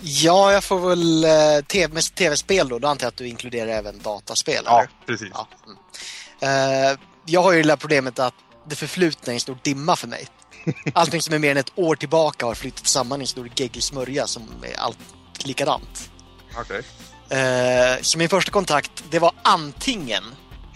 [0.00, 2.78] Ja, jag får väl eh, TV, tv-spel då.
[2.78, 4.90] Då antar jag att du inkluderar även dataspel, Ja, eller?
[5.06, 5.28] precis.
[5.32, 5.48] Ja.
[6.40, 6.92] Mm.
[6.92, 8.34] Eh, jag har ju det där problemet att
[8.68, 10.26] det förflutna är en stor dimma för mig.
[10.94, 13.82] Allting som är mer än ett år tillbaka har flyttat samman i en stor geggig
[13.82, 14.98] smörja som är allt
[15.44, 16.10] likadant.
[16.58, 16.82] Okej.
[17.38, 20.24] Eh, så min första kontakt, det var antingen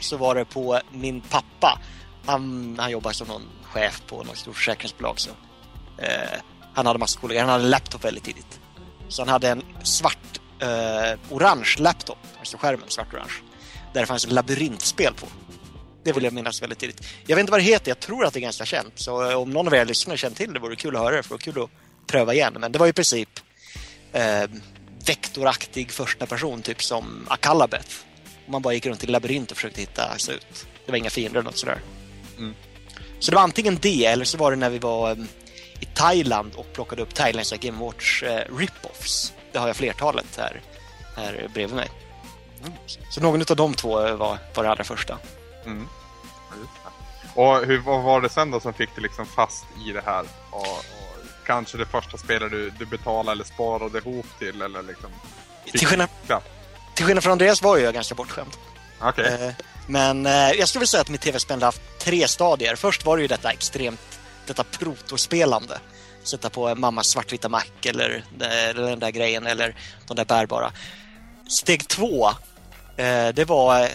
[0.01, 1.81] så var det på min pappa.
[2.27, 5.21] Han, han jobbar som någon chef på något stort försäkringsbolag.
[5.21, 5.31] Så.
[5.99, 6.41] Eh,
[6.75, 7.41] han hade massa kollegor.
[7.41, 8.61] Han hade en laptop väldigt tidigt.
[9.09, 12.19] Så han hade en svart, eh, orange laptop.
[12.39, 13.43] Alltså skärmen svart-orange.
[13.93, 15.27] Där det fanns ett labyrintspel på.
[16.05, 17.07] Det vill jag minnas väldigt tidigt.
[17.27, 18.93] Jag vet inte vad det heter, jag tror att det är ganska känt.
[18.95, 21.17] Så eh, om någon av er lyssnare känner till det vore det kul att höra
[21.17, 22.57] det, för det vore kul att pröva igen.
[22.59, 23.41] Men det var i princip
[24.13, 24.45] eh,
[25.07, 27.95] vektoraktig första person, typ som Akalabeth.
[28.47, 30.67] Man bara gick runt i labyrint och försökte hitta sig ut.
[30.87, 31.79] Det var inga fiender eller något sådär.
[32.39, 32.55] Mm.
[33.19, 35.17] Så det var antingen det, eller så var det när vi var eh,
[35.81, 39.33] i Thailand och plockade upp thailändska Game Watch eh, rip-offs.
[39.53, 40.61] Det har jag flertalet här,
[41.17, 41.89] här bredvid mig.
[43.11, 45.19] Så någon av de två var, var det allra första.
[45.67, 45.89] Mm.
[47.35, 50.25] Och hur, vad var det sen då som fick dig liksom fast i det här?
[50.51, 50.85] Och, och
[51.47, 55.11] kanske det första spelet du, du betalade eller sparade ihop till eller liksom...
[55.73, 56.43] Till skillnad, Ja.
[56.95, 58.51] till skillnad från Andreas var ju jag ganska bortskämd.
[59.01, 59.25] Okej.
[59.47, 59.53] Eh,
[59.87, 62.77] Men eh, jag skulle vilja säga att mitt tv-spel har haft tre stadier.
[62.77, 65.79] Först var det ju detta extremt, detta protospelande.
[66.23, 69.75] Sätta på mammas svartvita Mac eller, eller den där grejen eller
[70.07, 70.73] de där bärbara.
[71.61, 72.29] Steg två,
[72.97, 73.89] eh, det var...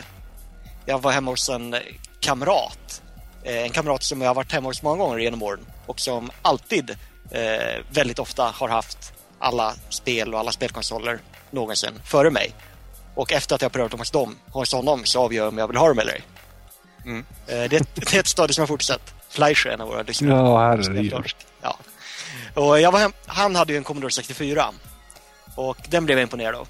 [0.89, 1.75] Jag var hemma hos en
[2.19, 3.01] kamrat.
[3.43, 6.31] Eh, En kamrat som jag har varit hemma hos många gånger genom åren och som
[6.41, 6.89] alltid,
[7.31, 11.19] eh, väldigt ofta, har haft alla spel och alla spelkonsoler
[11.51, 12.53] någonsin före mig.
[13.15, 15.67] Och efter att jag prövat dem hos dem, hos honom, så avgör jag om jag
[15.67, 16.21] vill ha dem eller ej.
[17.05, 17.25] Mm.
[17.47, 19.13] Eh, Det, är ett- det är ett stadie som har fortsatt.
[19.29, 20.31] Fleischer, en av våra lyssnare.
[20.37, 20.59] Ja,
[20.93, 21.13] herregud.
[21.61, 21.77] Ja.
[22.53, 24.65] Och jag var hem, han hade ju en Commodore 64.
[25.55, 26.67] Och den blev jag imponerad av.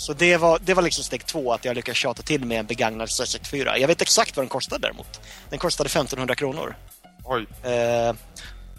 [0.00, 2.66] Så det var, det var liksom steg två, att jag lyckades tjata till med en
[2.66, 3.78] begagnad 64.
[3.78, 5.20] Jag vet exakt vad den kostade däremot.
[5.50, 6.76] Den kostade 1500 kronor.
[7.24, 7.46] Oj.
[7.72, 8.14] Eh,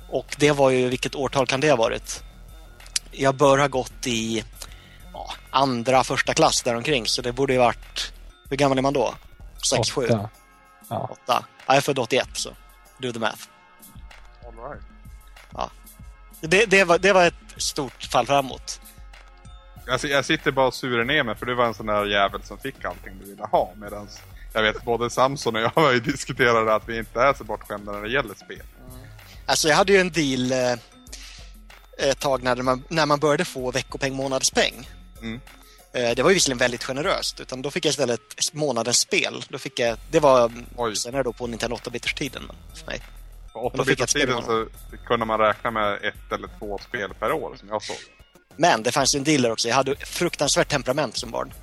[0.09, 2.23] och det var ju, vilket årtal kan det ha varit?
[3.11, 4.43] Jag bör ha gått i
[5.13, 8.13] ja, andra, första klass däromkring, så det borde ju varit...
[8.49, 9.13] Hur gammal är man då?
[9.69, 10.29] 6, 7, Åtta.
[10.89, 11.09] Ja.
[11.11, 11.19] 8?
[11.27, 12.49] Ja, jag är född 81, så
[12.97, 13.43] do the math.
[14.45, 14.81] All right.
[16.41, 18.80] Det, det, var, det var ett stort fall framåt.
[19.87, 22.05] Jag, si- jag sitter bara och surar ner mig för du var en sån där
[22.05, 23.73] jävel som fick allting du ville ha.
[23.75, 24.07] Medan
[24.53, 27.91] jag vet både Samson och jag har ju diskuterat att vi inte är så bortskämda
[27.91, 28.61] när det gäller spel.
[29.45, 33.71] Alltså jag hade ju en deal eh, ett tag när man, när man började få
[33.71, 34.89] veckopeng, månadspeng.
[35.21, 35.39] Mm.
[35.93, 39.43] Eh, det var ju visserligen väldigt generöst, utan då fick jag istället månadens spel.
[39.49, 40.95] Då fick jag, det var Oj.
[40.95, 43.01] senare då på Nintendo 8-bitars-tiden för mig.
[43.53, 44.67] På då fick jag 8 tiden spela så
[45.07, 47.95] kunde man räkna med ett eller två spel per år som jag såg.
[48.57, 49.67] Men det fanns ju en deal där också.
[49.67, 51.53] Jag hade fruktansvärt temperament som barn.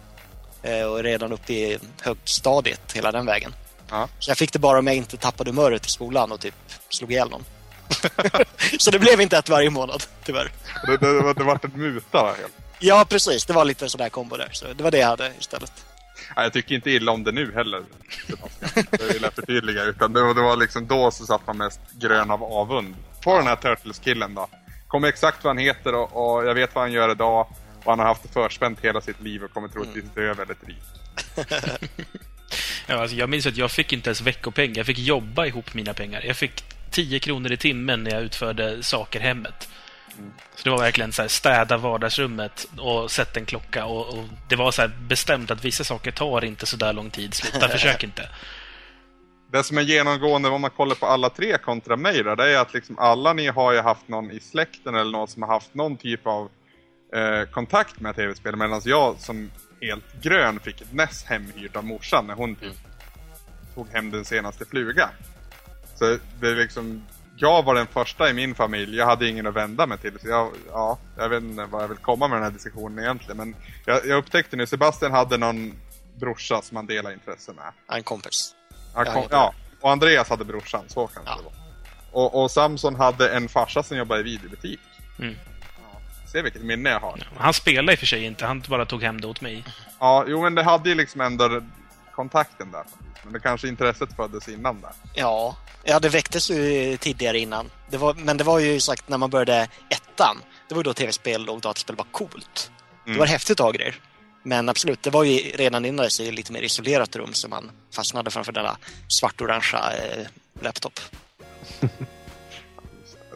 [0.62, 3.54] Eh, och redan upp i högstadiet, hela den vägen.
[3.90, 4.08] Ja.
[4.18, 6.54] Så jag fick det bara om jag inte tappade humöret i skolan och typ
[6.88, 7.44] slog ihjäl någon.
[8.78, 10.52] Så det blev inte ett varje månad, tyvärr.
[10.86, 12.52] Det, det, det, det vart ett muta va, helt.
[12.78, 13.44] Ja, precis.
[13.44, 14.48] Det var lite en sån där kombo där.
[14.52, 15.72] Så det var det jag hade istället.
[16.36, 17.82] Nej, jag tycker inte illa om det nu heller.
[18.90, 19.84] Det vill jag förtydliga.
[19.84, 22.94] Utan det var liksom då så satt man mest grön av avund.
[23.20, 24.48] På den här Turtles-killen då.
[24.88, 27.46] Kommer exakt vad han heter och, och jag vet vad han gör idag.
[27.84, 30.82] Och han har haft det förspänt hela sitt liv och kommer troligtvis dö väldigt rik.
[32.86, 34.72] Ja, alltså, jag minns att jag fick inte ens veckopeng.
[34.74, 36.22] Jag fick jobba ihop mina pengar.
[36.26, 39.68] Jag fick 10 kronor i timmen när jag utförde saker hemmet.
[40.54, 43.84] Så det var verkligen så här, städa vardagsrummet och sätta en klocka.
[43.84, 47.10] Och, och det var så här bestämt att vissa saker tar inte så där lång
[47.10, 47.34] tid.
[47.34, 48.28] Sluta, försök inte.
[49.50, 52.60] Det som är genomgående om man kollar på alla tre kontra mig då, det är
[52.60, 55.74] att liksom alla ni har ju haft någon i släkten eller någon som har haft
[55.74, 56.50] någon typ av
[57.14, 58.56] eh, kontakt med tv-spel.
[58.56, 59.50] Medan jag som
[59.80, 62.76] helt grön fick ett NES hemhyrt av morsan när hon typ
[63.74, 65.10] tog hem den senaste fluga.
[65.94, 67.02] Så det är liksom,
[67.36, 70.18] jag var den första i min familj, jag hade ingen att vända mig till.
[70.20, 73.36] Så jag, ja, jag vet inte vad jag vill komma med den här diskussionen egentligen.
[73.36, 75.72] Men jag, jag upptäckte nu, Sebastian hade någon
[76.14, 77.96] brorsa som han delade intresse med.
[77.96, 78.54] En kompis.
[79.06, 81.36] Ja, kom, ja, och Andreas hade brorsan, så kanske Ja.
[81.36, 81.52] det var.
[82.12, 84.80] Och, och Samson hade en farsa som jobbade i videobutik.
[85.18, 85.34] Mm.
[86.32, 87.28] Se vilket minne jag har.
[87.36, 89.64] Han spelade i och för sig inte, han bara tog hem det åt mig.
[90.00, 91.62] Ja, jo men det hade ju liksom ändå
[92.14, 92.84] kontakten där.
[93.24, 94.90] Men det kanske intresset föddes innan där.
[95.14, 97.70] Ja, ja det väcktes ju tidigare innan.
[97.90, 100.36] Det var, men det var ju sagt när man började ettan.
[100.68, 102.70] Det var ju då tv-spel och dataspel var coolt.
[103.04, 103.18] Det Mm.
[103.18, 103.94] var häftigt att ha grejer.
[104.48, 107.70] Men absolut, det var ju redan innan det i lite mer isolerat rum som man
[107.94, 108.76] fastnade framför denna
[109.08, 110.26] svart-orangea eh,
[110.60, 111.00] laptop.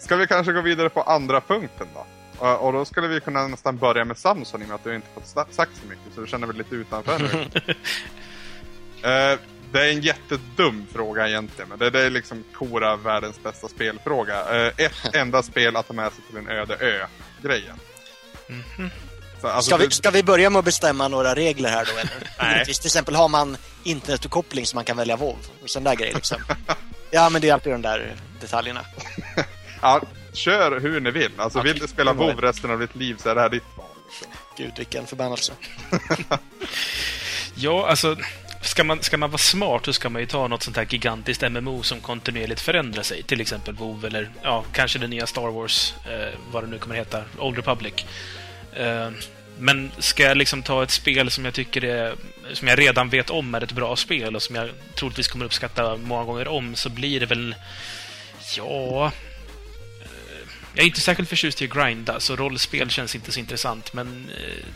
[0.01, 2.07] Ska vi kanske gå vidare på andra punkten då?
[2.47, 5.09] Och, då skulle vi kunna nästan börja med Samson i och med att du inte
[5.15, 6.15] fått sagt så mycket.
[6.15, 7.47] Så du känner väl lite utanför nu.
[9.05, 9.39] Eh,
[9.73, 11.69] det är en jättedum fråga egentligen.
[11.69, 14.67] Men det, det är liksom Kora världens bästa spelfråga.
[14.67, 17.77] Eh, ett enda spel att ta med sig till en öde ö-grejen.
[18.47, 19.12] Så,
[19.48, 21.93] alltså, Ska vi, ska vi börja med att bestämma några regler här då?
[21.98, 22.12] Eller?
[22.56, 22.64] Nej.
[22.64, 26.39] Till exempel har man internetuppkoppling så man kan välja WoW och sån där grej liksom.
[27.10, 28.81] Ja, men det är alltid de där detaljerna.
[29.85, 30.01] Ja,
[30.32, 31.31] kör hur ni vill.
[31.36, 32.47] Alltså, Okej, vill du spela WoW det.
[32.48, 33.86] resten av ditt liv så är det här ditt val.
[34.06, 34.32] Liksom.
[34.56, 35.52] Gud, vilken förbannelse.
[37.55, 38.16] Ja, alltså...
[38.62, 41.51] Ska man, ska man vara smart så ska man ju ta något sånt här gigantiskt
[41.51, 43.23] MMO som kontinuerligt förändrar sig.
[43.23, 46.94] Till exempel WoW eller ja, kanske det nya Star Wars, eh, vad det nu kommer
[46.94, 48.06] heta, Old Republic.
[48.77, 49.11] Eh,
[49.59, 52.15] men ska jag liksom ta ett spel som jag tycker är,
[52.53, 55.97] som jag redan vet om är ett bra spel och som jag troligtvis kommer uppskatta
[55.97, 57.55] många gånger om så blir det väl,
[58.57, 59.07] ja...
[60.03, 63.93] Eh, jag är inte särskilt förtjust i att grinda, så rollspel känns inte så intressant,
[63.93, 64.66] men eh,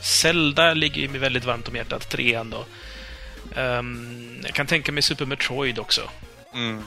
[0.00, 2.64] Zelda ligger ju mig väldigt varmt om hjärtat, trean då.
[3.60, 6.10] Ehm, jag kan tänka mig Super Metroid också.
[6.54, 6.82] Mm.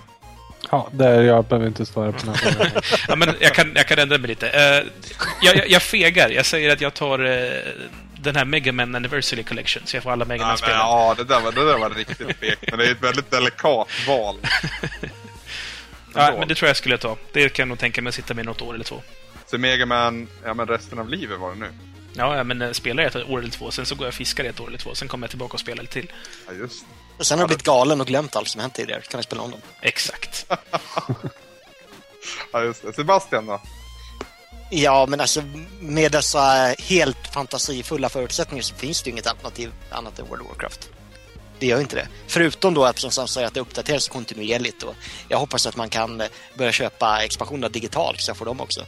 [0.71, 2.71] Ja, där jag behöver inte svara på den här frågan.
[3.07, 4.49] Ja, men jag, kan, jag kan ändra mig lite.
[4.49, 4.87] Eh,
[5.41, 6.29] jag, jag, jag fegar.
[6.29, 7.51] Jag säger att jag tar eh,
[8.21, 10.77] den här Mega Man Anniversary Collection, så jag får alla Mega Ja, men, Man-spelen.
[10.77, 12.61] ja, det där, var, det där var riktigt fegt.
[12.69, 14.35] Men det är ett väldigt delikat val.
[16.13, 17.17] Ja, men det tror jag skulle ta.
[17.33, 19.01] Det kan jag nog tänka mig att sitta med något år eller två.
[19.45, 21.67] Så Mega Man, ja men resten av livet var det nu.
[22.13, 24.43] Ja, men eh, spelar jag ett år eller två, sen så går jag och fiskar
[24.43, 26.11] ett år eller två, sen kommer jag tillbaka och spelar lite till.
[26.47, 26.85] Ja, just
[27.19, 29.01] Och sen har du blivit galen och glömt allt som hänt tidigare.
[29.01, 29.61] Kan vi spela om dem?
[29.81, 30.45] Exakt.
[32.51, 32.93] Ja, just det.
[32.93, 33.61] Sebastian då?
[34.71, 35.43] Ja, men alltså
[35.79, 40.47] med dessa helt fantasifulla förutsättningar så finns det ju inget alternativ annat än World of
[40.47, 40.89] Warcraft.
[41.59, 42.07] Det gör inte det.
[42.27, 44.95] Förutom då att som säger att det uppdateras kontinuerligt och
[45.27, 46.27] jag hoppas att man kan eh,
[46.57, 48.81] börja köpa expansionerna digitalt så jag får dem också.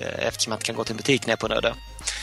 [0.00, 1.74] Eh, Eftersom jag inte kan gå till en butik när jag är på en öde.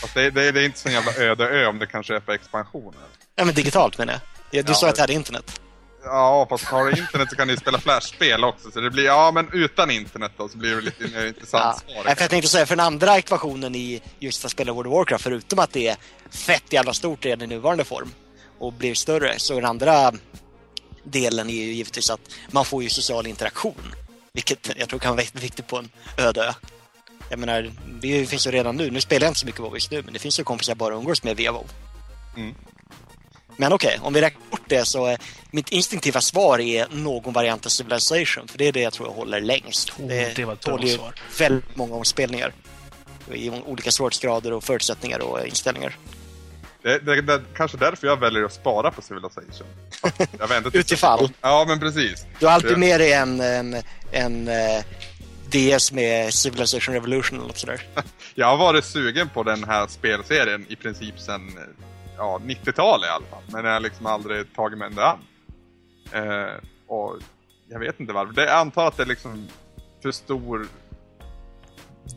[0.02, 2.36] Fast det, det, det är inte så en jävla öde ö om du kan köpa
[2.36, 3.02] expansioner.
[3.36, 4.22] Ja, men digitalt menar jag.
[4.52, 5.62] Ja, Du Ja, sa att jag hade internet.
[6.04, 8.72] Ja, fast har du internet så kan du ju spela flashspel också.
[8.72, 11.94] Så det blir, ja men utan internet då så blir det lite mer intressant Ja.
[12.04, 12.16] svar.
[12.16, 15.24] För jag tänkte säga, för den andra ekvationen i just att spela World of Warcraft,
[15.24, 15.96] förutom att det är
[16.32, 18.12] fett jävla stort redan i nuvarande form
[18.60, 20.12] och blir större, så den andra
[21.04, 22.22] delen är ju givetvis att
[22.52, 23.96] man får ju social interaktion.
[24.34, 26.54] Vilket jag tror kan vara viktigt på en öde ö.
[27.30, 27.72] Jag menar,
[28.02, 28.92] det finns ju redan nu.
[28.92, 30.78] Nu spelar jag inte så mycket WoW just nu, men det finns ju kompisar jag
[30.78, 31.66] bara umgås med via WoW.
[32.38, 32.56] Mm.
[33.58, 35.18] Men okej, om vi räknar bort det så är
[35.52, 39.14] mitt instinktiva svar är någon variant av Civilization, för det är det jag tror jag
[39.14, 39.90] håller längst.
[40.00, 41.14] Oh, det var ett bra svar.
[41.40, 42.54] väldigt många omspelningar.
[43.34, 45.98] I olika svårighetsgrader och förutsättningar och inställningar.
[46.84, 49.68] Det, det, det kanske därför jag väljer att spara på Civilization.
[50.40, 51.30] Jag Utifall.
[51.42, 52.26] Ja, men precis.
[52.40, 53.76] Du har alltid med dig en, en,
[54.12, 54.84] en eh,
[55.52, 57.82] DS med Civilization Revolution eller något sådär.
[58.36, 61.58] Jag har varit sugen på den här spelserien i princip sedan
[62.18, 63.44] ja, 90-talet i alla fall.
[63.48, 65.20] Men jag har liksom aldrig tagit mig ända an.
[66.14, 66.54] Eh,
[66.88, 67.18] och
[67.70, 68.34] jag vet inte varför.
[68.34, 69.48] Det, jag antar att det liksom
[70.02, 70.68] för stor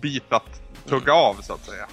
[0.00, 1.86] bit att tugga av så att säga.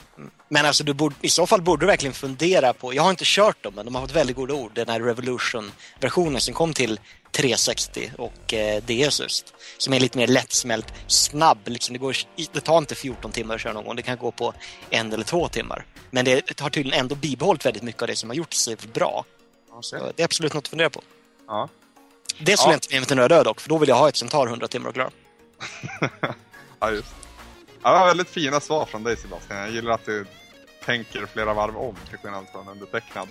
[0.50, 3.24] Men alltså, du borde, i så fall borde du verkligen fundera på, jag har inte
[3.26, 7.00] kört dem, men de har fått väldigt goda ord, den här Revolution-versionen som kom till
[7.32, 9.54] 360 och eh, DS just.
[9.78, 12.16] Som är lite mer lättsmält, snabb, liksom det, går,
[12.52, 14.54] det tar inte 14 timmar att köra någon gång, det kan gå på
[14.90, 15.86] en eller två timmar.
[16.10, 19.26] Men det har tydligen ändå bibehållit väldigt mycket av det som har gjort sig bra.
[19.82, 21.02] Så det är absolut något att fundera på.
[21.48, 21.70] Ja.
[22.40, 22.74] Det skulle Ja.
[22.74, 24.68] jag inte med till Nördö dock, för då vill jag ha ett som tar 100
[24.68, 25.12] timmar att klara.
[26.80, 27.16] ja, just.
[27.84, 29.60] Ja, väldigt fina svar från dig Sebastian.
[29.60, 30.26] Jag gillar att du
[30.86, 33.28] tänker flera varv om till skillnad från undertecknad.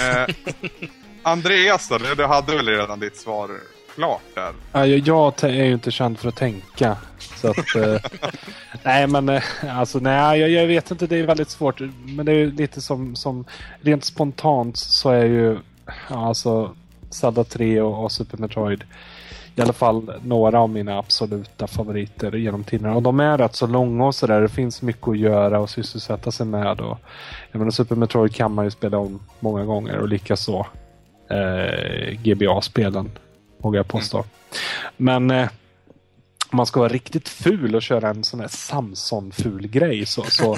[0.00, 0.26] Eh,
[1.22, 3.50] Andreas då, du, hade väl redan ditt svar
[3.94, 4.52] klart där?
[4.72, 6.96] Ja, jag, jag är ju inte känd för att tänka.
[7.18, 7.96] Så att, eh,
[8.82, 11.06] nej, men eh, alltså nej, jag, jag vet inte.
[11.06, 11.80] Det är väldigt svårt.
[12.04, 13.44] Men det är lite som, som
[13.80, 15.58] rent spontant så är ju
[16.10, 16.74] ja, alltså
[17.10, 18.84] Zelda 3 och, och Super Metroid
[19.54, 22.94] i alla fall några av mina absoluta favoriter genom tiderna.
[22.94, 24.40] Och de är rätt så långa och sådär.
[24.40, 26.80] Det finns mycket att göra och sysselsätta sig med.
[26.80, 26.98] Och,
[27.50, 30.66] jag menar, Super Metroid kan man ju spela om många gånger och likaså
[31.32, 33.10] eh, GBA-spelen,
[33.58, 34.24] vågar jag påstå.
[34.96, 35.48] Men eh,
[36.50, 40.56] om man ska vara riktigt ful och köra en sån här Samson-ful grej så, så,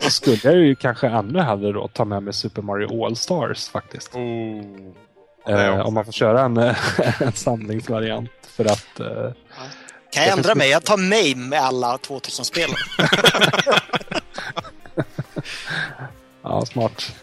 [0.00, 4.14] så skulle jag ju kanske ännu hellre då ta med mig Super Mario All-Stars faktiskt.
[4.14, 4.62] Oh.
[5.48, 6.56] Eh, om man får köra en,
[7.20, 8.30] en samlingsvariant.
[8.48, 9.06] För att eh,
[10.12, 10.70] Kan jag ändra finns- mig?
[10.70, 12.76] Jag tar mig med alla 2000-spelen.
[16.42, 17.14] Ja, smart.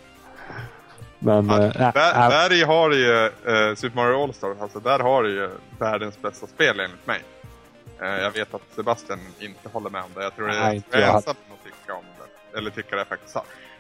[1.20, 1.50] Men...
[1.50, 5.00] Ja, äh, äh, där, äh, där har du ju eh, Super Mario All-Stars, alltså där
[5.00, 7.22] har du ju världens bästa spel enligt mig.
[8.02, 10.24] Eh, jag vet att Sebastian inte håller med om det.
[10.24, 12.58] Jag tror Nej, jag är ensam om att tycka om det.
[12.58, 13.38] Eller tycka det faktiskt.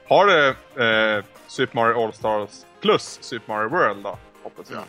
[0.07, 0.25] har.
[0.27, 4.17] Du Super Mario All-Stars plus Super Mario World då?
[4.43, 4.83] Hoppas jag.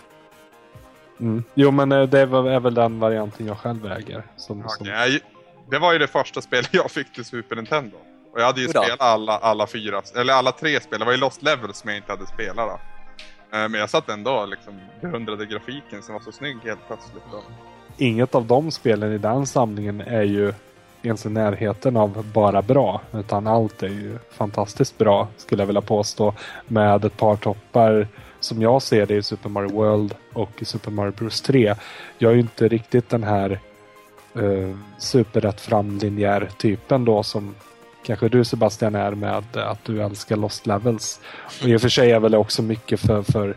[1.20, 1.44] mm.
[1.54, 4.22] Jo, men det är väl den varianten jag själv äger.
[4.36, 5.20] Som, Okej, som,
[5.70, 7.96] Det var ju det första spelet jag fick till Super Nintendo.
[8.32, 8.82] Och jag hade ju då?
[8.82, 10.98] spelat alla, alla fyra, eller alla tre spel.
[10.98, 12.80] Det var ju Lost Levels som jag inte hade spelat då.
[13.58, 17.24] Eh, Men jag satt ändå och liksom beundrade grafiken som var så snygg helt plötsligt.
[17.32, 17.44] Och...
[17.96, 20.52] Inget av de spelen i den samlingen är ju
[21.02, 23.00] ens i närheten av bara bra.
[23.12, 26.34] Utan allt är ju fantastiskt bra, skulle jag vilja påstå.
[26.66, 28.08] Med ett par toppar
[28.40, 31.74] som jag ser det i Super Mario World och i Super Mario Bros 3.
[32.18, 33.60] Jag är ju inte riktigt den här
[34.36, 37.54] uh, superrätt fram linjär typen då som
[38.02, 41.20] kanske du Sebastian är med att du älskar Lost Levels.
[41.62, 43.56] Och i och för sig är väl också mycket för, för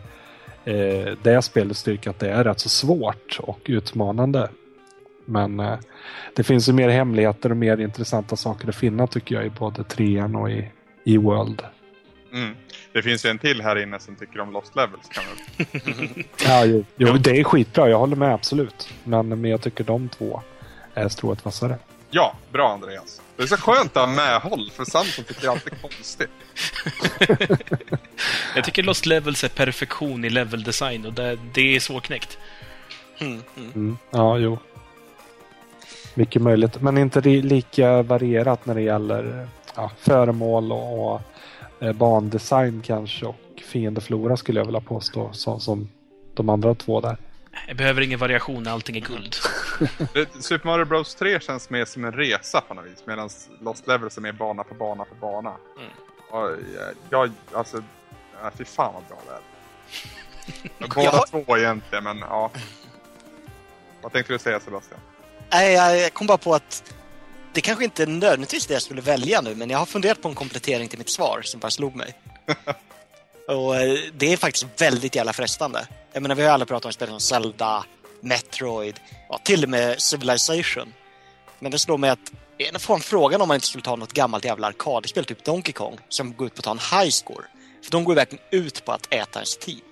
[0.64, 4.48] eh, det spelets styrka att det är rätt så svårt och utmanande.
[5.24, 5.78] Men eh,
[6.36, 9.84] det finns ju mer hemligheter och mer intressanta saker att finna tycker jag i både
[9.84, 10.70] trean och i,
[11.04, 11.62] i World.
[12.32, 12.54] Mm.
[12.92, 15.08] Det finns ju en till här inne som tycker om Lost Levels.
[15.08, 15.24] Kan.
[16.44, 17.88] Ja, jo, jo, det är skitbra.
[17.88, 18.88] Jag håller med absolut.
[19.04, 20.42] Men, men jag tycker de två
[20.94, 21.78] är strået vassare.
[22.10, 23.20] Ja, bra Andreas.
[23.36, 26.30] Det är så skönt att ha medhåll, för Samson tycker alltid konstigt.
[28.54, 32.38] Jag tycker Lost Levels är perfektion i level design och det, det är svårknäckt.
[33.18, 33.72] Mm, mm.
[33.74, 33.98] Mm.
[34.10, 34.58] Ja, jo.
[36.14, 36.80] Mycket möjligt.
[36.80, 41.20] Men inte lika varierat när det gäller ja, föremål och, och
[41.80, 45.28] eh, bandesign kanske och fiendeflora skulle jag vilja påstå.
[45.32, 45.88] Så, som
[46.34, 47.16] de andra två där.
[47.66, 49.34] Jag behöver ingen variation när allting är guld.
[50.40, 54.16] Super Mario Bros 3 känns mer som en resa på något vis, medan Lost Levels
[54.16, 55.54] är mer bana för bana för bana.
[55.78, 55.90] Mm.
[56.30, 57.82] Och jag, jag, alltså,
[58.42, 60.88] ja, fy fan vad bra det är.
[60.88, 62.50] Båda Jag har- två egentligen, men ja.
[64.02, 65.00] Vad tänkte du säga Sebastian?
[65.52, 66.94] Nej, jag jag kom bara på att
[67.52, 70.28] det kanske inte är nödvändigtvis det jag skulle välja nu, men jag har funderat på
[70.28, 72.14] en komplettering till mitt svar som bara slog mig.
[73.48, 75.86] Och eh, det är faktiskt väldigt jävla frestande.
[76.12, 77.84] Jag menar, vi har alla pratat om spel som Zelda,
[78.20, 80.92] Metroid, ja, till och med Civilization.
[81.58, 84.12] Men det slår mig att jag får en frågan om man inte skulle ta något
[84.12, 87.44] gammalt jävla arkadspel, typ Donkey Kong, som går ut på att ta en high score.
[87.84, 89.82] För de går ju verkligen ut på att äta ens tid.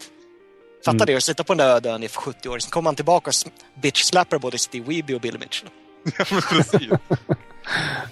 [0.85, 1.07] Fatta Mm.
[1.07, 3.29] det, att sitta på den där öde ön i 70 år, sen kommer man tillbaka
[3.31, 3.53] och
[3.83, 5.69] bitch-slappar både Steve Weeby och Billy Mitchell.
[6.19, 6.91] Ja, men precis.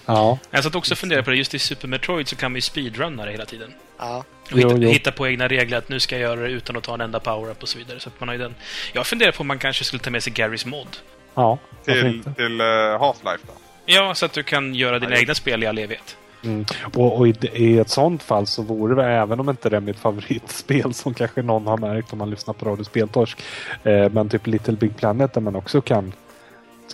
[0.07, 1.37] Ja, Jag satt också och funderade på det.
[1.37, 3.75] Just i Super Metroid så kan man ju speedrunna det hela tiden.
[3.99, 4.17] Ja.
[4.19, 4.91] Och Jo, hitta, jo.
[4.91, 7.21] hitta på egna regler att nu ska jag göra det utan att ta en enda
[7.21, 8.01] power-up och så vidare.
[8.01, 8.55] Så att man har ju den.
[8.93, 10.97] Jag funderar på om man kanske skulle ta med sig Garys mod.
[11.35, 13.53] ja till till eh, Half-Life då.
[13.87, 15.21] Ja, så att du kan göra dina Ja, ja.
[15.23, 16.17] egna spel i all evighet.
[16.45, 16.65] Mm.
[16.95, 19.81] Och, och i, i ett sånt fall så vore det, även om inte det är
[19.81, 23.39] mitt favoritspel som kanske någon har märkt om man lyssnar på Radio Speltorsk.
[23.83, 26.13] Eh, men typ Little Big Planet där man också kan,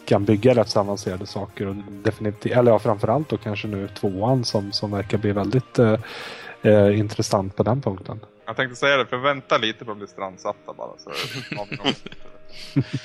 [0.04, 1.66] kan bygga rätt så avancerade saker.
[1.66, 5.98] Och definitivt, eller ja, framförallt då kanske nu tvåan som, som verkar bli väldigt eh,
[6.62, 8.20] eh, intressant på den punkten.
[8.46, 10.98] Jag tänkte säga det, för vänta lite på att bli strandsatta bara.
[10.98, 11.10] Så.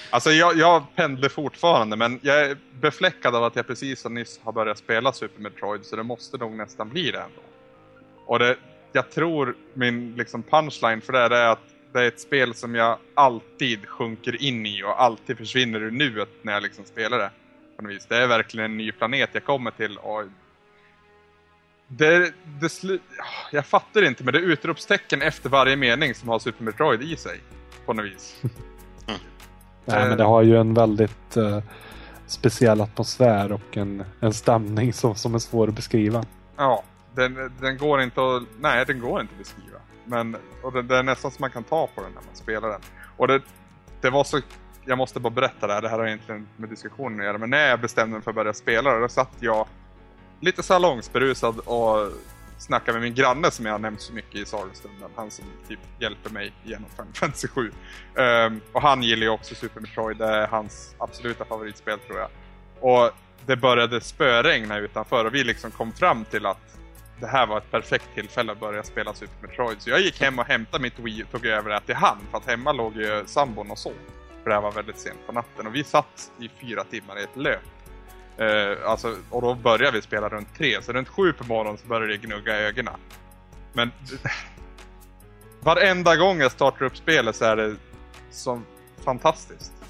[0.09, 4.39] Alltså jag, jag pendlar fortfarande men jag är befläckad av att jag precis så nyss
[4.43, 7.41] har börjat spela Super Metroid så det måste nog nästan bli det ändå.
[8.25, 8.55] Och det,
[8.91, 12.97] jag tror min liksom punchline för det är att det är ett spel som jag
[13.13, 17.31] alltid sjunker in i och alltid försvinner ur nuet när jag liksom spelar det.
[17.77, 18.05] På något vis.
[18.05, 20.23] Det är verkligen en ny planet jag kommer till och
[21.87, 22.99] det, det slu...
[23.51, 27.15] Jag fattar inte men det är utropstecken efter varje mening som har Super Metroid i
[27.15, 27.39] sig.
[27.85, 28.41] På något vis.
[29.85, 31.63] Nej, men det har ju en väldigt eh,
[32.25, 36.25] speciell atmosfär och en, en stämning som, som är svår att beskriva.
[36.57, 36.83] Ja,
[37.15, 38.43] den, den går inte att...
[38.59, 39.77] Nej, den går inte att beskriva.
[40.11, 42.69] Men, och det, det är nästan som man kan ta på den när man spelar
[42.69, 42.81] den.
[43.17, 43.41] Och det,
[44.01, 44.39] det var så...
[44.85, 47.37] Jag måste bara berätta det här, det här har egentligen med diskussionen att göra.
[47.37, 49.67] Men när jag bestämde mig för att börja spela då satt jag
[50.39, 52.11] lite salongsberusad och
[52.57, 55.09] snackade med min granne som jag har nämnt så mycket i sagostunden.
[55.15, 57.61] Han som typ hjälper mig genom Final Fantasy 7.
[57.61, 57.71] Um,
[58.23, 62.29] ehm, och han gillar ju också Super Metroid, det är hans absoluta favoritspel tror jag.
[62.79, 63.11] Och
[63.45, 66.80] det började spöregna utanför och vi liksom kom fram till att
[67.21, 69.81] det här var ett perfekt tillfälle att börja spela Super Metroid.
[69.81, 72.17] Så jag gick hem och hämtade mitt Wii och tog över det till han.
[72.31, 73.93] För att hemma låg ju sambon och sov.
[74.43, 75.67] För det här var väldigt sent på natten.
[75.67, 77.59] Och vi satt i fyra timmar i ett löp.
[78.41, 80.81] Uh, alltså, och då började vi spela runt tre.
[80.81, 82.99] Så runt sju på morgonen så började det gnugga i ögonen.
[83.73, 83.91] Men
[85.59, 87.75] varenda gång jag startar upp spelet så är det
[88.31, 88.65] som
[89.03, 89.80] fantastiskt.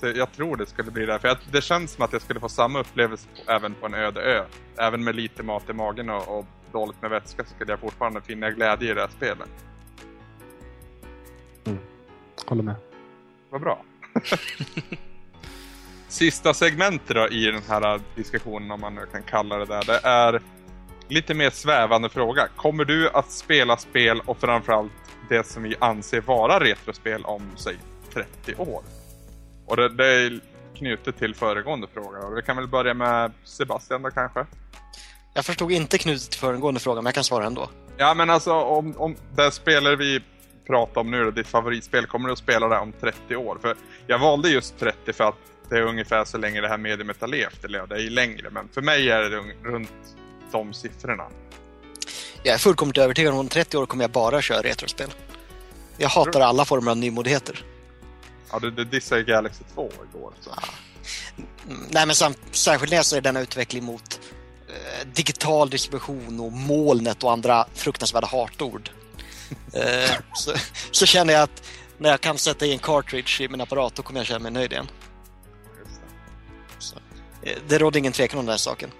[0.00, 1.18] Så jag tror det skulle bli det.
[1.18, 4.20] För jag, det känns som att jag skulle få samma upplevelse även på en öde
[4.20, 4.44] ö.
[4.76, 8.20] Även med lite mat i magen och, och dåligt med vätska så skulle jag fortfarande
[8.20, 9.48] finna glädje i det här spelet.
[12.46, 12.74] Håller med.
[13.50, 13.84] Vad bra.
[16.08, 20.00] Sista segmentet då i den här diskussionen, om man nu kan kalla det där, det
[20.02, 20.42] är
[21.08, 22.48] lite mer svävande fråga.
[22.56, 24.92] Kommer du att spela spel och framförallt
[25.28, 27.76] det som vi anser vara retrospel om, säg,
[28.12, 28.82] 30 år?
[29.68, 30.40] Och det, det är
[30.74, 32.18] knutet till föregående fråga.
[32.18, 34.46] Och vi kan väl börja med Sebastian då kanske?
[35.34, 37.70] Jag förstod inte knutet till föregående fråga, men jag kan svara ändå.
[37.96, 40.20] Ja men alltså om, om det spelare vi
[40.66, 43.58] pratar om nu då, ditt favoritspel, kommer du att spela det om 30 år?
[43.62, 43.76] För
[44.06, 45.34] jag valde just 30 för att
[45.68, 48.10] det är ungefär så länge det här mediumet har levt, eller ja, det är ju
[48.10, 49.90] längre, men för mig är det runt
[50.52, 51.24] de siffrorna.
[52.42, 55.08] Jag är fullkomligt övertygad om att om 30 år kommer jag bara köra retrospel.
[55.96, 57.64] Jag hatar alla former av nymodigheter.
[58.52, 60.32] Ja, du, du dissade Galaxy 2 igår.
[60.40, 60.50] Så.
[61.66, 64.20] Mm, Nej, men sam- särskilt när jag ser denna utveckling mot
[64.68, 68.90] eh, digital distribution och molnet och andra fruktansvärda hatord.
[69.72, 70.52] Eh, så,
[70.90, 71.62] så känner jag att
[71.98, 74.52] när jag kan sätta i en cartridge i min apparat, då kommer jag känna mig
[74.52, 74.86] nöjd igen.
[76.78, 76.96] Så,
[77.42, 78.90] eh, det råder ingen tvekan om den här saken.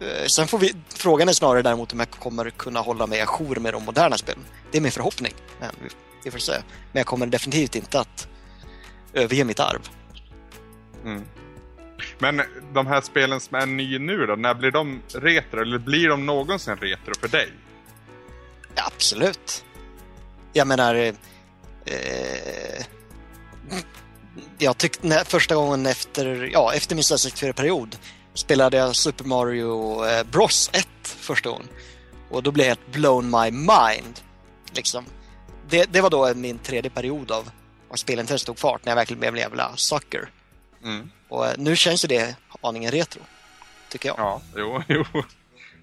[0.00, 3.56] Eh, Sen får vi, frågan är snarare däremot om jag kommer kunna hålla mig ajour
[3.56, 4.44] med de moderna spelen.
[4.70, 5.88] Det är min förhoppning, men vi,
[6.24, 6.52] vi får se.
[6.92, 8.28] Men jag kommer definitivt inte att
[9.12, 9.88] överge mitt arv.
[11.04, 11.24] Mm.
[12.18, 15.60] Men de här spelen som är ny nu då, när blir de retro?
[15.60, 17.48] Eller blir de någonsin retro för dig?
[18.74, 19.64] Ja, absolut.
[20.52, 20.94] Jag menar...
[20.94, 21.14] Eh,
[21.84, 22.84] eh,
[24.58, 27.96] jag tyckte när, första gången efter, ja, efter min 64-period
[28.34, 31.68] spelade jag Super Mario eh, Bros 1 första gången.
[32.30, 34.20] Och då blev jag helt blown my mind.
[34.72, 35.04] Liksom.
[35.68, 37.50] Det, det var då min tredje period av
[37.90, 40.30] av spelintresset tog fart, när jag verkligen blev en jävla sucker.
[40.84, 41.10] Mm.
[41.28, 43.20] Och eh, nu känns ju det aningen retro,
[43.88, 44.18] tycker jag.
[44.18, 45.04] Ja, jo, jo.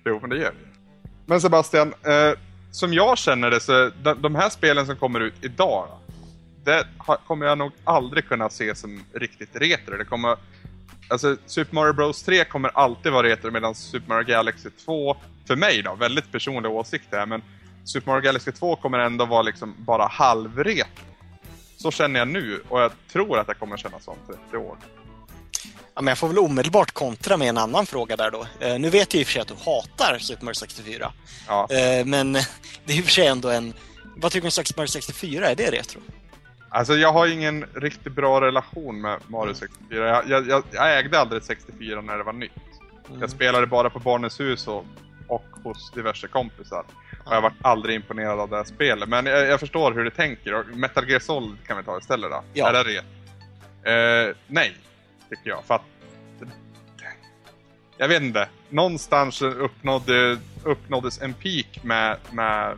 [0.06, 0.58] Jo, men det gör det.
[1.26, 2.32] Men Sebastian, eh,
[2.72, 5.88] som jag känner det så, de, de här spelen som kommer ut idag,
[6.64, 9.98] det har, kommer jag nog aldrig kunna se som riktigt retro.
[9.98, 10.38] Det kommer,
[11.10, 15.18] alltså Super Mario Bros 3 kommer alltid vara retro medan Super Mario Galaxy 2,
[15.48, 17.42] för mig då, väldigt personlig åsikt här, men
[17.84, 21.15] Super Mario Galaxy 2 kommer ändå vara liksom bara halvretro.
[21.86, 24.18] Så känner jag nu och jag tror att jag kommer känna så om
[24.52, 24.78] 30 år.
[25.96, 28.46] Ja, men jag får väl omedelbart kontra med en annan fråga där då.
[28.60, 31.12] Eh, nu vet jag i och för sig att du hatar Super Mario 64.
[31.48, 31.68] Ja.
[31.72, 32.34] Eh, men
[32.86, 33.74] det är i och för sig ändå en...
[34.16, 35.50] Vad tycker du om Super Mario 64?
[35.50, 36.02] Är det retro?
[36.70, 40.08] Alltså jag har ingen riktigt bra relation med Mario 64.
[40.08, 42.52] Jag, jag, jag, jag ägde aldrig ett 64 när det var nytt.
[43.20, 44.86] Jag spelade bara på Barnens hus och,
[45.28, 46.86] och hos diverse kompisar.
[47.26, 49.10] Och jag var aldrig imponerad av det här spelet.
[49.10, 50.64] Men jag, jag förstår hur du tänker.
[50.64, 52.44] Metal Gear Solid kan vi ta istället då.
[52.54, 52.70] Ja.
[52.70, 52.98] Är det?
[53.92, 54.76] Eh, nej,
[55.30, 55.64] tycker jag.
[55.66, 55.82] För att...
[57.98, 58.50] Jag vet inte.
[58.70, 62.78] Någonstans uppnådde, uppnåddes en peak med, med,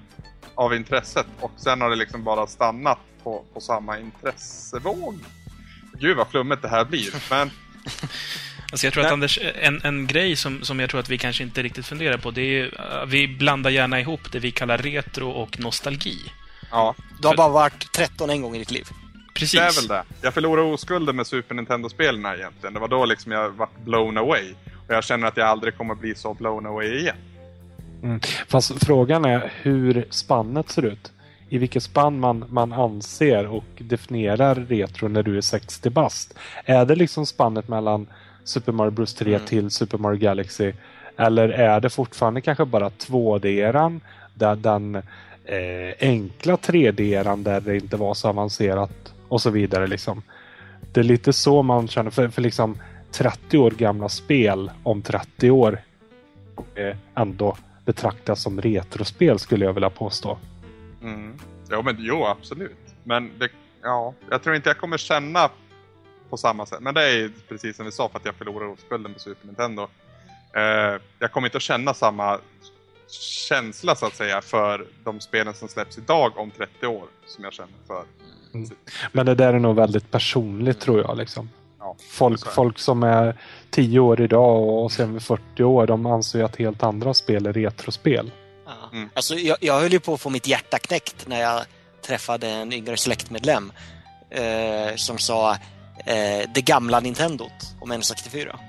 [0.56, 1.28] av intresset.
[1.40, 5.20] Och sen har det liksom bara stannat på, på samma intressevåg.
[5.94, 7.30] Gud vad flummigt det här blir.
[7.30, 7.52] Men
[8.72, 9.12] Alltså jag tror att.
[9.12, 12.32] Anders, en, en grej som, som jag tror att vi kanske inte riktigt funderar på,
[12.32, 16.18] det är uh, vi blandar gärna ihop det vi kallar retro och nostalgi.
[16.72, 18.86] ja, Du har bara varit 13 en gång i ditt liv.
[19.34, 19.60] Precis.
[19.60, 20.04] Det är väl det.
[20.22, 22.74] Jag förlorade oskulden med Super Nintendo-spelen här egentligen.
[22.74, 24.54] Det var då liksom jag var blown away.
[24.88, 27.16] Och jag känner att jag aldrig kommer bli så blown away igen.
[28.04, 28.20] Mm.
[28.48, 31.12] Fast frågan är hur spannet ser ut.
[31.50, 36.34] I vilket spann man, man anser och definierar retro när du är 60 bast.
[36.66, 38.08] Är det liksom spannet mellan
[38.48, 39.46] Super Mario Bros 3 Mm.
[39.48, 40.74] till Super Mario Galaxy?
[41.18, 44.00] Eller är det fortfarande kanske bara 2D-eran?
[44.34, 44.96] Där den
[45.46, 49.88] eh, enkla 3D-eran där det inte var så avancerat och så vidare.
[49.88, 50.22] Liksom.
[50.92, 52.12] Det är lite så man känner.
[52.12, 52.78] För, för liksom
[53.12, 55.82] 30 år gamla spel om 30 år
[56.76, 60.38] eh, ändå betraktas som retrospel skulle jag vilja påstå.
[61.04, 61.34] Mm.
[61.72, 62.78] Jo, men jo, absolut.
[63.04, 63.50] Men det,
[63.84, 65.50] ja, jag tror inte jag kommer känna
[66.30, 66.80] på samma sätt.
[66.82, 69.88] Men det är precis som vi sa för att jag förlorade oskulden på Super Nintendo.
[70.56, 72.40] Eh, jag kommer inte att känna samma
[73.50, 77.54] känsla så att säga för de spelen som släpps idag om 30 år som jag
[77.54, 78.04] känner för.
[79.12, 81.18] Men det där är nog väldigt personligt tror jag.
[81.18, 81.50] Liksom.
[81.80, 83.38] Ja, Folk, folk som är
[83.70, 87.46] 10 år idag och sen vid 40 år, de anser ju att helt andra spel
[87.46, 88.32] är retrospel.
[88.66, 88.90] Ja.
[88.98, 89.10] Mm.
[89.14, 91.62] Alltså, jag, jag höll ju på att få mitt hjärta knäckt när jag
[92.02, 93.72] träffade en yngre släktmedlem
[94.30, 95.58] eh, som sa
[96.06, 98.60] eh, det gamla Nintendot om N64.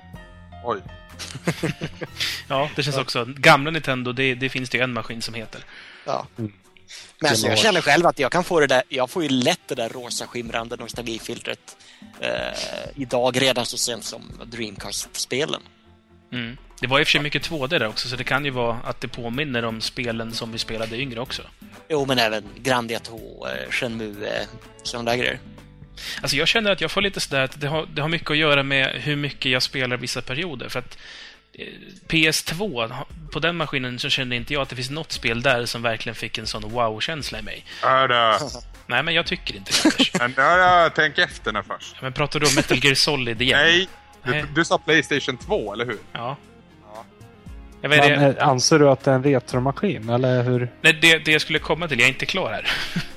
[0.64, 0.80] Oj.
[2.48, 3.24] Ja, det känns också.
[3.28, 5.64] Gamla Nintendo, det, det finns det ju en maskin som heter.
[6.04, 6.26] Ja.
[6.38, 6.52] Mm.
[7.20, 9.60] Men alltså, jag känner själv att jag kan få det där, jag får ju lätt
[9.66, 11.76] det där rosa skimrande nostalgifiltret
[12.20, 12.30] eh,
[12.94, 15.60] idag redan så sent som Dreamcast-spelen.
[16.32, 16.56] Mm.
[16.80, 18.76] Det var i och för sig mycket 2D där också, så det kan ju vara
[18.84, 21.42] att det påminner om spelen som vi spelade yngre också.
[21.88, 24.46] Jo, men även Grandia 2, eh, Shenmue, eh,
[24.82, 25.40] sådana där grejer.
[26.20, 28.36] Alltså jag känner att jag får lite sådär att det har, det har mycket att
[28.36, 30.68] göra med hur mycket jag spelar vissa perioder.
[30.68, 30.98] För att
[31.52, 31.66] eh,
[32.08, 32.92] PS2,
[33.32, 36.16] på den maskinen så kände inte jag att det finns något spel där som verkligen
[36.16, 37.64] fick en sån wow-känsla i mig.
[37.82, 38.38] Hörde.
[38.86, 42.02] Nej, men jag tycker inte det, ja, tänk efter nu först.
[42.02, 43.58] Men pratar du om Metal Gear Solid igen?
[43.58, 43.88] Nej,
[44.24, 45.98] du, du sa Playstation 2, eller hur?
[46.12, 46.36] Ja.
[46.94, 47.04] Ja.
[47.80, 50.72] Jag vet, Men, det, eh, anser du att det är en retromaskin eller hur?
[50.80, 52.70] nej, det, det jag skulle komma till, jag är inte klar här.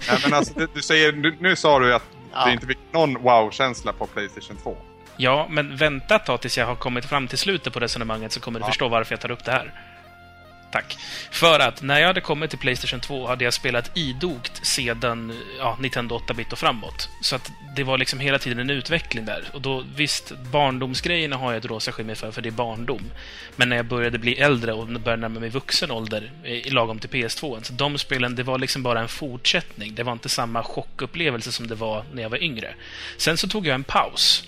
[0.10, 2.04] Nej, men alltså, du, du säger, nu, nu sa du att
[2.34, 2.46] Ja.
[2.46, 4.78] det inte fick någon wow-känsla på Playstation 2.
[5.18, 8.40] Ja, men vänta ett tag tills jag har kommit fram till slutet på resonemanget så
[8.40, 8.68] kommer du Ja.
[8.68, 9.74] förstå varför jag tar upp det här.
[10.72, 10.98] Tack.
[11.32, 15.78] För att när jag hade kommit till Playstation 2 hade jag spelat idogt sedan ja,
[15.80, 17.10] Nintendo 8-bit och framåt.
[17.22, 19.44] Så att det var liksom hela tiden en utveckling där.
[19.54, 23.04] Och då, visst, barndomsgrejerna har jag ett rosa skimmer för, för det är barndom.
[23.56, 27.10] Men när jag började bli äldre och började närma mig vuxen ålder, i lagom till
[27.10, 29.96] PS2, så de spelen, det var liksom bara en fortsättning.
[29.96, 32.76] Det var inte samma chockupplevelse som det var när jag var yngre.
[33.18, 34.44] Sen så tog jag en paus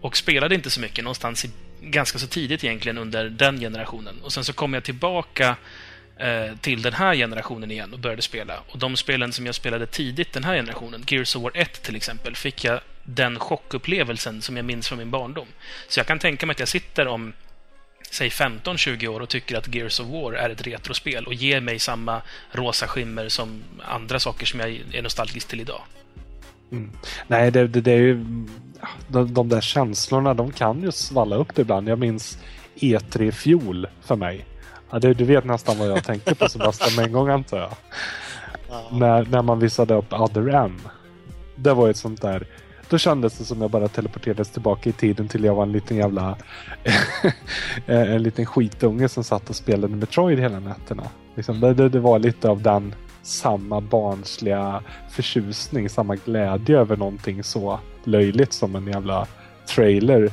[0.00, 4.20] och spelade inte så mycket någonstans i, ganska så tidigt egentligen under den generationen.
[4.22, 5.56] Och sen så kom jag tillbaka
[6.16, 8.60] eh, till den här generationen igen och började spela.
[8.68, 11.96] Och de spelen som jag spelade tidigt den här generationen, Gears of War 1 till
[11.96, 15.46] exempel, fick jag den chockupplevelsen som jag minns från min barndom.
[15.88, 17.32] Så jag kan tänka mig att jag sitter om
[18.10, 21.78] säg 15-20 år och tycker att Gears of War är ett retrospel och ger mig
[21.78, 22.22] samma
[22.52, 25.82] rosa skimmer som andra saker som jag är nostalgisk till idag.
[26.72, 26.90] Mm.
[27.26, 28.24] Nej, det, det, det är ju...
[29.08, 31.88] De, de där känslorna, de kan ju svalla upp ibland.
[31.88, 32.38] Jag minns
[32.74, 34.44] E3 i fjol för mig.
[34.90, 37.70] Ja, det, du vet nästan vad jag tänker på Sebastian med en gång antar jag.
[38.92, 40.80] När, när man visade upp Other M.
[41.56, 42.46] Det var ett sånt där...
[42.88, 45.96] Då kändes det som jag bara teleporterades tillbaka i tiden till jag var en liten
[45.96, 46.36] jävla...
[47.86, 51.02] en liten skitunge som satt och spelade Metroid hela nätterna.
[51.34, 57.44] Liksom, det, det, det var lite av den samma barnsliga förtjusning, samma glädje över någonting
[57.44, 59.26] så löjligt som en jävla
[59.66, 60.32] trailer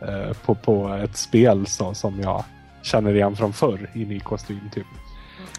[0.00, 2.44] eh, på, på ett spel så, som jag
[2.82, 4.86] känner igen från förr i ny kostym typ.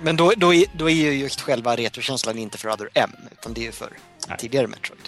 [0.02, 3.54] Men då, då, är, då är ju just själva retrokänslan inte för Other M, utan
[3.54, 3.90] det är ju för
[4.28, 4.38] Nej.
[4.38, 5.02] tidigare Metroid.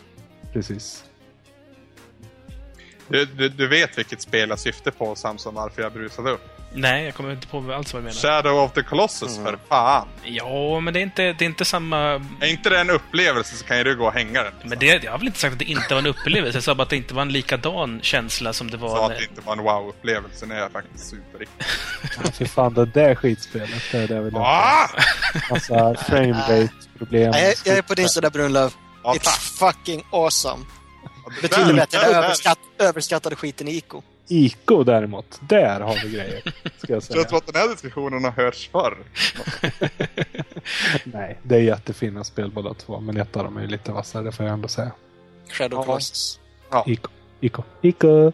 [0.54, 1.04] Precis.
[3.08, 6.53] Du, du, du vet vilket spel jag syftar på Samson, varför jag brusade upp.
[6.76, 8.22] Nej, jag kommer inte på alls vad du menar.
[8.22, 10.08] Shadow of the Colossus, för fan!
[10.24, 11.98] Ja, men det är inte, det är inte samma...
[12.40, 14.54] Är inte det en upplevelse så kan ju du gå och hänga den.
[14.64, 16.58] Men det, jag har väl inte sagt att det inte var en upplevelse.
[16.58, 19.12] Jag sa bara att det inte var en likadan känsla som det sa var...
[19.12, 21.70] att det inte var en wow-upplevelse, när jag faktiskt superriktigt.
[22.24, 23.70] Ja, för fan, det där skitspelet.
[23.92, 24.46] Det är det jag vill ha.
[24.46, 24.90] Ah!
[25.50, 27.32] Massa frame rate problem.
[27.32, 28.74] Nej, jag, jag är på din sida Brunlöv.
[29.04, 30.66] Ja, It's fucking awesome.
[31.42, 34.02] Betydligt bättre än överskatt, överskattade skiten i Ico.
[34.28, 36.42] Ico däremot, där har vi grejer.
[36.78, 37.20] Ska jag säga.
[37.20, 38.98] Jag tror att den här diskussionen har hörts förr.
[41.04, 43.00] Nej, det är jättefina spel båda två.
[43.00, 44.92] Men ett av dem är ju lite vassare, det får jag ändå säga.
[45.50, 45.86] Shadow Ja.
[45.86, 46.40] Colossus.
[46.86, 47.10] Ico.
[47.42, 47.64] Ico.
[47.82, 48.32] Ico.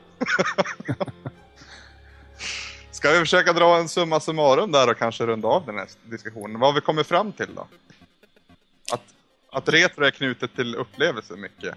[2.92, 6.60] Ska vi försöka dra en summa summarum där och kanske runda av den här diskussionen?
[6.60, 7.68] Vad har vi kommit fram till då?
[8.92, 9.02] Att,
[9.52, 11.76] att retro är knutet till upplevelser mycket.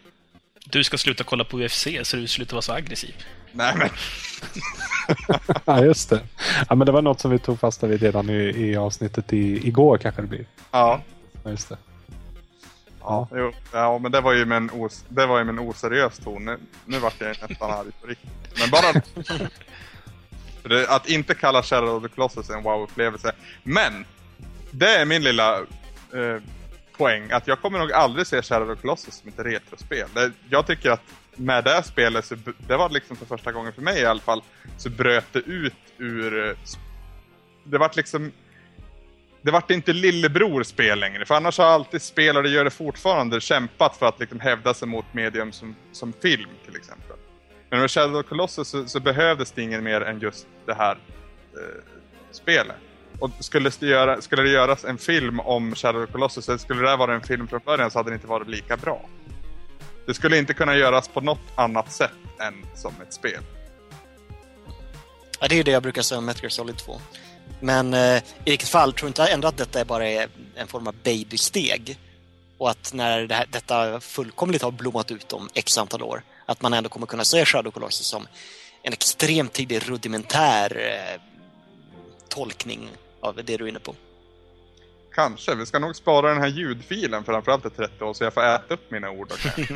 [0.66, 3.14] Du ska sluta kolla på UFC så du slutar vara så aggressiv.
[3.52, 3.88] Nej men,
[5.64, 6.20] Ja, just det.
[6.68, 9.68] Ja, men det var något som vi tog fasta vid redan i, i avsnittet i,
[9.68, 10.46] igår kanske det blir.
[10.70, 11.00] ja.
[11.44, 11.76] Ja, just det.
[13.00, 15.58] Ja, jo, ja men det var ju med en, os, det var ju med en
[15.58, 16.44] oseriös ton.
[16.44, 18.30] Nu, nu vart jag nästan arg på riktigt.
[18.60, 19.02] Men bara...
[20.64, 23.32] Det, att inte kalla Shadow of the Colossus en wow-upplevelse.
[23.62, 24.04] Men!
[24.70, 26.42] Det är min lilla eh,
[26.96, 27.30] poäng.
[27.30, 30.08] Att jag kommer nog aldrig se Shadow of the Colossus som ett retrospel.
[30.14, 31.00] Det, jag tycker att
[31.36, 34.20] med det här spelet, så, det var liksom för första gången för mig i alla
[34.20, 34.42] fall,
[34.76, 36.48] så bröt det ut ur...
[36.48, 36.56] Eh,
[37.64, 38.32] det vart liksom
[39.42, 41.24] det vart inte lillebror spel längre.
[41.24, 44.74] För annars har alltid spel, och det gör det fortfarande, kämpat för att liksom hävda
[44.74, 47.16] sig mot medium som, som film till exempel.
[47.70, 50.98] Men med Shadow of Colossus så, så behövdes det inget mer än just det här
[51.54, 51.82] eh,
[52.30, 52.76] spelet.
[53.18, 56.90] Och skulle det, göra, skulle det göras en film om Shadow of Colossus, eller skulle
[56.90, 59.00] det vara en film från början så hade det inte varit lika bra.
[60.06, 62.10] Det skulle inte kunna göras på något annat sätt
[62.40, 63.42] än som ett spel.
[65.40, 67.00] Ja, det är ju det jag brukar säga om Metal Gear Solid 2.
[67.60, 70.86] Men eh, i vilket fall, tror inte ändå att detta är bara är en form
[70.86, 71.98] av babysteg.
[72.58, 76.62] Och att när det här, detta fullkomligt har blommat ut om x antal år, att
[76.62, 78.26] man ändå kommer kunna se Shadow Colossus som
[78.82, 81.20] en extremt tidig rudimentär eh,
[82.28, 82.88] tolkning
[83.20, 83.94] av det du är inne på.
[85.14, 85.54] Kanske.
[85.54, 88.74] Vi ska nog spara den här ljudfilen framförallt i 30 år så jag får äta
[88.74, 89.32] upp mina ord.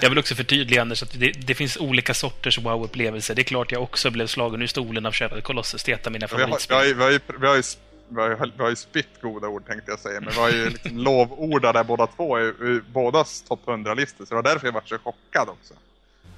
[0.00, 3.34] Jag vill också förtydliga, Anders, att det, det finns olika sorters wow-upplevelser.
[3.34, 5.84] Det är klart jag också blev slagen ur stolen av Shadow Colossus.
[5.84, 6.76] Det är ett av mina Vi har, vi, favoritspel.
[6.76, 7.62] har, vi, har ju, vi, har ju,
[8.08, 10.50] vi, har ju, vi har ju spytt goda ord tänkte jag säga, men vi har
[10.50, 14.24] ju liksom lovordar där båda två i, i bådas topp 100-listor.
[14.24, 15.74] Så det var därför jag var så chockad också.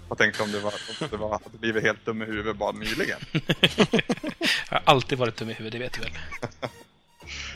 [0.09, 2.57] Och tänkte om det var, om det var att det blivit helt dum i huvudet
[2.57, 3.19] bara nyligen.
[4.71, 6.13] Jag har alltid varit dum i huvudet, det vet du väl?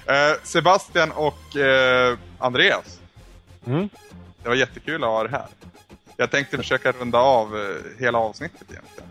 [0.09, 3.01] Eh, Sebastian och eh, Andreas.
[3.67, 3.89] Mm.
[4.43, 5.47] Det var jättekul att ha er här.
[6.17, 9.09] Jag tänkte försöka runda av eh, hela avsnittet egentligen.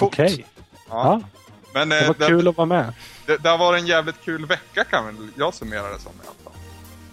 [0.00, 0.46] Okej.
[0.88, 1.20] Ja.
[1.20, 1.20] Ja,
[1.74, 2.92] Men det eh, var det, kul att vara med.
[3.26, 6.26] det, det har varit en jävligt kul vecka kan väl jag summera det som i
[6.26, 6.62] alla fall.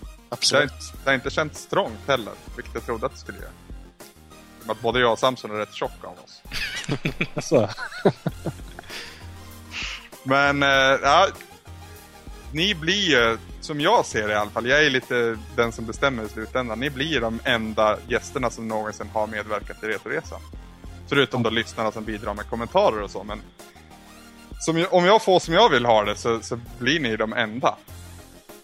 [0.01, 0.71] Det har, Absolut.
[0.71, 3.49] inte- det har inte känts strångt heller, vilket jag trodde att det skulle göra.
[4.67, 6.41] Att både jag och Samson är rätt tjocka av oss.
[7.35, 7.69] Alltså,
[10.23, 10.69] Men, eh,
[11.03, 11.27] ja.
[12.53, 15.85] Ni blir ju, som jag ser det i alla fall, jag är lite den som
[15.85, 16.79] bestämmer i slutändan.
[16.79, 20.41] Ni blir de enda gästerna som någonsin har medverkat i Retoresan.
[21.09, 23.41] Förutom då lyssnarna som bidrar med kommentarer och så, men
[24.59, 27.75] som, om jag får som jag vill ha det så, så blir ni de enda.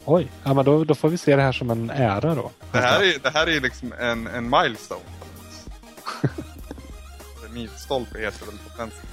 [0.06, 0.32] oj.
[0.44, 2.52] Ja, men då, då får vi se det här som en ära då.
[2.72, 5.02] Det här är, det här är liksom en, en milestone.
[7.48, 9.08] En Milstolpe heter det väl på svenska.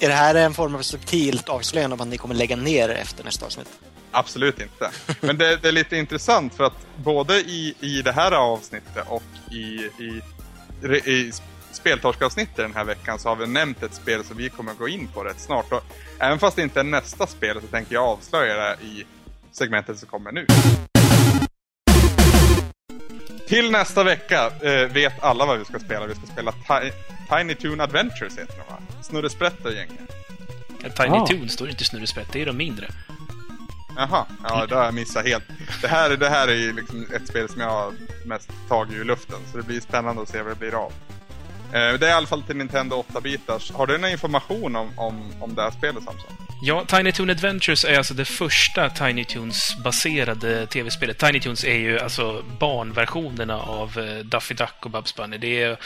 [0.00, 3.24] Är, det här en form av subtilt avslöjande om att ni kommer lägga ner efter
[3.24, 3.68] nästa avsnitt?
[4.10, 4.90] Absolut inte.
[5.20, 9.22] Men det, det är lite intressant för att både i, i det här avsnittet och
[9.50, 10.22] i, i,
[11.10, 11.32] i
[11.72, 15.08] speltorskavsnittet den här veckan så har vi nämnt ett spel som vi kommer gå in
[15.14, 15.72] på rätt snart.
[15.72, 15.82] Och
[16.18, 19.04] även fast det inte är nästa spel så tänker jag avslöja det i
[19.52, 20.46] segmentet som kommer nu.
[23.48, 26.06] Till nästa vecka eh, vet alla vad vi ska spela.
[26.06, 26.92] Vi ska spela Ti-
[27.30, 28.78] Tiny Toon Adventures heter det va?
[29.02, 30.10] Snurresprätt och gänget.
[30.96, 31.26] Tiny Ah.
[31.26, 32.86] Toon står inte snurresprätt, det är de mindre.
[33.96, 35.44] Jaha, ja det har jag missat helt.
[35.82, 37.92] Det här, det här är ju liksom ett spel som jag har
[38.26, 40.92] mest tagit ur luften, så det blir spännande att se vad det blir av.
[41.72, 43.72] Eh, Det är i alla fall till Nintendo 8-bitars.
[43.72, 46.32] Har du någon information om, om, om det här spelet Samson?
[46.60, 51.18] Ja, Tiny Toon Adventures är alltså det första Tiny Toons-baserade tv-spelet.
[51.18, 55.38] Tiny Toons är ju alltså barnversionerna av eh, Duffy Daffy Duck och Bubs Bunny.
[55.38, 55.76] Det är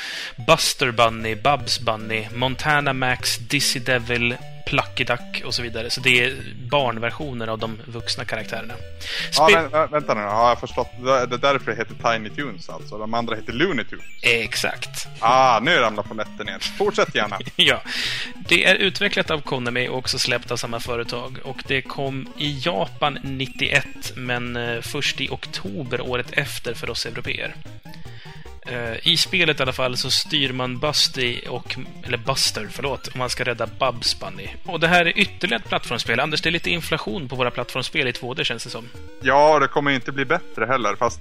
[0.46, 4.36] Buster Bunny, Bubs Bunny, Montana Max, Dizzy Devil,
[4.66, 5.90] Plucky Duck och så vidare.
[5.90, 6.36] Så det är
[6.70, 8.74] barnversioner av de vuxna karaktärerna.
[9.36, 10.88] Ja, Spel- vä- vä- vänta nu, har jag förstått?
[11.04, 12.98] Det är därför det heter Tiny Toons alltså.
[12.98, 14.04] De andra heter Looney Tunes.
[14.22, 15.08] Exakt.
[15.20, 16.58] Ah, nu ramlar polletten ner.
[16.78, 17.38] Fortsätt gärna.
[17.56, 17.82] Ja.
[18.48, 21.38] Det är utvecklat av Konami och också släppt av samma företag.
[21.44, 23.86] Och det kom i Japan 91,
[24.16, 27.54] men eh, först i oktober året efter för oss europeer.
[28.66, 33.16] Eh, I spelet i alla fall så styr man Busty och, eller Buster, förlåt, och
[33.16, 34.48] man ska rädda Bubs Bunny.
[34.64, 36.20] Och det här är ytterligare ett plattformsspel.
[36.20, 38.88] Anders, det är lite inflation på våra plattformsspel i 2D känns det som.
[39.22, 41.20] Ja, det kommer inte bli bättre heller, fast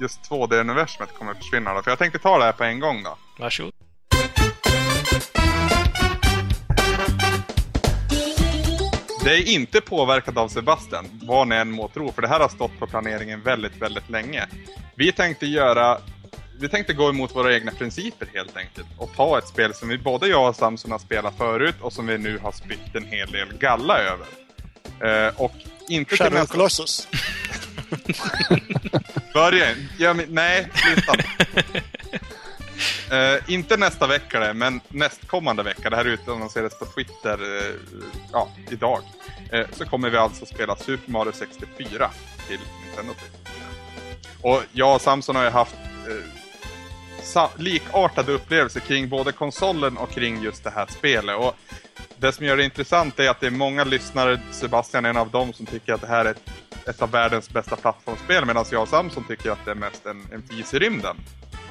[0.00, 1.74] just 2D-universumet kommer försvinna.
[1.74, 1.82] Då.
[1.82, 3.16] För jag tänkte ta det här på en gång då.
[3.38, 3.72] Varsågod.
[9.24, 12.48] Det är inte påverkat av Sebastian, vad ni än må tro, för det här har
[12.48, 14.46] stått på planeringen väldigt, väldigt länge.
[14.94, 15.98] Vi tänkte göra...
[16.62, 19.98] Vi tänkte gå emot våra egna principer helt enkelt och ta ett spel som vi
[19.98, 23.30] både jag och Samson har spelat förut och som vi nu har spytt en hel
[23.32, 24.26] del galla över.
[25.00, 25.52] Eh, och
[25.88, 26.54] inte till Shadow nästa...
[26.54, 27.08] Colossus.
[29.34, 29.66] Börja
[29.98, 31.12] ja, men, Nej, sluta.
[33.16, 35.90] Eh, inte nästa vecka det, men nästkommande vecka.
[35.90, 37.74] Det här utannonserades på Twitter eh,
[38.32, 39.02] ja, idag.
[39.52, 42.10] Eh, så kommer vi alltså spela Super Mario 64
[42.48, 43.14] till Nintendo.
[44.40, 45.74] Och jag och Samson har ju haft
[46.08, 46.41] eh,
[47.56, 51.36] likartade upplevelser kring både konsolen och kring just det här spelet.
[51.38, 51.54] Och
[52.18, 55.30] det som gör det intressant är att det är många lyssnare, Sebastian är en av
[55.30, 56.50] dem, som tycker att det här är ett,
[56.88, 60.26] ett av världens bästa plattformsspel medan jag och Samson tycker att det är mest en,
[60.32, 61.16] en fis i rymden.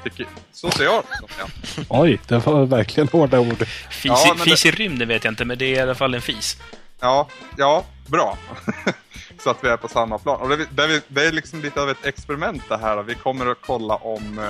[0.04, 1.84] Tycker, så ser jag det.
[1.90, 3.66] Oj, det var verkligen hårda ord.
[3.90, 6.22] Fis, Ja, fis i rymden vet jag inte, men det är i alla fall en
[6.22, 6.58] fis.
[7.00, 8.38] Ja, ja, bra.
[9.44, 10.42] så att vi är på samma plan.
[10.42, 13.04] Och det, det, är- det är liksom lite av ett experiment det här.
[13.04, 14.46] Vi kommer att kolla om, eh,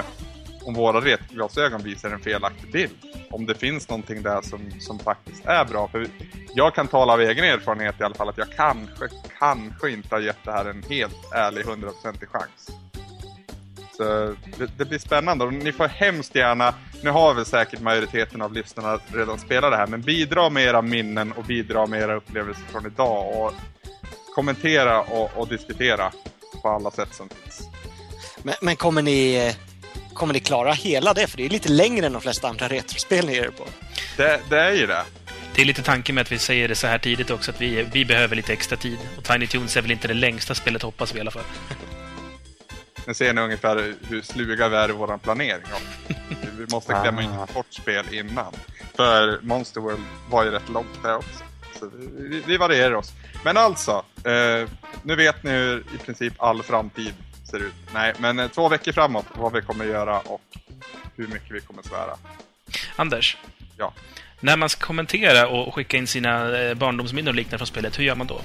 [0.65, 2.97] om våra retglasögon visar en felaktig bild.
[3.29, 5.87] Om det finns någonting där som, som faktiskt är bra.
[5.87, 6.07] För
[6.55, 9.07] jag kan tala av egen erfarenhet i alla fall att jag kanske,
[9.39, 12.69] kanske inte har gett det här en helt ärlig 100% chans.
[13.97, 14.03] Så
[14.57, 16.73] det, det blir spännande och ni får hemskt gärna,
[17.03, 20.81] nu har väl säkert majoriteten av lyssnarna redan spelat det här, men bidra med era
[20.81, 23.53] minnen och bidra med era upplevelser från idag och
[24.35, 26.11] kommentera och, och diskutera
[26.61, 27.61] på alla sätt som finns.
[28.43, 29.70] Men, men kommer ni eh,
[30.21, 31.27] kommer ni klara hela det?
[31.27, 33.65] För det är lite längre än de flesta andra retrospel ni gör det på.
[34.17, 35.03] Det, det är ju det.
[35.55, 37.87] Det är lite tanken med att vi säger det så här tidigt också, att vi,
[37.93, 38.97] vi behöver lite extra tid.
[39.17, 41.43] Och Tiny Toons är väl inte det längsta spelet, hoppas vi i alla fall.
[43.07, 45.63] Nu ser ni ungefär hur sluga vi är i vår planering.
[46.57, 48.53] Vi måste klämma in ett kort spel innan.
[48.95, 51.43] För Monster World var ju rätt långt där också.
[51.79, 53.11] Så vi, vi, vi varierar oss.
[53.43, 54.69] Men alltså, eh,
[55.03, 57.13] nu vet ni hur i princip all framtid
[57.51, 57.73] ser ut.
[57.93, 60.41] Nej, men eh, två veckor framåt vad vi kommer göra och
[61.15, 62.17] hur mycket vi kommer svära.
[62.95, 63.37] Anders,
[63.77, 63.93] Ja.
[64.39, 68.03] när man ska kommentera och skicka in sina eh, barndomsminnen och liknande från spelet, hur
[68.03, 68.41] gör man då?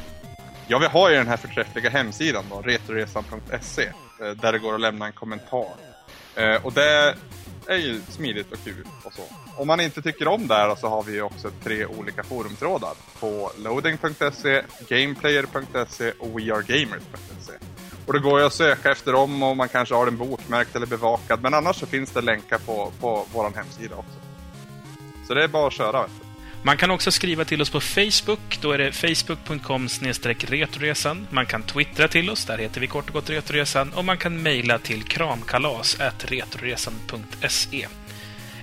[0.68, 3.82] Ja, vi har ju den här förträffliga hemsidan då, retroresan.se,
[4.20, 5.68] eh, där det går att lämna en kommentar.
[6.62, 7.14] Och det
[7.66, 9.22] är ju smidigt och kul och så.
[9.56, 13.52] Om man inte tycker om det här så har vi också tre olika forumtrådar på
[13.58, 17.52] loading.se, gameplayer.se och wearegamers.se.
[18.06, 20.86] Och det går ju att söka efter dem och man kanske har den bokmärkt eller
[20.86, 24.18] bevakad, men annars så finns det länkar på, på vår hemsida också.
[25.26, 26.06] Så det är bara att köra.
[26.62, 28.58] Man kan också skriva till oss på Facebook.
[28.60, 29.88] Då är det facebook.com
[30.40, 31.26] retroresan.
[31.30, 32.44] Man kan twittra till oss.
[32.44, 33.92] Där heter vi kort och gott Retroresan.
[33.92, 37.88] Och man kan mejla till kramkalasretroresan.se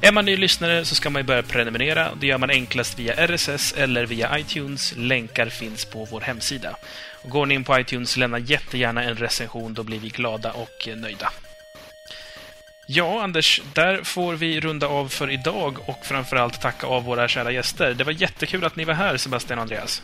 [0.05, 2.09] är man ny lyssnare så ska man ju börja prenumerera.
[2.19, 4.93] Det gör man enklast via RSS eller via iTunes.
[4.97, 6.75] Länkar finns på vår hemsida.
[7.23, 9.73] Och går ni in på iTunes, lämna jättegärna en recension.
[9.73, 11.29] Då blir vi glada och nöjda.
[12.87, 17.51] Ja, Anders, där får vi runda av för idag och framförallt tacka av våra kära
[17.51, 17.93] gäster.
[17.93, 20.01] Det var jättekul att ni var här, Sebastian och Andreas.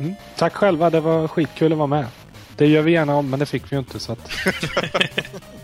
[0.00, 0.14] Mm.
[0.36, 2.06] Tack själva, det var skitkul att vara med.
[2.56, 4.30] Det gör vi gärna om, men det fick vi ju inte så att...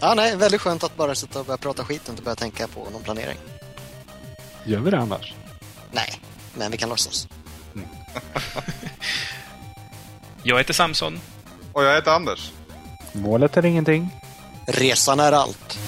[0.00, 2.68] Ja, nej, väldigt skönt att bara sitta och börja prata skit och inte börja tänka
[2.68, 3.38] på någon planering.
[4.64, 5.34] Gör vi det annars?
[5.92, 6.20] Nej,
[6.54, 7.28] men vi kan låtsas.
[10.42, 11.20] Jag heter Samson.
[11.72, 12.52] Och jag heter Anders.
[13.12, 14.08] Målet är ingenting.
[14.66, 15.78] Resan är allt.